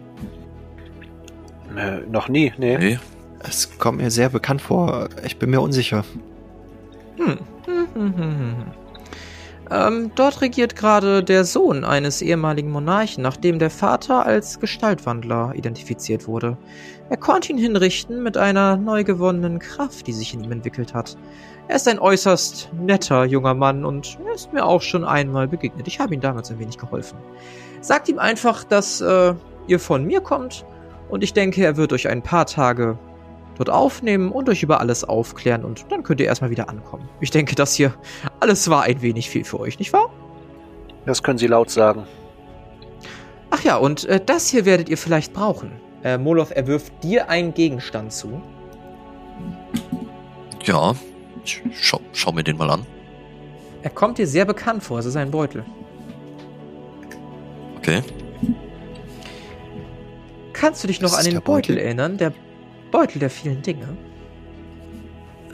Äh, 1.76 2.03
noch 2.09 2.28
nie, 2.28 2.53
nee. 2.57 2.78
Nee. 2.78 2.99
Es 3.40 3.80
kommt 3.80 3.99
mir 3.99 4.12
sehr 4.12 4.28
bekannt 4.28 4.62
vor. 4.62 5.09
Ich 5.24 5.40
bin 5.40 5.51
mir 5.51 5.61
unsicher. 5.61 6.05
Hm. 7.16 7.38
Hm, 9.72 9.78
hm, 9.78 9.86
hm, 9.86 9.96
hm. 9.96 10.02
Ähm, 10.02 10.10
dort 10.14 10.40
regiert 10.40 10.76
gerade 10.76 11.24
der 11.24 11.44
Sohn 11.44 11.84
eines 11.84 12.22
ehemaligen 12.22 12.70
Monarchen, 12.70 13.22
nachdem 13.22 13.58
der 13.58 13.70
Vater 13.70 14.26
als 14.26 14.60
Gestaltwandler 14.60 15.52
identifiziert 15.54 16.26
wurde. 16.26 16.56
Er 17.08 17.16
konnte 17.16 17.52
ihn 17.52 17.58
hinrichten 17.58 18.22
mit 18.22 18.36
einer 18.36 18.76
neu 18.76 19.04
gewonnenen 19.04 19.58
Kraft, 19.58 20.06
die 20.06 20.12
sich 20.12 20.34
in 20.34 20.44
ihm 20.44 20.52
entwickelt 20.52 20.94
hat. 20.94 21.16
Er 21.68 21.76
ist 21.76 21.88
ein 21.88 21.98
äußerst 21.98 22.70
netter 22.80 23.24
junger 23.24 23.54
Mann 23.54 23.84
und 23.84 24.18
er 24.26 24.34
ist 24.34 24.52
mir 24.52 24.64
auch 24.64 24.82
schon 24.82 25.04
einmal 25.04 25.48
begegnet. 25.48 25.86
Ich 25.86 26.00
habe 26.00 26.14
ihm 26.14 26.20
damals 26.20 26.50
ein 26.50 26.58
wenig 26.58 26.76
geholfen. 26.76 27.18
Sagt 27.80 28.08
ihm 28.08 28.18
einfach, 28.18 28.64
dass 28.64 29.00
äh, 29.00 29.34
ihr 29.66 29.80
von 29.80 30.04
mir 30.04 30.20
kommt 30.20 30.64
und 31.08 31.22
ich 31.22 31.32
denke, 31.32 31.64
er 31.64 31.76
wird 31.76 31.92
euch 31.92 32.08
ein 32.08 32.22
paar 32.22 32.46
Tage 32.46 32.98
dort 33.57 33.70
aufnehmen 33.70 34.32
und 34.32 34.48
euch 34.48 34.62
über 34.62 34.80
alles 34.80 35.05
aufklären 35.05 35.64
und 35.64 35.86
dann 35.90 36.03
könnt 36.03 36.20
ihr 36.20 36.26
erstmal 36.26 36.50
wieder 36.50 36.68
ankommen. 36.68 37.09
Ich 37.20 37.30
denke, 37.30 37.55
das 37.55 37.74
hier 37.74 37.94
alles 38.40 38.68
war 38.68 38.82
ein 38.82 39.03
wenig 39.03 39.28
viel 39.30 39.44
für 39.44 39.61
euch, 39.61 39.78
nicht 39.78 39.92
wahr? 39.92 40.11
Das 41.07 41.22
können 41.22 41.38
Sie 41.38 41.46
laut 41.46 41.70
sagen. 41.70 42.07
Ach 43.50 43.62
ja, 43.64 43.76
und 43.76 44.05
äh, 44.05 44.20
das 44.24 44.48
hier 44.48 44.64
werdet 44.64 44.88
ihr 44.88 44.96
vielleicht 44.96 45.32
brauchen. 45.32 45.72
Äh, 46.03 46.18
Moloth, 46.18 46.53
er 46.53 46.66
wirft 46.66 46.92
dir 47.03 47.28
einen 47.28 47.55
Gegenstand 47.55 48.12
zu. 48.12 48.40
Ja, 50.64 50.94
ich 51.44 51.62
schau, 51.72 52.00
schau 52.12 52.32
mir 52.32 52.44
den 52.44 52.57
mal 52.57 52.70
an. 52.70 52.86
Er 53.82 53.90
kommt 53.90 54.18
dir 54.18 54.26
sehr 54.26 54.44
bekannt 54.44 54.82
vor, 54.82 55.00
es 55.00 55.07
ist 55.07 55.16
ein 55.16 55.30
Beutel. 55.30 55.64
Okay. 57.78 58.03
Kannst 60.53 60.84
du 60.84 60.88
dich 60.88 61.00
noch 61.00 61.12
an 61.12 61.24
den 61.24 61.34
Beutel 61.34 61.74
Beutel? 61.74 61.78
erinnern? 61.78 62.16
Der 62.16 62.32
Beutel 62.93 63.18
der 63.18 63.30
vielen 63.30 63.62
Dinge. 63.62 63.88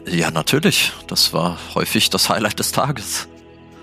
Ja, 0.07 0.31
natürlich. 0.31 0.93
Das 1.07 1.33
war 1.33 1.57
häufig 1.75 2.11
das 2.11 2.29
Highlight 2.29 2.59
des 2.59 2.73
Tages. 2.73 3.29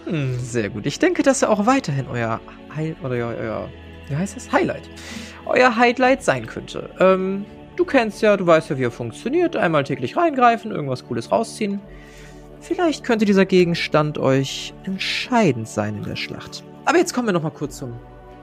Hm, 0.05 0.39
sehr 0.39 0.69
gut. 0.69 0.85
Ich 0.85 0.99
denke, 0.99 1.23
dass 1.23 1.41
er 1.41 1.49
auch 1.49 1.65
weiterhin 1.65 2.07
euer 2.07 2.39
Heil 2.75 2.95
oder 3.01 3.15
euer, 3.15 3.35
euer 3.39 3.69
wie 4.07 4.15
heißt 4.15 4.35
das? 4.35 4.51
Highlight. 4.51 4.83
Euer 5.45 5.75
Highlight 5.75 6.23
sein 6.23 6.45
könnte. 6.45 6.89
Ähm, 6.99 7.45
du 7.75 7.85
kennst 7.85 8.21
ja, 8.21 8.37
du 8.37 8.45
weißt 8.45 8.69
ja, 8.69 8.77
wie 8.77 8.83
er 8.83 8.91
funktioniert. 8.91 9.55
Einmal 9.55 9.83
täglich 9.83 10.15
reingreifen, 10.15 10.71
irgendwas 10.71 11.05
Cooles 11.05 11.31
rausziehen. 11.31 11.79
Vielleicht 12.61 13.03
könnte 13.03 13.25
dieser 13.25 13.45
Gegenstand 13.45 14.17
euch 14.17 14.73
entscheidend 14.83 15.67
sein 15.67 15.97
in 15.97 16.03
der 16.03 16.15
Schlacht. 16.15 16.63
Aber 16.85 16.97
jetzt 16.97 17.13
kommen 17.13 17.27
wir 17.27 17.33
noch 17.33 17.43
mal 17.43 17.51
kurz 17.51 17.77
zum 17.77 17.93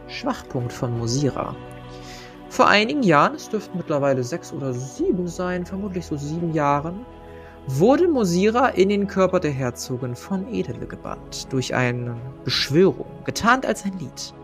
Schwachpunkt 0.09 0.73
von 0.73 0.97
Mosira. 0.99 1.57
Vor 2.53 2.69
einigen 2.69 3.03
Jahren, 3.03 3.37
es 3.37 3.49
dürften 3.49 3.79
mittlerweile 3.79 4.23
sechs 4.23 4.53
oder 4.53 4.75
sieben 4.75 5.27
sein, 5.27 5.65
vermutlich 5.65 6.05
so 6.05 6.19
sieben 6.19 6.53
Jahren, 6.53 7.07
wurde 7.67 8.07
Mosira 8.07 8.69
in 8.69 8.91
den 8.91 9.07
Körper 9.07 9.41
der 9.41 9.53
Herzogin 9.53 10.15
von 10.15 10.47
Edele 10.53 10.87
gebannt, 10.87 11.51
durch 11.51 11.75
eine 11.75 12.15
Beschwörung, 12.45 13.07
getarnt 13.25 13.65
als 13.65 13.87
ein 13.87 13.99
Lied. 13.99 14.35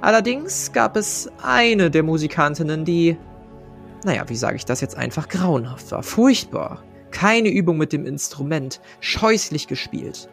Allerdings 0.00 0.70
gab 0.72 0.96
es 0.96 1.28
eine 1.42 1.90
der 1.90 2.04
Musikantinnen, 2.04 2.84
die, 2.84 3.16
naja, 4.04 4.22
wie 4.28 4.36
sage 4.36 4.54
ich 4.54 4.64
das 4.64 4.80
jetzt 4.80 4.96
einfach, 4.96 5.28
grauenhaft 5.28 5.90
war, 5.90 6.04
furchtbar, 6.04 6.84
keine 7.10 7.48
Übung 7.48 7.76
mit 7.76 7.92
dem 7.92 8.06
Instrument, 8.06 8.80
scheußlich 9.00 9.66
gespielt. 9.66 10.28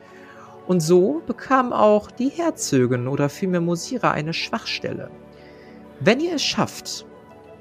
Und 0.68 0.82
so 0.82 1.24
bekam 1.26 1.74
auch 1.74 2.12
die 2.12 2.30
Herzogin 2.30 3.07
oder 3.07 3.30
vielmehr 3.30 3.62
Mosira 3.62 4.12
eine 4.12 4.34
Schwachstelle. 4.34 5.10
Wenn 6.00 6.20
ihr 6.20 6.36
es 6.36 6.43
schafft, 6.43 7.06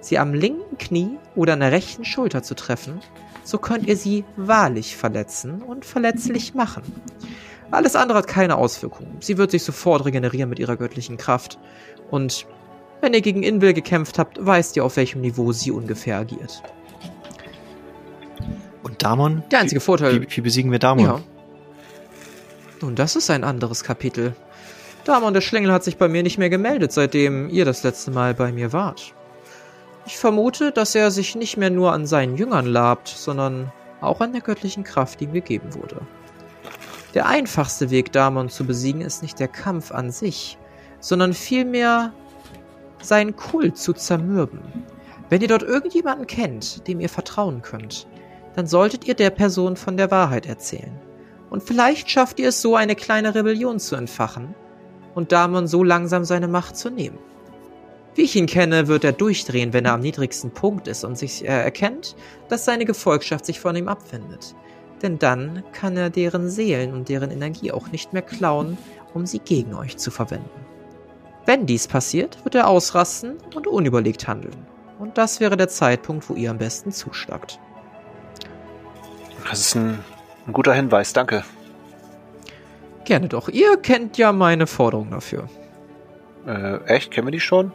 sie 0.00 0.18
am 0.18 0.32
linken 0.32 0.78
Knie 0.78 1.18
oder 1.34 1.54
an 1.54 1.60
der 1.60 1.72
rechten 1.72 2.04
Schulter 2.04 2.42
zu 2.42 2.54
treffen, 2.54 3.00
so 3.42 3.58
könnt 3.58 3.86
ihr 3.86 3.96
sie 3.96 4.24
wahrlich 4.36 4.96
verletzen 4.96 5.62
und 5.62 5.84
verletzlich 5.84 6.54
machen. 6.54 6.82
Alles 7.70 7.96
andere 7.96 8.18
hat 8.18 8.28
keine 8.28 8.56
Auswirkungen. 8.56 9.16
Sie 9.20 9.38
wird 9.38 9.50
sich 9.50 9.62
sofort 9.62 10.04
regenerieren 10.04 10.48
mit 10.48 10.58
ihrer 10.58 10.76
göttlichen 10.76 11.16
Kraft. 11.16 11.58
Und 12.10 12.46
wenn 13.00 13.12
ihr 13.12 13.20
gegen 13.20 13.42
Invel 13.42 13.74
gekämpft 13.74 14.18
habt, 14.18 14.44
weißt 14.44 14.76
ihr, 14.76 14.84
auf 14.84 14.96
welchem 14.96 15.20
Niveau 15.20 15.52
sie 15.52 15.70
ungefähr 15.70 16.18
agiert. 16.18 16.62
Und 18.82 19.02
Damon? 19.02 19.42
Der 19.50 19.60
einzige 19.60 19.80
Vorteil. 19.80 20.22
Wie, 20.22 20.36
wie 20.36 20.40
besiegen 20.40 20.70
wir 20.70 20.78
Damon? 20.78 21.04
Ja. 21.04 21.20
Nun, 22.80 22.94
das 22.94 23.16
ist 23.16 23.28
ein 23.30 23.44
anderes 23.44 23.82
Kapitel. 23.82 24.34
Damon 25.08 25.32
der 25.32 25.40
Schlingel 25.40 25.72
hat 25.72 25.84
sich 25.84 25.96
bei 25.96 26.06
mir 26.06 26.22
nicht 26.22 26.36
mehr 26.36 26.50
gemeldet, 26.50 26.92
seitdem 26.92 27.48
ihr 27.48 27.64
das 27.64 27.82
letzte 27.82 28.10
Mal 28.10 28.34
bei 28.34 28.52
mir 28.52 28.74
wart. 28.74 29.14
Ich 30.04 30.18
vermute, 30.18 30.70
dass 30.70 30.94
er 30.94 31.10
sich 31.10 31.34
nicht 31.34 31.56
mehr 31.56 31.70
nur 31.70 31.94
an 31.94 32.06
seinen 32.06 32.36
Jüngern 32.36 32.66
labt, 32.66 33.08
sondern 33.08 33.72
auch 34.02 34.20
an 34.20 34.32
der 34.32 34.42
göttlichen 34.42 34.84
Kraft, 34.84 35.20
die 35.20 35.24
ihm 35.24 35.32
gegeben 35.32 35.74
wurde. 35.74 36.02
Der 37.14 37.26
einfachste 37.26 37.88
Weg, 37.88 38.12
Damon 38.12 38.50
zu 38.50 38.66
besiegen, 38.66 39.00
ist 39.00 39.22
nicht 39.22 39.40
der 39.40 39.48
Kampf 39.48 39.92
an 39.92 40.10
sich, 40.10 40.58
sondern 41.00 41.32
vielmehr 41.32 42.12
seinen 43.00 43.34
Kult 43.34 43.78
zu 43.78 43.94
zermürben. 43.94 44.60
Wenn 45.30 45.40
ihr 45.40 45.48
dort 45.48 45.62
irgendjemanden 45.62 46.26
kennt, 46.26 46.86
dem 46.86 47.00
ihr 47.00 47.08
vertrauen 47.08 47.62
könnt, 47.62 48.06
dann 48.56 48.66
solltet 48.66 49.06
ihr 49.06 49.14
der 49.14 49.30
Person 49.30 49.76
von 49.76 49.96
der 49.96 50.10
Wahrheit 50.10 50.44
erzählen. 50.44 51.00
Und 51.48 51.62
vielleicht 51.62 52.10
schafft 52.10 52.38
ihr 52.38 52.50
es 52.50 52.60
so, 52.60 52.76
eine 52.76 52.94
kleine 52.94 53.34
Rebellion 53.34 53.78
zu 53.78 53.96
entfachen 53.96 54.54
und 55.18 55.32
Damon 55.32 55.66
so 55.66 55.82
langsam 55.82 56.24
seine 56.24 56.46
Macht 56.46 56.76
zu 56.76 56.90
nehmen. 56.90 57.18
Wie 58.14 58.22
ich 58.22 58.36
ihn 58.36 58.46
kenne, 58.46 58.86
wird 58.86 59.02
er 59.02 59.10
durchdrehen, 59.10 59.72
wenn 59.72 59.84
er 59.84 59.94
am 59.94 60.00
niedrigsten 60.00 60.52
Punkt 60.52 60.86
ist 60.86 61.02
und 61.02 61.18
sich 61.18 61.42
äh, 61.42 61.48
erkennt, 61.48 62.14
dass 62.48 62.64
seine 62.64 62.84
Gefolgschaft 62.84 63.44
sich 63.44 63.58
von 63.58 63.74
ihm 63.74 63.88
abwendet. 63.88 64.54
Denn 65.02 65.18
dann 65.18 65.64
kann 65.72 65.96
er 65.96 66.08
deren 66.08 66.48
Seelen 66.48 66.94
und 66.94 67.08
deren 67.08 67.32
Energie 67.32 67.72
auch 67.72 67.88
nicht 67.88 68.12
mehr 68.12 68.22
klauen, 68.22 68.78
um 69.12 69.26
sie 69.26 69.40
gegen 69.40 69.74
euch 69.74 69.96
zu 69.96 70.12
verwenden. 70.12 70.48
Wenn 71.46 71.66
dies 71.66 71.88
passiert, 71.88 72.44
wird 72.44 72.54
er 72.54 72.68
ausrasten 72.68 73.38
und 73.56 73.66
unüberlegt 73.66 74.28
handeln. 74.28 74.68
Und 75.00 75.18
das 75.18 75.40
wäre 75.40 75.56
der 75.56 75.68
Zeitpunkt, 75.68 76.28
wo 76.30 76.34
ihr 76.34 76.52
am 76.52 76.58
besten 76.58 76.92
zuschlagt. 76.92 77.58
Das 79.50 79.58
ist 79.58 79.74
ein, 79.74 79.98
ein 80.46 80.52
guter 80.52 80.74
Hinweis, 80.74 81.12
danke. 81.12 81.42
Gerne 83.08 83.26
doch. 83.26 83.48
Ihr 83.48 83.78
kennt 83.78 84.18
ja 84.18 84.32
meine 84.32 84.66
Forderung 84.66 85.10
dafür. 85.10 85.48
Äh, 86.46 86.76
echt? 86.84 87.10
Kennen 87.10 87.26
wir 87.26 87.30
die 87.30 87.40
schon? 87.40 87.72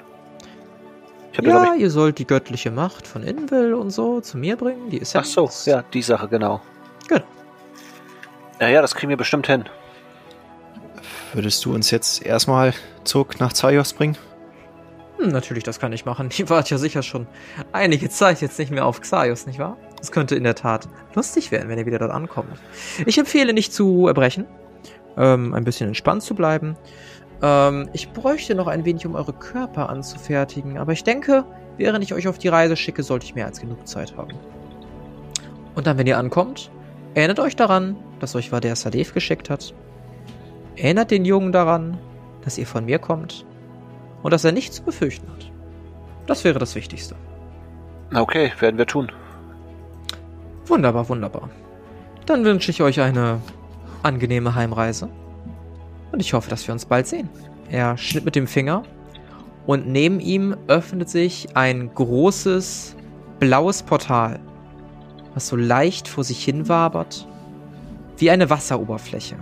Ja, 1.41 1.73
ich, 1.73 1.81
ihr 1.81 1.89
sollt 1.89 2.19
die 2.19 2.27
göttliche 2.27 2.69
Macht 2.69 3.07
von 3.07 3.23
Invel 3.23 3.73
und 3.73 3.89
so 3.89 4.21
zu 4.21 4.37
mir 4.37 4.57
bringen. 4.57 4.91
Die 4.91 4.99
ist 4.99 5.13
ja. 5.13 5.21
ach 5.21 5.25
so, 5.25 5.49
ja, 5.65 5.83
die 5.91 6.03
Sache, 6.03 6.27
genau. 6.27 6.61
Gut. 7.09 7.23
Ja, 8.61 8.67
ja, 8.67 8.83
das 8.83 8.93
kriegen 8.93 9.09
wir 9.09 9.17
bestimmt 9.17 9.47
hin. 9.47 9.63
Würdest 11.33 11.65
du 11.65 11.73
uns 11.73 11.89
jetzt 11.89 12.23
erstmal 12.23 12.75
zurück 13.03 13.39
nach 13.39 13.53
Zaios 13.53 13.93
bringen? 13.93 14.17
Hm, 15.17 15.29
natürlich, 15.29 15.63
das 15.63 15.79
kann 15.79 15.93
ich 15.93 16.05
machen. 16.05 16.29
Ihr 16.37 16.47
wart 16.47 16.69
ja 16.69 16.77
sicher 16.77 17.01
schon 17.01 17.25
einige 17.71 18.07
Zeit 18.07 18.39
jetzt 18.41 18.59
nicht 18.59 18.69
mehr 18.69 18.85
auf 18.85 19.01
Xaios, 19.01 19.47
nicht 19.47 19.57
wahr? 19.57 19.77
Es 19.99 20.11
könnte 20.11 20.35
in 20.35 20.43
der 20.43 20.53
Tat 20.53 20.87
lustig 21.15 21.49
werden, 21.49 21.69
wenn 21.69 21.79
ihr 21.79 21.87
wieder 21.87 21.97
dort 21.97 22.11
ankommt. 22.11 22.59
Ich 23.07 23.17
empfehle 23.17 23.53
nicht 23.53 23.73
zu 23.73 24.07
erbrechen, 24.07 24.45
ähm, 25.17 25.53
ein 25.53 25.63
bisschen 25.63 25.87
entspannt 25.87 26.23
zu 26.23 26.35
bleiben. 26.35 26.75
Ähm, 27.41 27.89
ich 27.93 28.11
bräuchte 28.11 28.55
noch 28.55 28.67
ein 28.67 28.85
wenig, 28.85 29.05
um 29.05 29.15
eure 29.15 29.33
Körper 29.33 29.89
anzufertigen, 29.89 30.77
aber 30.77 30.93
ich 30.93 31.03
denke, 31.03 31.45
während 31.77 32.03
ich 32.03 32.13
euch 32.13 32.27
auf 32.27 32.37
die 32.37 32.47
Reise 32.47 32.75
schicke, 32.75 33.03
sollte 33.03 33.25
ich 33.25 33.35
mehr 33.35 33.45
als 33.45 33.59
genug 33.59 33.87
Zeit 33.87 34.15
haben. 34.17 34.33
Und 35.75 35.87
dann, 35.87 35.97
wenn 35.97 36.07
ihr 36.07 36.17
ankommt, 36.17 36.71
erinnert 37.13 37.39
euch 37.39 37.55
daran, 37.55 37.95
dass 38.19 38.35
euch 38.35 38.51
Vader 38.51 38.75
Sadev 38.75 39.13
geschickt 39.13 39.49
hat. 39.49 39.73
Erinnert 40.75 41.11
den 41.11 41.25
Jungen 41.25 41.51
daran, 41.51 41.97
dass 42.43 42.57
ihr 42.57 42.67
von 42.67 42.85
mir 42.85 42.99
kommt 42.99 43.45
und 44.21 44.31
dass 44.31 44.43
er 44.43 44.51
nichts 44.51 44.77
zu 44.77 44.83
befürchten 44.83 45.27
hat. 45.29 45.51
Das 46.25 46.43
wäre 46.43 46.59
das 46.59 46.75
Wichtigste. 46.75 47.15
Okay, 48.13 48.51
werden 48.59 48.77
wir 48.77 48.85
tun. 48.85 49.11
Wunderbar, 50.65 51.09
wunderbar. 51.09 51.49
Dann 52.25 52.45
wünsche 52.45 52.71
ich 52.71 52.81
euch 52.81 53.01
eine 53.01 53.41
angenehme 54.03 54.55
Heimreise. 54.55 55.09
Und 56.11 56.19
ich 56.19 56.33
hoffe, 56.33 56.49
dass 56.49 56.67
wir 56.67 56.73
uns 56.73 56.85
bald 56.85 57.07
sehen. 57.07 57.29
Er 57.69 57.97
schnitt 57.97 58.25
mit 58.25 58.35
dem 58.35 58.45
Finger 58.47 58.83
und 59.65 59.87
neben 59.87 60.19
ihm 60.19 60.55
öffnet 60.67 61.09
sich 61.09 61.55
ein 61.55 61.93
großes 61.93 62.95
blaues 63.39 63.81
Portal, 63.83 64.39
was 65.33 65.47
so 65.47 65.55
leicht 65.55 66.07
vor 66.07 66.23
sich 66.23 66.43
hin 66.43 66.69
wabert, 66.69 67.27
wie 68.17 68.29
eine 68.29 68.49
Wasseroberfläche, 68.49 69.37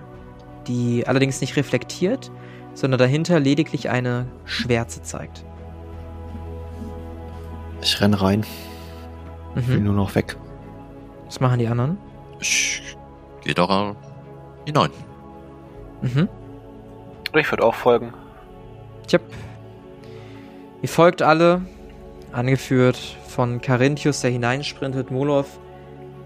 die 0.68 1.06
allerdings 1.08 1.42
nicht 1.42 1.56
reflektiert, 1.58 2.32
sondern 2.74 3.00
dahinter 3.00 3.40
lediglich 3.40 3.90
eine 3.90 4.28
Schwärze 4.46 5.02
zeigt. 5.02 5.44
Ich 7.82 8.00
renn 8.00 8.14
rein. 8.14 8.46
Ich 9.56 9.68
will 9.68 9.80
Mhm. 9.80 9.86
nur 9.86 9.94
noch 9.96 10.16
weg. 10.16 10.38
Was 11.26 11.40
machen 11.42 11.60
die 11.60 11.68
anderen? 11.68 11.98
Ich 12.40 12.96
gehe 13.44 13.54
da 14.66 14.66
hinein. 14.66 14.92
Mhm. 16.02 16.30
Ich 17.36 17.52
würde 17.52 17.64
auch 17.64 17.76
folgen. 17.76 18.14
Tjep. 19.08 19.22
Ihr 20.82 20.90
folgt 20.90 21.22
alle, 21.22 21.62
angeführt 22.32 22.98
von 23.28 23.62
Carinthius, 23.62 24.22
der 24.22 24.32
hineinsprintet, 24.32 25.12
Molov, 25.12 25.60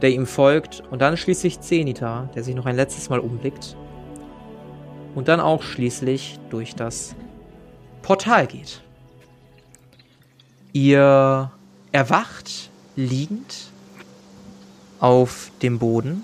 der 0.02 0.12
ihm 0.12 0.26
folgt, 0.26 0.82
und 0.92 1.02
dann 1.02 1.18
schließlich 1.18 1.60
Zenita, 1.62 2.30
der 2.36 2.44
sich 2.44 2.56
noch 2.56 2.66
ein 2.66 2.76
letztes 2.76 3.10
Mal 3.10 3.20
umblickt. 3.20 3.76
Und 5.14 5.28
dann 5.28 5.40
auch 5.40 5.62
schließlich 5.62 6.40
durch 6.50 6.76
das 6.76 7.16
Portal 8.02 8.48
geht. 8.48 8.82
Ihr 10.74 11.52
erwacht 11.92 12.70
liegend 12.96 13.72
auf 15.00 15.52
dem 15.62 15.80
Boden 15.80 16.24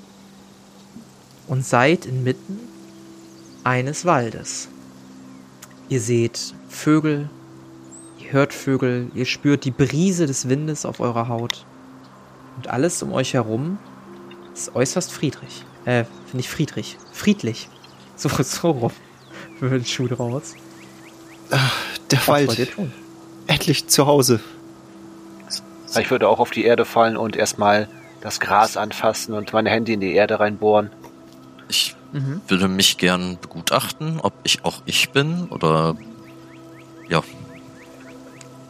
und 1.48 1.66
seid 1.66 2.06
inmitten 2.06 2.60
eines 3.64 4.06
Waldes. 4.06 4.70
Ihr 5.89 6.02
seht 6.02 6.54
Vögel, 6.70 7.30
ihr 8.20 8.32
hört 8.32 8.54
Vögel, 8.54 9.12
ihr 9.14 9.26
spürt 9.26 9.66
die 9.66 9.72
Brise 9.72 10.26
des 10.26 10.48
Windes 10.48 10.86
auf 10.86 11.00
eurer 11.00 11.28
Haut. 11.28 11.66
Und 12.58 12.70
alles 12.70 13.02
um 13.04 13.12
euch 13.14 13.34
herum 13.34 13.78
ist 14.54 14.76
äußerst 14.76 15.12
friedlich. 15.12 15.66
Äh, 15.86 16.06
finde 16.26 16.39
ich 16.39 16.50
friedlich. 16.50 16.98
Friedlich. 17.12 17.70
So, 18.18 18.30
so 18.44 18.70
rum. 18.70 18.92
Für 19.58 19.70
den 19.70 19.84
Schuh 19.84 20.08
draus. 20.08 20.54
Der 22.12 22.20
Was 22.20 22.28
Wald. 22.28 22.72
tun? 22.72 22.94
Endlich 23.48 23.88
zu 23.88 24.06
Hause. 24.06 24.39
Ich 26.00 26.12
würde 26.12 26.30
auch 26.30 26.39
auf 26.39 26.52
die 26.52 26.64
Erde 26.64 26.86
fallen 26.86 27.18
und 27.18 27.36
erstmal 27.36 27.88
das 28.22 28.39
Gras 28.39 28.78
anfassen 28.78 29.34
und 29.34 29.52
meine 29.54 29.72
Hände 29.72 29.92
in 29.94 30.00
die 30.00 30.14
Erde 30.14 30.39
reinbohren. 30.39 30.92
Ich 31.72 31.95
Mhm. 32.11 32.41
würde 32.49 32.67
mich 32.67 32.97
gern 32.97 33.38
begutachten, 33.41 34.19
ob 34.19 34.34
ich 34.43 34.65
auch 34.65 34.82
ich 34.86 35.11
bin 35.11 35.47
oder 35.49 35.95
ja, 37.07 37.24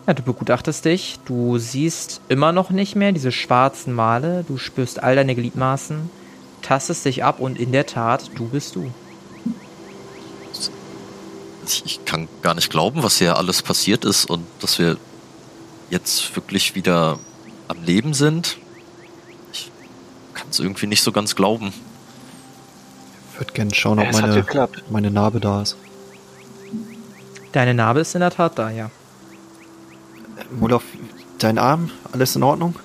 Ja, 0.05 0.13
du 0.13 0.21
begutachtest 0.21 0.85
dich. 0.85 1.17
Du 1.25 1.57
siehst 1.57 2.21
immer 2.29 2.51
noch 2.51 2.69
nicht 2.69 2.95
mehr 2.95 3.11
diese 3.11 3.31
schwarzen 3.31 3.93
Male. 3.93 4.45
Du 4.47 4.57
spürst 4.59 5.01
all 5.01 5.15
deine 5.15 5.33
Gliedmaßen, 5.33 6.09
tastest 6.61 7.05
dich 7.05 7.23
ab 7.23 7.39
und 7.39 7.57
in 7.59 7.71
der 7.71 7.87
Tat, 7.87 8.29
du 8.35 8.47
bist 8.47 8.75
du. 8.75 8.91
ich, 11.67 11.83
ich 11.85 12.05
kann 12.05 12.27
gar 12.43 12.53
nicht 12.53 12.69
glauben, 12.69 13.01
was 13.03 13.17
hier 13.17 13.37
alles 13.37 13.61
passiert 13.63 14.05
ist 14.05 14.25
und 14.29 14.45
dass 14.59 14.77
wir 14.77 14.97
jetzt 15.89 16.35
wirklich 16.35 16.75
wieder 16.75 17.17
am 17.67 17.81
Leben 17.83 18.13
sind. 18.13 18.57
Ich 19.53 19.71
kann 20.35 20.47
es 20.51 20.59
irgendwie 20.59 20.87
nicht 20.87 21.01
so 21.01 21.11
ganz 21.11 21.35
glauben. 21.35 21.73
Ich 23.41 23.47
würde 23.47 23.53
gerne 23.53 23.73
schauen, 23.73 23.97
ob 23.97 24.07
es 24.07 24.21
meine, 24.21 24.35
geklappt. 24.35 24.83
meine 24.91 25.09
Narbe 25.09 25.39
da 25.39 25.63
ist. 25.63 25.75
Deine 27.53 27.73
Narbe 27.73 28.01
ist 28.01 28.13
in 28.13 28.21
der 28.21 28.29
Tat 28.29 28.59
da, 28.59 28.69
ja. 28.69 28.91
Molov, 30.51 30.83
dein 31.39 31.57
Arm, 31.57 31.89
alles 32.11 32.35
in 32.35 32.43
Ordnung? 32.43 32.75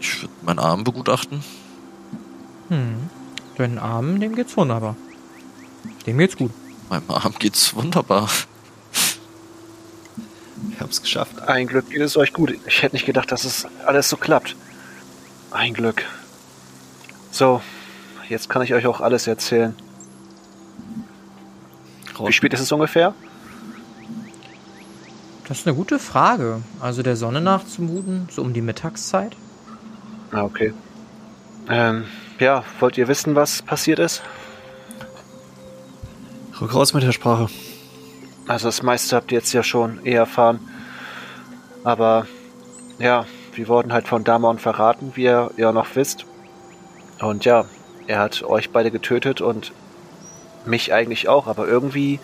Ich 0.00 0.22
würde 0.22 0.32
meinen 0.40 0.60
Arm 0.60 0.82
begutachten. 0.82 1.44
Hm. 2.70 3.10
Deinen 3.58 3.78
Arm, 3.78 4.18
dem 4.18 4.34
geht's 4.34 4.56
wunderbar. 4.56 4.96
Dem 6.06 6.16
geht's 6.16 6.38
gut. 6.38 6.52
Meinem 6.88 7.10
Arm 7.10 7.34
geht's 7.38 7.74
wunderbar. 7.74 8.30
Wir 10.70 10.80
haben 10.80 10.88
es 10.88 11.02
geschafft. 11.02 11.38
Ein 11.42 11.66
Glück 11.66 11.90
geht 11.90 12.00
es 12.00 12.16
euch 12.16 12.32
gut. 12.32 12.54
Ich 12.66 12.80
hätte 12.80 12.96
nicht 12.96 13.04
gedacht, 13.04 13.30
dass 13.30 13.44
es 13.44 13.66
alles 13.84 14.08
so 14.08 14.16
klappt. 14.16 14.56
Ein 15.50 15.74
Glück. 15.74 16.02
So, 17.30 17.60
jetzt 18.28 18.48
kann 18.48 18.62
ich 18.62 18.74
euch 18.74 18.86
auch 18.86 19.00
alles 19.00 19.26
erzählen. 19.26 19.74
Wie 22.18 22.32
spät 22.32 22.54
ist 22.54 22.60
es 22.60 22.72
ungefähr? 22.72 23.14
Das 25.46 25.58
ist 25.58 25.66
eine 25.66 25.76
gute 25.76 25.98
Frage. 25.98 26.62
Also 26.80 27.02
der 27.02 27.16
Sonne 27.16 27.40
nachzumuten, 27.40 28.28
so 28.30 28.42
um 28.42 28.52
die 28.52 28.62
Mittagszeit. 28.62 29.36
Ah, 30.32 30.42
okay. 30.42 30.72
Ähm, 31.68 32.04
ja, 32.38 32.64
wollt 32.80 32.98
ihr 32.98 33.08
wissen, 33.08 33.34
was 33.34 33.62
passiert 33.62 33.98
ist? 33.98 34.22
Rück 36.60 36.74
raus 36.74 36.94
mit 36.94 37.02
der 37.02 37.12
Sprache. 37.12 37.48
Also 38.48 38.68
das 38.68 38.82
meiste 38.82 39.14
habt 39.16 39.30
ihr 39.30 39.38
jetzt 39.38 39.52
ja 39.52 39.62
schon 39.62 40.04
eh 40.04 40.12
erfahren. 40.12 40.60
Aber 41.84 42.26
ja, 42.98 43.26
wir 43.54 43.68
wurden 43.68 43.92
halt 43.92 44.08
von 44.08 44.24
Damon 44.24 44.58
verraten, 44.58 45.12
wie 45.14 45.24
ihr 45.24 45.50
ja 45.56 45.72
noch 45.72 45.94
wisst. 45.94 46.24
Und 47.20 47.44
ja, 47.44 47.66
er 48.06 48.18
hat 48.20 48.42
euch 48.42 48.70
beide 48.70 48.90
getötet 48.90 49.40
und 49.40 49.72
mich 50.64 50.92
eigentlich 50.92 51.28
auch. 51.28 51.46
Aber 51.46 51.66
irgendwie 51.66 52.20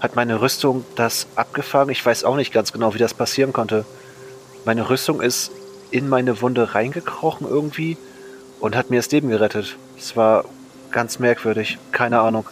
hat 0.00 0.16
meine 0.16 0.40
Rüstung 0.40 0.84
das 0.96 1.26
abgefangen. 1.34 1.90
Ich 1.90 2.04
weiß 2.04 2.24
auch 2.24 2.36
nicht 2.36 2.52
ganz 2.52 2.72
genau, 2.72 2.94
wie 2.94 2.98
das 2.98 3.14
passieren 3.14 3.52
konnte. 3.52 3.84
Meine 4.64 4.88
Rüstung 4.88 5.20
ist 5.20 5.50
in 5.90 6.08
meine 6.08 6.40
Wunde 6.40 6.74
reingekrochen 6.74 7.46
irgendwie 7.48 7.96
und 8.60 8.76
hat 8.76 8.90
mir 8.90 8.96
das 8.96 9.10
Leben 9.10 9.28
gerettet. 9.28 9.76
Es 9.98 10.16
war 10.16 10.44
ganz 10.90 11.18
merkwürdig. 11.18 11.78
Keine 11.92 12.20
Ahnung. 12.20 12.46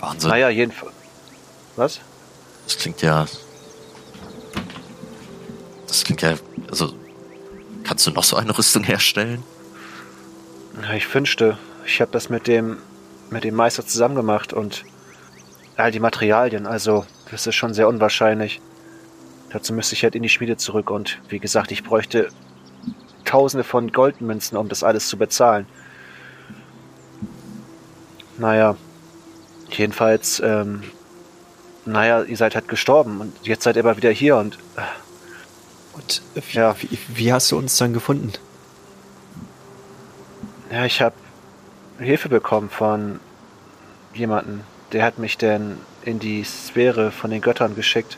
Wahnsinn. 0.00 0.30
Naja, 0.30 0.48
jedenfalls. 0.48 0.92
Was? 1.76 2.00
Das 2.64 2.76
klingt 2.76 3.02
ja. 3.02 3.26
Das 5.86 6.04
klingt 6.04 6.22
ja. 6.22 6.34
Also. 6.70 6.94
Kannst 7.84 8.06
du 8.06 8.10
noch 8.12 8.24
so 8.24 8.36
eine 8.36 8.56
Rüstung 8.56 8.84
herstellen? 8.84 9.42
Ich 10.94 11.14
wünschte, 11.14 11.58
ich 11.86 12.00
habe 12.00 12.10
das 12.12 12.28
mit 12.28 12.46
dem 12.46 12.78
mit 13.30 13.44
dem 13.44 13.54
Meister 13.54 13.86
zusammen 13.86 14.14
gemacht 14.14 14.52
und 14.52 14.84
all 15.76 15.90
die 15.90 16.00
Materialien, 16.00 16.66
also 16.66 17.06
das 17.30 17.46
ist 17.46 17.54
schon 17.54 17.72
sehr 17.72 17.88
unwahrscheinlich. 17.88 18.60
Dazu 19.50 19.72
müsste 19.72 19.94
ich 19.94 20.02
halt 20.04 20.14
in 20.14 20.22
die 20.22 20.28
Schmiede 20.28 20.56
zurück 20.58 20.90
und 20.90 21.18
wie 21.28 21.38
gesagt, 21.38 21.72
ich 21.72 21.82
bräuchte 21.82 22.28
tausende 23.24 23.64
von 23.64 23.90
Goldmünzen, 23.90 24.58
um 24.58 24.68
das 24.68 24.82
alles 24.82 25.08
zu 25.08 25.16
bezahlen. 25.16 25.66
Naja, 28.38 28.76
jedenfalls, 29.70 30.40
ähm, 30.40 30.82
naja, 31.86 32.22
ihr 32.22 32.36
seid 32.36 32.54
halt 32.54 32.68
gestorben 32.68 33.20
und 33.20 33.32
jetzt 33.46 33.64
seid 33.64 33.76
ihr 33.76 33.84
aber 33.84 33.96
wieder 33.96 34.10
hier 34.10 34.36
und 34.36 34.56
äh, 34.76 34.80
Und 35.94 36.22
wie, 36.34 36.56
Ja. 36.56 36.74
wie, 36.80 36.98
wie 37.14 37.32
hast 37.32 37.50
du 37.50 37.58
uns 37.58 37.76
dann 37.76 37.92
gefunden? 37.92 38.32
Ja, 40.72 40.86
ich 40.86 41.02
habe 41.02 41.14
Hilfe 41.98 42.28
bekommen 42.30 42.70
von 42.70 43.20
jemanden. 44.14 44.62
Der 44.92 45.04
hat 45.04 45.18
mich 45.18 45.36
denn 45.36 45.76
in 46.04 46.18
die 46.18 46.44
Sphäre 46.44 47.10
von 47.10 47.30
den 47.30 47.40
Göttern 47.42 47.74
geschickt. 47.76 48.16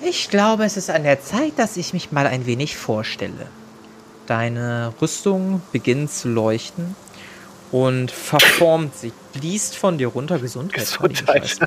Ich 0.00 0.30
glaube, 0.30 0.64
es 0.64 0.76
ist 0.76 0.90
an 0.90 1.02
der 1.02 1.22
Zeit, 1.22 1.52
dass 1.56 1.76
ich 1.76 1.92
mich 1.92 2.10
mal 2.10 2.26
ein 2.26 2.46
wenig 2.46 2.76
vorstelle. 2.76 3.46
Deine 4.26 4.92
Rüstung 5.00 5.60
beginnt 5.72 6.10
zu 6.10 6.28
leuchten 6.28 6.96
und 7.70 8.10
verformt 8.10 8.96
sich, 8.96 9.12
fließt 9.38 9.76
von 9.76 9.98
dir 9.98 10.08
runter. 10.08 10.38
Gesundheit. 10.38 10.80
Gesundheit. 10.84 11.58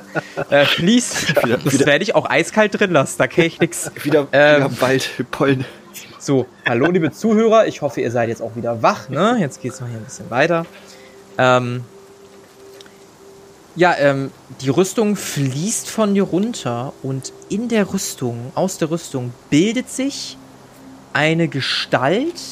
Äh, 0.50 0.64
fließt. 0.64 1.34
Das 1.64 1.86
werde 1.86 2.02
ich 2.02 2.14
auch 2.14 2.28
eiskalt 2.28 2.78
drin 2.78 2.90
lassen, 2.90 3.16
da 3.18 3.26
kenne 3.26 3.46
ich 3.46 3.60
nichts. 3.60 3.90
Wieder, 4.02 4.26
Ähm, 4.32 4.64
wieder 4.64 4.80
Wald, 4.80 5.10
Pollen. 5.30 5.64
So, 6.20 6.46
hallo 6.66 6.90
liebe 6.90 7.12
Zuhörer, 7.12 7.68
ich 7.68 7.80
hoffe, 7.80 8.00
ihr 8.00 8.10
seid 8.10 8.28
jetzt 8.28 8.42
auch 8.42 8.56
wieder 8.56 8.82
wach, 8.82 9.08
ne? 9.08 9.36
Jetzt 9.38 9.62
geht's 9.62 9.80
noch 9.80 9.86
hier 9.86 9.98
ein 9.98 10.04
bisschen 10.04 10.28
weiter. 10.30 10.66
Ähm, 11.38 11.84
ja, 13.76 13.94
ähm, 13.96 14.32
die 14.60 14.68
Rüstung 14.68 15.14
fließt 15.14 15.88
von 15.88 16.14
dir 16.14 16.24
runter 16.24 16.92
und 17.04 17.32
in 17.48 17.68
der 17.68 17.92
Rüstung, 17.92 18.50
aus 18.56 18.78
der 18.78 18.90
Rüstung, 18.90 19.32
bildet 19.48 19.90
sich 19.90 20.36
eine 21.12 21.46
Gestalt 21.46 22.42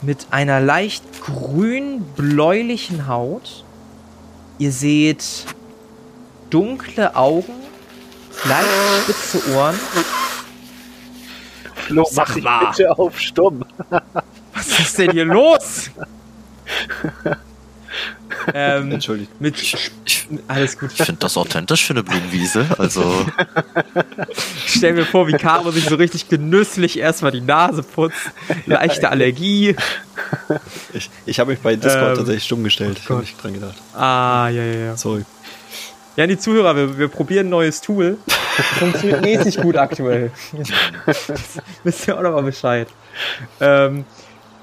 mit 0.00 0.28
einer 0.30 0.60
leicht 0.60 1.04
grün-bläulichen 1.22 3.06
Haut. 3.06 3.62
Ihr 4.58 4.72
seht 4.72 5.22
dunkle 6.48 7.14
Augen, 7.14 7.52
leicht 8.46 8.68
spitze 9.02 9.52
Ohren. 9.54 9.78
Flo, 11.86 12.06
Sag 12.10 12.36
mal. 12.42 12.70
bitte 12.70 12.98
auf 12.98 13.18
stumm. 13.18 13.64
Was 14.54 14.78
ist 14.80 14.98
denn 14.98 15.12
hier 15.12 15.24
los? 15.24 15.90
ähm, 18.54 18.92
Entschuldigt. 18.92 19.40
mit 19.40 19.60
Ich, 19.60 19.90
ich, 20.04 20.26
alles 20.48 20.78
gut. 20.78 20.90
ich 20.92 21.02
finde 21.04 21.20
das 21.20 21.36
authentisch 21.36 21.84
für 21.84 21.92
eine 21.92 22.02
Blumenwiese. 22.02 22.66
Also, 22.78 23.26
Ich 24.66 24.74
stell 24.76 24.94
mir 24.94 25.04
vor, 25.04 25.28
wie 25.28 25.32
Caro 25.32 25.70
sich 25.70 25.84
so 25.84 25.96
richtig 25.96 26.28
genüsslich 26.28 26.98
erstmal 26.98 27.32
die 27.32 27.40
Nase 27.40 27.82
putzt. 27.82 28.16
Leichte 28.66 29.08
Allergie. 29.10 29.76
Ich, 30.92 31.10
ich 31.26 31.40
habe 31.40 31.52
mich 31.52 31.60
bei 31.60 31.76
Discord 31.76 32.10
Ähm, 32.10 32.16
tatsächlich 32.16 32.44
stumm 32.44 32.64
gestellt. 32.64 32.98
Ich 32.98 33.04
Gott. 33.06 33.16
habe 33.16 33.20
nicht 33.26 33.42
dran 33.42 33.54
gedacht. 33.54 33.74
Ah, 33.94 34.48
ja, 34.48 34.62
ja, 34.64 34.78
ja. 34.86 34.96
Sorry. 34.96 35.24
Ja, 36.16 36.26
die 36.28 36.38
Zuhörer, 36.38 36.76
wir, 36.76 36.98
wir 36.98 37.08
probieren 37.08 37.46
ein 37.46 37.50
neues 37.50 37.80
Tool. 37.80 38.18
Funktioniert 38.78 39.22
mäßig 39.22 39.60
gut 39.60 39.76
aktuell. 39.76 40.30
Wisst 41.84 42.06
ihr 42.06 42.16
auch 42.16 42.22
noch 42.22 42.32
mal 42.32 42.42
Bescheid. 42.42 42.86
Ähm, 43.60 44.04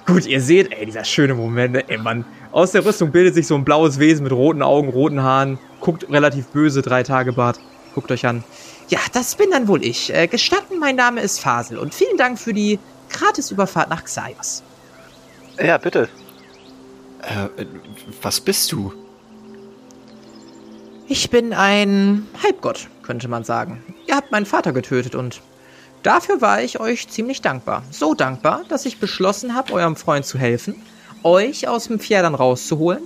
gut, 0.05 0.25
ihr 0.25 0.39
seht, 0.39 0.71
ey, 0.71 0.85
dieser 0.85 1.03
schöne 1.03 1.33
Moment, 1.33 1.73
ne? 1.73 1.89
ey, 1.89 1.97
Mann. 1.97 2.23
Aus 2.53 2.71
der 2.71 2.85
Rüstung 2.85 3.11
bildet 3.11 3.33
sich 3.35 3.47
so 3.47 3.55
ein 3.55 3.65
blaues 3.65 3.99
Wesen 3.99 4.23
mit 4.23 4.31
roten 4.31 4.61
Augen, 4.61 4.89
roten 4.89 5.21
Haaren. 5.21 5.59
Guckt 5.81 6.09
relativ 6.09 6.47
böse, 6.47 6.81
drei 6.81 7.03
Tage 7.03 7.33
Bart. 7.33 7.59
Guckt 7.95 8.11
euch 8.11 8.25
an. 8.25 8.43
Ja, 8.87 8.99
das 9.13 9.35
bin 9.35 9.51
dann 9.51 9.67
wohl 9.67 9.83
ich. 9.83 10.13
Äh, 10.13 10.27
gestatten, 10.27 10.79
mein 10.79 10.95
Name 10.95 11.21
ist 11.21 11.39
Fasel 11.39 11.77
und 11.77 11.93
vielen 11.93 12.17
Dank 12.17 12.39
für 12.39 12.53
die 12.53 12.79
Gratisüberfahrt 13.09 13.89
nach 13.89 14.05
Xaios. 14.05 14.63
Ja, 15.61 15.77
bitte. 15.77 16.07
Äh, 17.21 17.65
was 18.21 18.39
bist 18.39 18.71
du? 18.71 18.93
Ich 21.12 21.30
bin 21.30 21.51
ein 21.51 22.26
Halbgott, 22.41 22.88
könnte 23.03 23.28
man 23.28 23.43
sagen. 23.43 23.84
Ihr 24.07 24.16
habt 24.16 24.32
meinen 24.32 24.45
Vater 24.45 24.72
getötet 24.72 25.14
und 25.14 25.41
dafür 26.03 26.39
war 26.39 26.62
ich 26.62 26.80
euch 26.80 27.09
ziemlich 27.09 27.41
dankbar. 27.41 27.84
So 27.91 28.14
dankbar, 28.14 28.62
dass 28.70 28.86
ich 28.86 28.97
beschlossen 28.97 29.53
habe, 29.53 29.74
eurem 29.74 29.97
Freund 29.97 30.26
zu 30.26 30.39
helfen, 30.39 30.82
euch 31.24 31.68
aus 31.68 31.89
dem 31.89 31.99
Pferdern 31.99 32.34
rauszuholen 32.34 33.03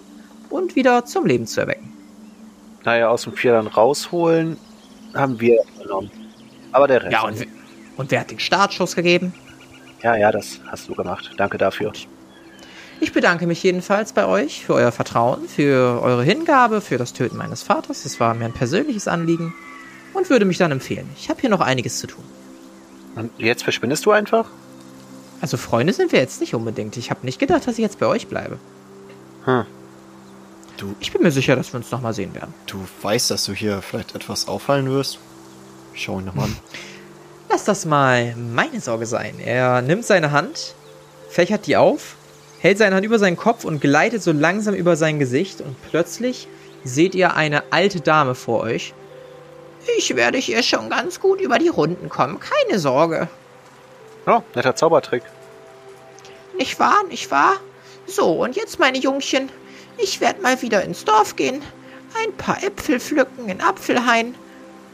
und 0.51 0.75
wieder 0.75 1.05
zum 1.05 1.25
Leben 1.25 1.47
zu 1.47 1.61
erwecken. 1.61 1.91
Naja, 2.83 3.09
aus 3.09 3.23
dem 3.23 3.33
Vierern 3.33 3.65
rausholen 3.65 4.57
haben 5.15 5.39
wir 5.39 5.63
genommen. 5.81 6.11
Aber 6.73 6.87
der 6.87 7.01
Rest. 7.01 7.11
Ja, 7.11 7.23
und, 7.23 7.47
und 7.97 8.11
wer 8.11 8.19
hat 8.19 8.29
den 8.29 8.37
Startschuss 8.37 8.95
gegeben? 8.95 9.33
ja, 10.03 10.15
ja, 10.15 10.31
das 10.31 10.59
hast 10.67 10.87
du 10.87 10.93
gemacht. 10.93 11.31
Danke 11.37 11.57
dafür. 11.57 11.91
Ich 12.99 13.11
bedanke 13.13 13.45
mich 13.47 13.61
jedenfalls 13.63 14.13
bei 14.13 14.25
euch 14.25 14.65
für 14.65 14.73
euer 14.73 14.91
Vertrauen, 14.91 15.47
für 15.47 16.01
eure 16.01 16.23
Hingabe, 16.23 16.81
für 16.81 16.97
das 16.97 17.13
Töten 17.13 17.37
meines 17.37 17.63
Vaters. 17.63 18.03
Das 18.03 18.19
war 18.19 18.33
mir 18.33 18.45
ein 18.45 18.53
persönliches 18.53 19.07
Anliegen 19.07 19.53
und 20.13 20.29
würde 20.29 20.45
mich 20.45 20.57
dann 20.57 20.71
empfehlen. 20.71 21.09
Ich 21.17 21.29
habe 21.29 21.41
hier 21.41 21.49
noch 21.49 21.61
einiges 21.61 21.99
zu 21.99 22.07
tun. 22.07 22.23
Und 23.15 23.31
jetzt 23.37 23.63
verschwindest 23.63 24.05
du 24.05 24.11
einfach? 24.11 24.49
Also 25.41 25.57
Freunde 25.57 25.93
sind 25.93 26.11
wir 26.11 26.19
jetzt 26.19 26.39
nicht 26.41 26.55
unbedingt. 26.55 26.97
Ich 26.97 27.09
habe 27.11 27.25
nicht 27.25 27.39
gedacht, 27.39 27.67
dass 27.67 27.73
ich 27.73 27.79
jetzt 27.83 27.99
bei 27.99 28.05
euch 28.07 28.27
bleibe. 28.27 28.57
Hm. 29.45 29.65
Du, 30.77 30.95
Ich 30.99 31.11
bin 31.13 31.21
mir 31.21 31.31
sicher, 31.31 31.55
dass 31.55 31.71
wir 31.73 31.77
uns 31.77 31.91
nochmal 31.91 32.13
sehen 32.13 32.33
werden. 32.33 32.53
du 32.67 32.79
weißt, 33.01 33.31
dass 33.31 33.45
du 33.45 33.53
hier 33.53 33.81
vielleicht 33.81 34.15
etwas 34.15 34.47
auffallen 34.47 34.89
wirst? 34.89 35.19
Schau 35.93 36.19
ihn 36.19 36.25
nochmal 36.25 36.45
an. 36.45 36.57
Lass 37.49 37.63
das 37.63 37.85
mal 37.85 38.35
meine 38.35 38.81
Sorge 38.81 39.05
sein. 39.05 39.39
Er 39.39 39.81
nimmt 39.81 40.05
seine 40.05 40.31
Hand, 40.31 40.75
fächert 41.29 41.67
die 41.67 41.77
auf, 41.77 42.15
hält 42.59 42.77
seine 42.77 42.95
Hand 42.95 43.05
über 43.05 43.19
seinen 43.19 43.37
Kopf 43.37 43.65
und 43.65 43.81
gleitet 43.81 44.23
so 44.23 44.31
langsam 44.31 44.73
über 44.73 44.95
sein 44.95 45.19
Gesicht 45.19 45.61
und 45.61 45.75
plötzlich 45.89 46.47
seht 46.83 47.15
ihr 47.15 47.35
eine 47.35 47.63
alte 47.71 48.01
Dame 48.01 48.35
vor 48.35 48.61
euch. 48.61 48.93
Ich 49.97 50.15
werde 50.15 50.37
hier 50.37 50.63
schon 50.63 50.89
ganz 50.89 51.19
gut 51.19 51.41
über 51.41 51.59
die 51.59 51.67
Runden 51.67 52.09
kommen, 52.09 52.39
keine 52.39 52.79
Sorge. 52.79 53.27
Oh, 54.25 54.41
netter 54.55 54.75
Zaubertrick. 54.75 55.23
Nicht 56.57 56.79
wahr, 56.79 57.03
nicht 57.09 57.29
wahr? 57.31 57.57
So, 58.07 58.43
und 58.43 58.55
jetzt, 58.55 58.79
meine 58.79 58.97
Jungchen, 58.97 59.49
ich 59.97 60.21
werde 60.21 60.41
mal 60.41 60.61
wieder 60.61 60.83
ins 60.83 61.05
Dorf 61.05 61.35
gehen, 61.35 61.61
ein 62.23 62.33
paar 62.37 62.63
Äpfel 62.63 62.99
pflücken 62.99 63.49
in 63.49 63.61
Apfelhain 63.61 64.35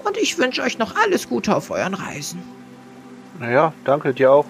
und 0.03 0.17
ich 0.17 0.37
wünsche 0.37 0.61
euch 0.61 0.77
noch 0.77 0.95
alles 0.95 1.29
Gute 1.29 1.55
auf 1.55 1.69
euren 1.71 1.93
Reisen. 1.93 2.41
Naja, 3.39 3.73
danke 3.85 4.13
dir 4.13 4.31
auch. 4.31 4.45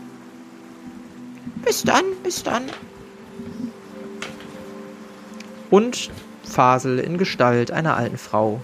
Bis 1.64 1.84
dann, 1.84 2.04
bis 2.24 2.44
dann. 2.44 2.64
Und 5.72 6.12
Fasel 6.44 7.00
in 7.00 7.18
Gestalt 7.18 7.72
einer 7.72 7.98
alten 7.98 8.18
Frau 8.18 8.62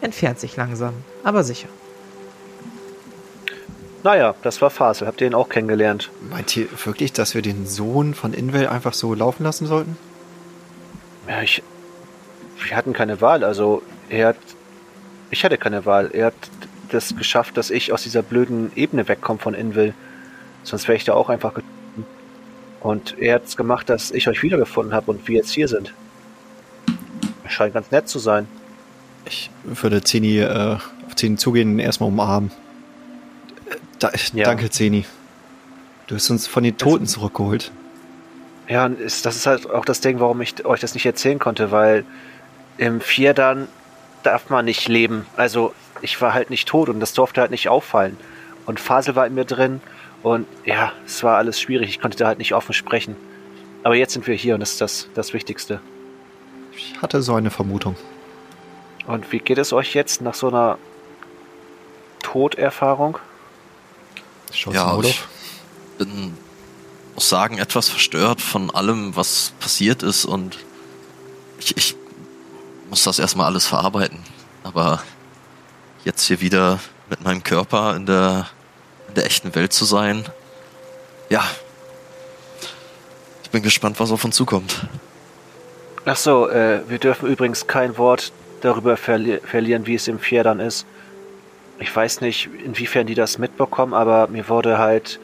entfernt 0.00 0.38
sich 0.38 0.56
langsam, 0.56 0.94
aber 1.24 1.44
sicher. 1.44 1.68
Naja, 4.04 4.34
das 4.42 4.60
war 4.62 4.70
Fasel. 4.70 5.06
Habt 5.06 5.20
ihr 5.20 5.26
ihn 5.26 5.34
auch 5.34 5.48
kennengelernt? 5.48 6.10
Meint 6.30 6.56
ihr 6.56 6.68
wirklich, 6.84 7.12
dass 7.12 7.34
wir 7.34 7.42
den 7.42 7.66
Sohn 7.66 8.14
von 8.14 8.34
Invel 8.34 8.68
einfach 8.68 8.92
so 8.92 9.14
laufen 9.14 9.42
lassen 9.42 9.66
sollten? 9.66 9.96
Ja, 11.26 11.42
ich. 11.42 11.62
Wir 12.62 12.76
hatten 12.76 12.92
keine 12.92 13.20
Wahl. 13.20 13.44
Also, 13.44 13.82
er 14.10 14.28
hat. 14.28 14.36
Ich 15.30 15.42
hatte 15.44 15.56
keine 15.56 15.86
Wahl. 15.86 16.10
Er 16.12 16.26
hat 16.26 16.34
das 16.90 17.16
geschafft, 17.16 17.56
dass 17.56 17.70
ich 17.70 17.92
aus 17.92 18.02
dieser 18.02 18.22
blöden 18.22 18.70
Ebene 18.76 19.08
wegkomme 19.08 19.40
von 19.40 19.54
Invil. 19.54 19.94
Sonst 20.64 20.86
wäre 20.86 20.96
ich 20.96 21.04
da 21.04 21.14
auch 21.14 21.30
einfach 21.30 21.54
gekommen. 21.54 21.72
Und 22.80 23.18
er 23.18 23.36
hat 23.36 23.46
es 23.46 23.56
gemacht, 23.56 23.88
dass 23.88 24.10
ich 24.10 24.28
euch 24.28 24.42
wiedergefunden 24.42 24.94
habe 24.94 25.10
und 25.10 25.26
wir 25.26 25.36
jetzt 25.36 25.50
hier 25.50 25.66
sind. 25.66 25.94
Scheint 27.48 27.74
ganz 27.74 27.90
nett 27.90 28.08
zu 28.08 28.18
sein. 28.18 28.46
Ich 29.26 29.50
würde 29.64 30.02
Zeni, 30.02 30.38
äh, 30.38 30.76
auf 31.06 31.16
Zeni 31.16 31.36
zugehen 31.36 31.72
und 31.72 31.78
erstmal 31.78 32.08
umarmen. 32.08 32.50
Da, 33.98 34.10
Ja. 34.32 34.44
Danke, 34.44 34.70
Zeni. 34.70 35.04
Du 36.06 36.14
hast 36.14 36.28
uns 36.30 36.46
von 36.46 36.62
den 36.62 36.76
Toten 36.76 37.06
zurückgeholt. 37.06 37.72
Ja, 38.68 38.86
ist, 38.86 39.26
das 39.26 39.36
ist 39.36 39.46
halt 39.46 39.68
auch 39.70 39.84
das 39.84 40.00
Ding, 40.00 40.20
warum 40.20 40.40
ich 40.40 40.64
euch 40.64 40.80
das 40.80 40.94
nicht 40.94 41.06
erzählen 41.06 41.38
konnte, 41.38 41.70
weil 41.70 42.04
im 42.76 43.00
Vierdan 43.00 43.68
darf 44.22 44.50
man 44.50 44.64
nicht 44.64 44.88
leben. 44.88 45.26
Also 45.36 45.74
ich 46.02 46.20
war 46.20 46.34
halt 46.34 46.50
nicht 46.50 46.68
tot 46.68 46.88
und 46.88 47.00
das 47.00 47.12
durfte 47.12 47.40
halt 47.40 47.50
nicht 47.50 47.68
auffallen. 47.68 48.16
Und 48.66 48.80
Fasel 48.80 49.16
war 49.16 49.26
in 49.26 49.34
mir 49.34 49.44
drin 49.44 49.80
und 50.22 50.46
ja, 50.64 50.92
es 51.06 51.22
war 51.22 51.36
alles 51.36 51.60
schwierig. 51.60 51.90
Ich 51.90 52.00
konnte 52.00 52.16
da 52.16 52.26
halt 52.26 52.38
nicht 52.38 52.54
offen 52.54 52.72
sprechen. 52.72 53.16
Aber 53.82 53.94
jetzt 53.94 54.14
sind 54.14 54.26
wir 54.26 54.34
hier 54.34 54.54
und 54.54 54.60
das 54.60 54.72
ist 54.72 54.80
das, 54.80 55.08
das 55.14 55.34
Wichtigste. 55.34 55.80
Ich 56.76 57.00
hatte 57.00 57.22
so 57.22 57.34
eine 57.34 57.50
Vermutung. 57.50 57.96
Und 59.06 59.32
wie 59.32 59.38
geht 59.38 59.58
es 59.58 59.72
euch 59.72 59.94
jetzt 59.94 60.20
nach 60.20 60.34
so 60.34 60.48
einer 60.48 60.78
Toderfahrung? 62.22 63.18
Schaut 64.52 64.74
ja, 64.74 64.98
ich 65.00 65.22
bin, 65.98 66.36
muss 67.14 67.28
sagen, 67.28 67.58
etwas 67.58 67.88
verstört 67.88 68.40
von 68.40 68.70
allem, 68.70 69.14
was 69.16 69.52
passiert 69.60 70.02
ist 70.02 70.24
und 70.24 70.58
ich, 71.58 71.76
ich 71.76 71.96
muss 72.88 73.04
das 73.04 73.18
erstmal 73.18 73.46
alles 73.46 73.66
verarbeiten. 73.66 74.18
Aber 74.62 75.02
jetzt 76.04 76.22
hier 76.22 76.40
wieder 76.40 76.80
mit 77.10 77.22
meinem 77.22 77.42
Körper 77.42 77.96
in 77.96 78.06
der, 78.06 78.48
in 79.08 79.14
der 79.14 79.26
echten 79.26 79.54
Welt 79.54 79.72
zu 79.72 79.84
sein, 79.84 80.24
ja. 81.28 81.44
Ich 83.42 83.50
bin 83.50 83.62
gespannt, 83.62 84.00
was 84.00 84.10
auf 84.10 84.24
uns 84.24 84.36
zukommt. 84.36 84.86
Ach 86.06 86.16
so, 86.16 86.48
äh, 86.48 86.80
wir 86.88 86.98
dürfen 86.98 87.28
übrigens 87.28 87.66
kein 87.66 87.96
Wort 87.96 88.32
darüber 88.60 88.96
verli 88.96 89.38
verlieren, 89.38 89.86
wie 89.86 89.94
es 89.94 90.06
im 90.08 90.18
Pferdern 90.18 90.60
ist. 90.60 90.86
Ich 91.78 91.94
weiß 91.94 92.20
nicht, 92.20 92.48
inwiefern 92.64 93.06
die 93.06 93.14
das 93.14 93.38
mitbekommen, 93.38 93.94
aber 93.94 94.28
mir 94.28 94.48
wurde 94.48 94.78
halt, 94.78 95.18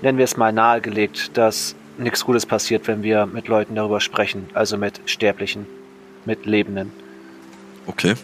nennen 0.00 0.18
wir 0.18 0.24
es 0.24 0.36
mal, 0.36 0.52
nahegelegt, 0.52 1.36
dass 1.36 1.74
nichts 1.98 2.24
Gutes 2.24 2.46
passiert, 2.46 2.88
wenn 2.88 3.02
wir 3.02 3.26
mit 3.26 3.48
Leuten 3.48 3.74
darüber 3.74 4.00
sprechen, 4.00 4.48
also 4.54 4.76
mit 4.78 5.00
Sterblichen, 5.04 5.66
mit 6.24 6.46
Lebenden. 6.46 6.90
Okay. 7.86 8.14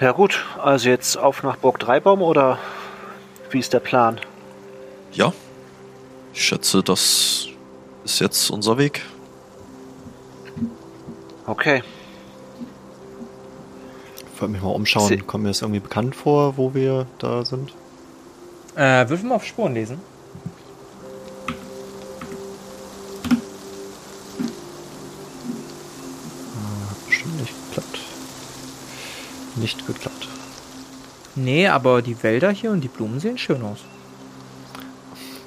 Ja 0.00 0.10
gut, 0.10 0.44
also 0.60 0.88
jetzt 0.88 1.16
auf 1.16 1.42
nach 1.44 1.56
Burg 1.56 1.78
Dreibaum 1.78 2.20
oder 2.20 2.58
Wie 3.50 3.60
ist 3.60 3.72
der 3.72 3.78
Plan? 3.78 4.20
Ja. 5.12 5.32
Ich 6.32 6.44
schätze, 6.44 6.82
das 6.82 7.46
ist 8.04 8.20
jetzt 8.20 8.50
unser 8.50 8.78
Weg. 8.78 9.02
Okay. 11.46 11.82
Ich 14.34 14.40
wollte 14.40 14.52
mich 14.52 14.62
mal 14.62 14.70
umschauen. 14.70 15.08
Sie- 15.08 15.18
Kommt 15.18 15.44
mir 15.44 15.50
das 15.50 15.62
irgendwie 15.62 15.80
bekannt 15.80 16.14
vor, 16.16 16.56
wo 16.56 16.74
wir 16.74 17.06
da 17.18 17.44
sind? 17.44 17.72
Äh, 18.76 19.08
würfel 19.08 19.28
mal 19.28 19.36
auf 19.36 19.44
Spuren 19.44 19.74
lesen. 19.74 19.98
Hat 26.88 27.06
bestimmt 27.06 27.40
nicht 27.40 27.52
geklappt. 27.68 27.98
Nicht 29.56 29.86
geklappt. 29.86 30.28
Nee, 31.36 31.68
aber 31.68 32.02
die 32.02 32.22
Wälder 32.22 32.50
hier 32.50 32.70
und 32.70 32.80
die 32.82 32.88
Blumen 32.88 33.20
sehen 33.20 33.38
schön 33.38 33.62
aus. 33.62 33.78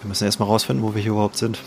Wir 0.01 0.07
müssen 0.09 0.25
erstmal 0.25 0.47
rausfinden, 0.49 0.83
wo 0.85 0.93
wir 0.93 1.01
hier 1.01 1.11
überhaupt 1.11 1.37
sind. 1.37 1.59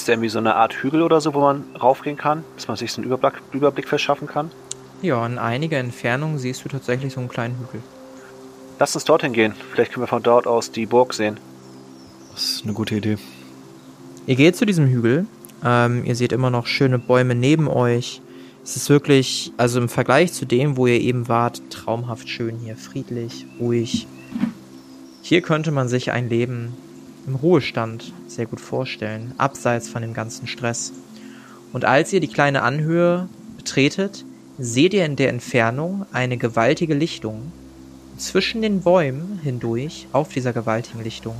Ist 0.00 0.08
da 0.08 0.14
irgendwie 0.14 0.30
so 0.30 0.38
eine 0.38 0.54
Art 0.54 0.72
Hügel 0.72 1.02
oder 1.02 1.20
so, 1.20 1.34
wo 1.34 1.40
man 1.40 1.62
raufgehen 1.78 2.16
kann, 2.16 2.42
dass 2.56 2.68
man 2.68 2.78
sich 2.78 2.90
so 2.90 3.02
einen 3.02 3.10
Überblick, 3.10 3.42
Überblick 3.52 3.86
verschaffen 3.86 4.26
kann? 4.26 4.50
Ja, 5.02 5.26
in 5.26 5.36
einiger 5.36 5.76
Entfernung 5.76 6.38
siehst 6.38 6.64
du 6.64 6.70
tatsächlich 6.70 7.12
so 7.12 7.20
einen 7.20 7.28
kleinen 7.28 7.58
Hügel. 7.58 7.82
Lass 8.78 8.94
uns 8.94 9.04
dorthin 9.04 9.34
gehen. 9.34 9.52
Vielleicht 9.70 9.92
können 9.92 10.04
wir 10.04 10.08
von 10.08 10.22
dort 10.22 10.46
aus 10.46 10.72
die 10.72 10.86
Burg 10.86 11.12
sehen. 11.12 11.38
Das 12.32 12.44
ist 12.44 12.64
eine 12.64 12.72
gute 12.72 12.94
Idee. 12.94 13.18
Ihr 14.24 14.36
geht 14.36 14.56
zu 14.56 14.64
diesem 14.64 14.86
Hügel. 14.86 15.26
Ähm, 15.62 16.06
ihr 16.06 16.16
seht 16.16 16.32
immer 16.32 16.48
noch 16.48 16.66
schöne 16.66 16.98
Bäume 16.98 17.34
neben 17.34 17.68
euch. 17.68 18.22
Es 18.64 18.76
ist 18.76 18.88
wirklich, 18.88 19.52
also 19.58 19.78
im 19.80 19.90
Vergleich 19.90 20.32
zu 20.32 20.46
dem, 20.46 20.78
wo 20.78 20.86
ihr 20.86 20.98
eben 20.98 21.28
wart, 21.28 21.60
traumhaft 21.68 22.26
schön 22.26 22.56
hier. 22.56 22.76
Friedlich, 22.76 23.44
ruhig. 23.60 24.06
Hier 25.20 25.42
könnte 25.42 25.72
man 25.72 25.90
sich 25.90 26.10
ein 26.10 26.30
Leben 26.30 26.72
im 27.26 27.34
Ruhestand 27.34 28.12
sehr 28.26 28.46
gut 28.46 28.60
vorstellen, 28.60 29.34
abseits 29.38 29.88
von 29.88 30.02
dem 30.02 30.14
ganzen 30.14 30.46
Stress. 30.46 30.92
Und 31.72 31.84
als 31.84 32.12
ihr 32.12 32.20
die 32.20 32.28
kleine 32.28 32.62
Anhöhe 32.62 33.28
betretet, 33.56 34.24
seht 34.58 34.94
ihr 34.94 35.04
in 35.04 35.16
der 35.16 35.30
Entfernung 35.30 36.06
eine 36.12 36.36
gewaltige 36.36 36.94
Lichtung. 36.94 37.52
Zwischen 38.16 38.62
den 38.62 38.82
Bäumen 38.82 39.40
hindurch, 39.42 40.06
auf 40.12 40.28
dieser 40.28 40.52
gewaltigen 40.52 41.02
Lichtung, 41.02 41.36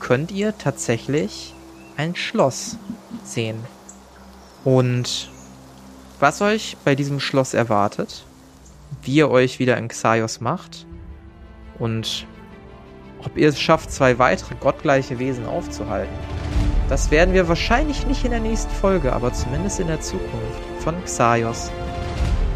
könnt 0.00 0.32
ihr 0.32 0.56
tatsächlich 0.58 1.54
ein 1.96 2.16
Schloss 2.16 2.76
sehen. 3.24 3.56
Und 4.64 5.30
was 6.20 6.42
euch 6.42 6.76
bei 6.84 6.94
diesem 6.94 7.20
Schloss 7.20 7.54
erwartet, 7.54 8.24
wie 9.02 9.14
ihr 9.14 9.30
euch 9.30 9.58
wieder 9.58 9.76
in 9.76 9.88
Xaios 9.88 10.40
macht 10.40 10.86
und 11.78 12.26
ob 13.24 13.36
ihr 13.36 13.48
es 13.48 13.60
schafft, 13.60 13.90
zwei 13.92 14.18
weitere 14.18 14.54
gottgleiche 14.56 15.18
Wesen 15.18 15.46
aufzuhalten, 15.46 16.14
das 16.88 17.10
werden 17.10 17.32
wir 17.32 17.48
wahrscheinlich 17.48 18.06
nicht 18.06 18.24
in 18.24 18.32
der 18.32 18.40
nächsten 18.40 18.70
Folge, 18.70 19.12
aber 19.12 19.32
zumindest 19.32 19.80
in 19.80 19.86
der 19.86 20.00
Zukunft 20.00 20.60
von 20.80 20.94
Xaios, 21.04 21.70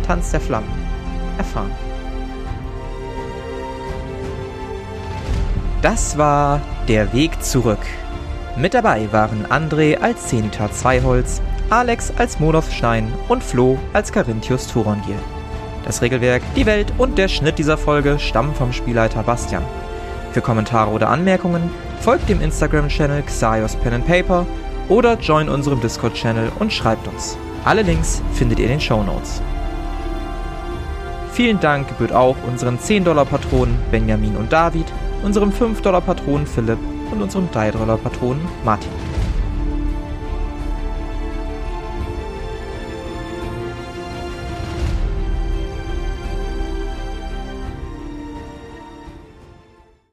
Tanz 0.06 0.30
der 0.30 0.40
Flammen, 0.40 0.68
erfahren. 1.38 1.70
Das 5.80 6.18
war 6.18 6.60
der 6.88 7.12
Weg 7.12 7.42
zurück. 7.42 7.78
Mit 8.56 8.74
dabei 8.74 9.08
waren 9.12 9.46
André 9.46 9.98
als 9.98 10.26
Zenita 10.28 10.70
Zweiholz, 10.70 11.40
Alex 11.70 12.12
als 12.16 12.38
Monoth 12.38 12.70
Stein 12.72 13.12
und 13.28 13.42
Flo 13.42 13.78
als 13.92 14.12
Carinthius 14.12 14.66
Turongil. 14.66 15.18
Das 15.84 16.02
Regelwerk, 16.02 16.42
die 16.56 16.66
Welt 16.66 16.92
und 16.98 17.16
der 17.16 17.28
Schnitt 17.28 17.58
dieser 17.58 17.78
Folge 17.78 18.18
stammen 18.18 18.54
vom 18.54 18.72
Spielleiter 18.72 19.22
Bastian. 19.22 19.64
Für 20.36 20.42
Kommentare 20.42 20.90
oder 20.90 21.08
Anmerkungen 21.08 21.70
folgt 22.02 22.28
dem 22.28 22.42
Instagram-Channel 22.42 23.22
Xaios 23.22 23.74
Pen 23.76 23.94
and 23.94 24.06
Paper 24.06 24.44
oder 24.90 25.14
join 25.18 25.48
unserem 25.48 25.80
Discord-Channel 25.80 26.52
und 26.58 26.70
schreibt 26.70 27.08
uns. 27.08 27.38
Alle 27.64 27.80
Links 27.80 28.20
findet 28.34 28.58
ihr 28.58 28.66
in 28.66 28.72
den 28.72 28.80
Show 28.80 29.02
Notes. 29.02 29.40
Vielen 31.32 31.58
Dank 31.58 31.88
gebührt 31.88 32.12
auch 32.12 32.36
unseren 32.46 32.78
10-Dollar-Patronen 32.78 33.78
Benjamin 33.90 34.36
und 34.36 34.52
David, 34.52 34.84
unserem 35.22 35.52
5-Dollar-Patronen 35.52 36.46
Philipp 36.46 36.80
und 37.10 37.22
unserem 37.22 37.48
3-Dollar-Patronen 37.48 38.46
Martin. 38.62 38.92